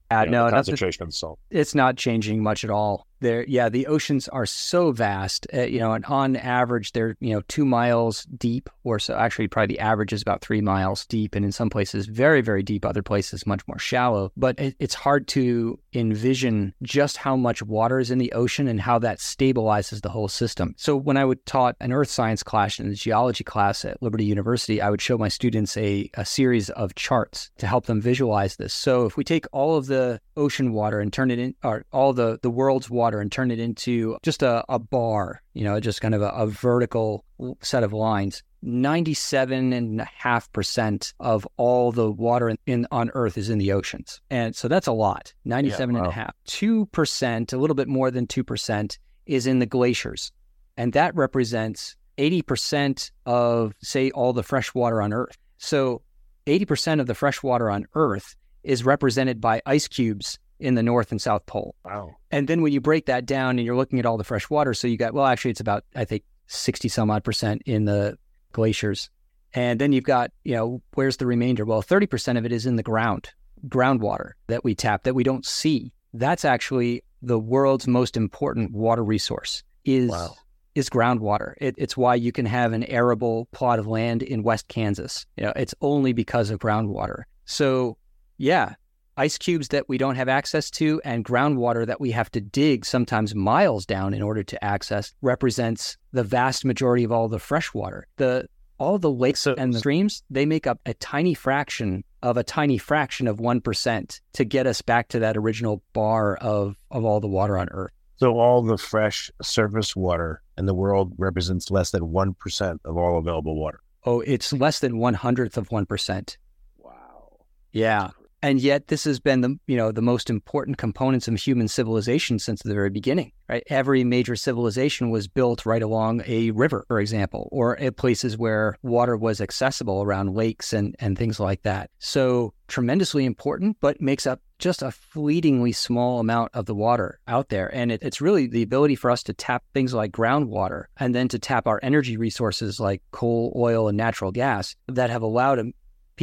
And, 0.10 0.20
uh, 0.20 0.24
you 0.26 0.32
know, 0.32 0.44
no, 0.44 0.46
the 0.46 0.52
concentration 0.52 1.04
of 1.04 1.14
salt. 1.14 1.40
it's 1.50 1.76
not 1.76 1.96
changing 1.98 2.42
much 2.44 2.64
at 2.64 2.70
all. 2.70 3.08
There, 3.24 3.46
yeah, 3.48 3.70
the 3.70 3.88
oceans 3.88 4.28
are 4.28 4.46
so 4.46 4.92
vast. 4.92 5.48
Uh, 5.54 5.62
you 5.62 5.80
know, 5.80 5.94
and 5.94 6.04
on 6.06 6.36
average, 6.36 6.92
they're 6.92 7.16
you 7.22 7.34
know 7.34 7.42
two 7.48 7.66
miles 7.66 8.26
deep, 8.38 8.70
or 8.84 9.00
so. 9.00 9.16
Actually, 9.16 9.48
probably 9.48 9.76
the 9.76 9.80
average 9.80 10.12
is 10.12 10.22
about 10.22 10.42
three 10.42 10.60
miles 10.60 11.06
deep, 11.06 11.34
and 11.34 11.46
in 11.46 11.52
some 11.54 11.70
places 11.70 12.06
very, 12.06 12.42
very 12.42 12.64
deep. 12.64 12.86
Other 12.86 13.02
places 13.02 13.48
much 13.48 13.66
more 13.68 13.80
shallow. 13.80 14.32
But 14.36 14.60
it, 14.60 14.76
it's 14.80 14.94
hard 14.94 15.28
to 15.30 15.80
envision 15.94 16.74
just 16.82 17.16
how 17.16 17.38
much 17.38 17.64
water 17.64 18.00
is 18.00 18.12
in 18.12 18.18
the 18.18 18.34
ocean 18.34 18.68
and 18.68 18.82
how 18.82 19.00
that 19.00 19.20
stabilizes 19.20 20.02
the 20.02 20.10
whole 20.10 20.28
system. 20.28 20.76
So 20.78 20.98
when 20.98 21.16
I 21.16 21.24
would 21.24 21.46
taught 21.46 21.78
an 21.80 21.94
earth 21.94 22.10
science 22.10 22.44
class 22.44 22.78
and 22.78 22.92
a 22.92 22.96
geology 22.96 23.44
class 23.44 23.86
at 23.86 24.02
Liberty 24.04 24.26
University, 24.26 24.82
I 24.82 24.90
would 24.90 25.02
show 25.02 25.18
my 25.18 25.30
students 25.30 25.78
a, 25.78 26.10
a 26.16 26.26
series 26.26 26.70
of 26.72 26.96
charts 26.96 27.52
to 27.60 27.68
help 27.68 27.86
them 27.86 28.02
visualize 28.02 28.58
this. 28.58 28.74
So 28.74 29.06
if 29.06 29.16
we 29.16 29.24
take 29.24 29.46
all 29.54 29.78
of 29.78 29.86
the 29.86 30.20
ocean 30.36 30.74
water 30.74 31.00
and 31.00 31.14
turn 31.14 31.32
it 31.32 31.40
in, 31.40 31.56
or 31.64 31.86
all 31.94 32.12
the 32.12 32.40
the 32.42 32.50
world's 32.50 32.90
water 32.90 33.13
and 33.20 33.32
turn 33.32 33.52
it 33.52 33.60
into 33.60 34.18
just 34.24 34.42
a, 34.44 34.64
a 34.70 34.80
bar, 34.80 35.42
you 35.54 35.64
know, 35.64 35.80
just 35.80 36.02
kind 36.02 36.16
of 36.16 36.22
a, 36.22 36.30
a 36.30 36.48
vertical 36.48 37.26
set 37.62 37.84
of 37.84 37.94
lines. 37.94 38.44
97.5% 38.64 41.14
of 41.20 41.48
all 41.58 41.92
the 41.92 42.10
water 42.10 42.50
in, 42.50 42.58
in, 42.66 42.88
on 42.92 43.12
earth 43.14 43.38
is 43.38 43.50
in 43.50 43.58
the 43.58 43.74
oceans. 43.74 44.22
And 44.30 44.56
so 44.56 44.68
that's 44.68 44.88
a 44.88 44.94
lot. 44.94 45.34
97 45.46 45.96
and 45.96 46.08
a 46.08 46.12
half. 46.12 46.34
2%, 46.48 47.54
a 47.54 47.58
little 47.58 47.76
bit 47.76 47.88
more 47.88 48.10
than 48.10 48.28
2% 48.28 48.98
is 49.26 49.48
in 49.48 49.60
the 49.60 49.66
glaciers. 49.66 50.32
And 50.78 50.94
that 50.94 51.16
represents 51.16 51.96
80% 52.18 53.12
of 53.26 53.74
say 53.82 54.12
all 54.12 54.34
the 54.34 54.44
fresh 54.44 54.74
water 54.74 55.02
on 55.02 55.14
earth. 55.14 55.38
So 55.58 56.02
80% 56.48 57.00
of 57.00 57.08
the 57.08 57.16
fresh 57.16 57.44
water 57.44 57.70
on 57.70 57.86
earth 57.96 58.36
is 58.64 58.86
represented 58.86 59.42
by 59.42 59.62
ice 59.66 59.88
cubes 59.88 60.40
in 60.60 60.76
the 60.76 60.84
North 60.84 61.12
and 61.12 61.22
South 61.22 61.46
Pole. 61.46 61.76
Wow. 61.84 62.16
And 62.32 62.48
then 62.48 62.62
when 62.62 62.72
you 62.74 62.82
break 62.82 63.06
that 63.08 63.26
down 63.26 63.58
and 63.58 63.66
you're 63.66 63.76
looking 63.76 64.00
at 64.00 64.06
all 64.06 64.18
the 64.18 64.24
fresh 64.24 64.50
water, 64.50 64.74
so 64.74 64.88
you 64.88 64.98
got, 64.98 65.14
well, 65.14 65.26
actually, 65.26 65.52
it's 65.52 65.60
about, 65.60 65.84
I 65.96 66.06
think, 66.06 66.24
60 66.48 66.88
some 66.90 67.10
odd 67.10 67.24
percent 67.24 67.62
in 67.66 67.86
the 67.86 68.18
glaciers. 68.52 69.10
And 69.54 69.80
then 69.80 69.92
you've 69.94 70.04
got, 70.04 70.32
you 70.44 70.56
know, 70.56 70.82
where's 70.94 71.18
the 71.18 71.26
remainder? 71.28 71.66
Well, 71.66 71.84
30% 71.84 72.38
of 72.38 72.46
it 72.46 72.52
is 72.52 72.66
in 72.66 72.76
the 72.76 72.84
ground, 72.84 73.30
groundwater 73.68 74.32
that 74.48 74.64
we 74.64 74.76
tap 74.76 75.04
that 75.04 75.14
we 75.16 75.24
don't 75.24 75.46
see. 75.46 75.94
That's 76.14 76.46
actually 76.46 77.04
the 77.22 77.40
world's 77.40 77.88
most 77.88 78.18
important 78.18 78.72
water 78.72 79.04
resource 79.04 79.64
is 79.86 80.10
Wow. 80.10 80.36
is 80.76 80.90
groundwater. 80.90 81.54
It, 81.60 81.76
it's 81.78 81.96
why 81.96 82.16
you 82.16 82.32
can 82.32 82.46
have 82.46 82.74
an 82.74 82.84
arable 82.84 83.48
plot 83.52 83.80
of 83.80 83.88
land 83.88 84.24
in 84.24 84.44
West 84.44 84.68
Kansas. 84.68 85.26
You 85.38 85.46
know, 85.46 85.54
it's 85.56 85.76
only 85.82 86.14
because 86.14 86.50
of 86.50 86.60
groundwater. 86.60 87.24
So, 87.46 87.98
yeah, 88.38 88.74
ice 89.18 89.38
cubes 89.38 89.68
that 89.70 89.88
we 89.88 89.98
don't 89.98 90.16
have 90.16 90.28
access 90.30 90.70
to 90.72 91.02
and 91.06 91.24
groundwater 91.26 91.86
that 91.86 92.02
we 92.02 92.12
have 92.12 92.32
to 92.32 92.42
dig 92.42 92.86
sometimes 92.86 93.36
miles 93.36 93.86
down 93.86 94.14
in 94.14 94.22
order 94.22 94.44
to 94.44 94.64
access 94.64 95.14
represents 95.22 95.98
the 96.12 96.24
vast 96.24 96.66
majority 96.66 97.04
of 97.04 97.12
all 97.12 97.28
the 97.28 97.40
freshwater. 97.40 98.08
The 98.18 98.48
all 98.80 98.98
the 98.98 99.12
lakes 99.12 99.42
So- 99.42 99.54
and 99.58 99.74
the 99.74 99.80
streams, 99.80 100.24
they 100.30 100.46
make 100.46 100.66
up 100.68 100.80
a 100.86 100.94
tiny 100.96 101.34
fraction 101.36 102.04
of 102.24 102.38
a 102.38 102.44
tiny 102.44 102.78
fraction 102.78 103.28
of 103.28 103.38
1% 103.40 104.20
to 104.34 104.44
get 104.46 104.66
us 104.66 104.82
back 104.82 105.10
to 105.10 105.20
that 105.20 105.38
original 105.38 105.84
bar 105.94 106.36
of 106.38 106.76
of 106.90 107.06
all 107.06 107.20
the 107.20 107.28
water 107.28 107.58
on 107.58 107.70
earth. 107.70 107.92
So 108.18 108.40
all 108.40 108.62
the 108.64 108.78
fresh 108.78 109.30
surface 109.42 109.96
water 109.96 110.42
in 110.58 110.66
the 110.66 110.74
world 110.74 111.14
represents 111.18 111.70
less 111.72 111.92
than 111.92 112.04
1% 112.12 112.80
of 112.86 112.98
all 112.98 113.18
available 113.18 113.56
water. 113.60 113.80
Oh, 114.06 114.22
it's 114.22 114.52
less 114.54 114.80
than 114.80 114.98
one 114.98 115.14
hundredth 115.14 115.58
of 115.58 115.70
1%. 115.70 116.38
Wow. 116.78 117.40
Yeah. 117.72 118.10
And 118.44 118.60
yet 118.60 118.88
this 118.88 119.06
has 119.06 119.22
been 119.22 119.40
the 119.40 119.58
you 119.68 119.78
know 119.78 119.94
the 119.94 120.02
most 120.02 120.30
important 120.30 120.78
components 120.78 121.30
of 121.30 121.36
human 121.40 121.70
civilization 121.70 122.40
since 122.40 122.62
the 122.62 122.74
very 122.74 122.90
beginning, 122.90 123.32
right? 123.48 123.64
Every 123.68 124.04
major 124.04 124.36
civilization 124.36 125.10
was 125.10 125.30
built 125.30 125.66
right 125.66 125.82
along 125.82 126.24
a 126.28 126.52
river, 126.52 126.84
for 126.90 127.00
example, 127.00 127.48
or 127.54 127.80
at 127.80 127.96
places 127.96 128.38
where 128.38 128.76
water 128.84 129.16
was 129.16 129.40
accessible 129.40 130.04
around 130.04 130.36
lakes 130.36 130.74
and, 130.74 130.94
and 131.00 131.18
things 131.18 131.40
like 131.40 131.62
that. 131.62 131.90
So 132.00 132.54
tremendously 132.68 133.24
important, 133.24 133.78
but 133.80 134.02
makes 134.02 134.28
up 134.28 134.42
just 134.60 134.82
a 134.82 134.92
fleetingly 134.92 135.72
small 135.72 136.20
amount 136.20 136.52
of 136.54 136.66
the 136.66 136.76
water 136.76 137.20
out 137.28 137.48
there. 137.48 137.74
And 137.74 137.94
it, 137.94 138.04
it's 138.04 138.20
really 138.20 138.48
the 138.48 138.64
ability 138.64 138.96
for 138.96 139.10
us 139.10 139.24
to 139.24 139.34
tap 139.34 139.64
things 139.74 139.94
like 139.94 140.12
groundwater 140.12 140.86
and 140.98 141.16
then 141.16 141.30
to 141.30 141.40
tap 141.40 141.66
our 141.66 141.80
energy 141.82 142.18
resources 142.18 142.80
like 142.80 143.02
coal, 143.12 143.54
oil, 143.56 143.88
and 143.88 143.98
natural 143.98 144.32
gas 144.32 144.76
that 144.88 145.10
have 145.10 145.22
allowed 145.22 145.60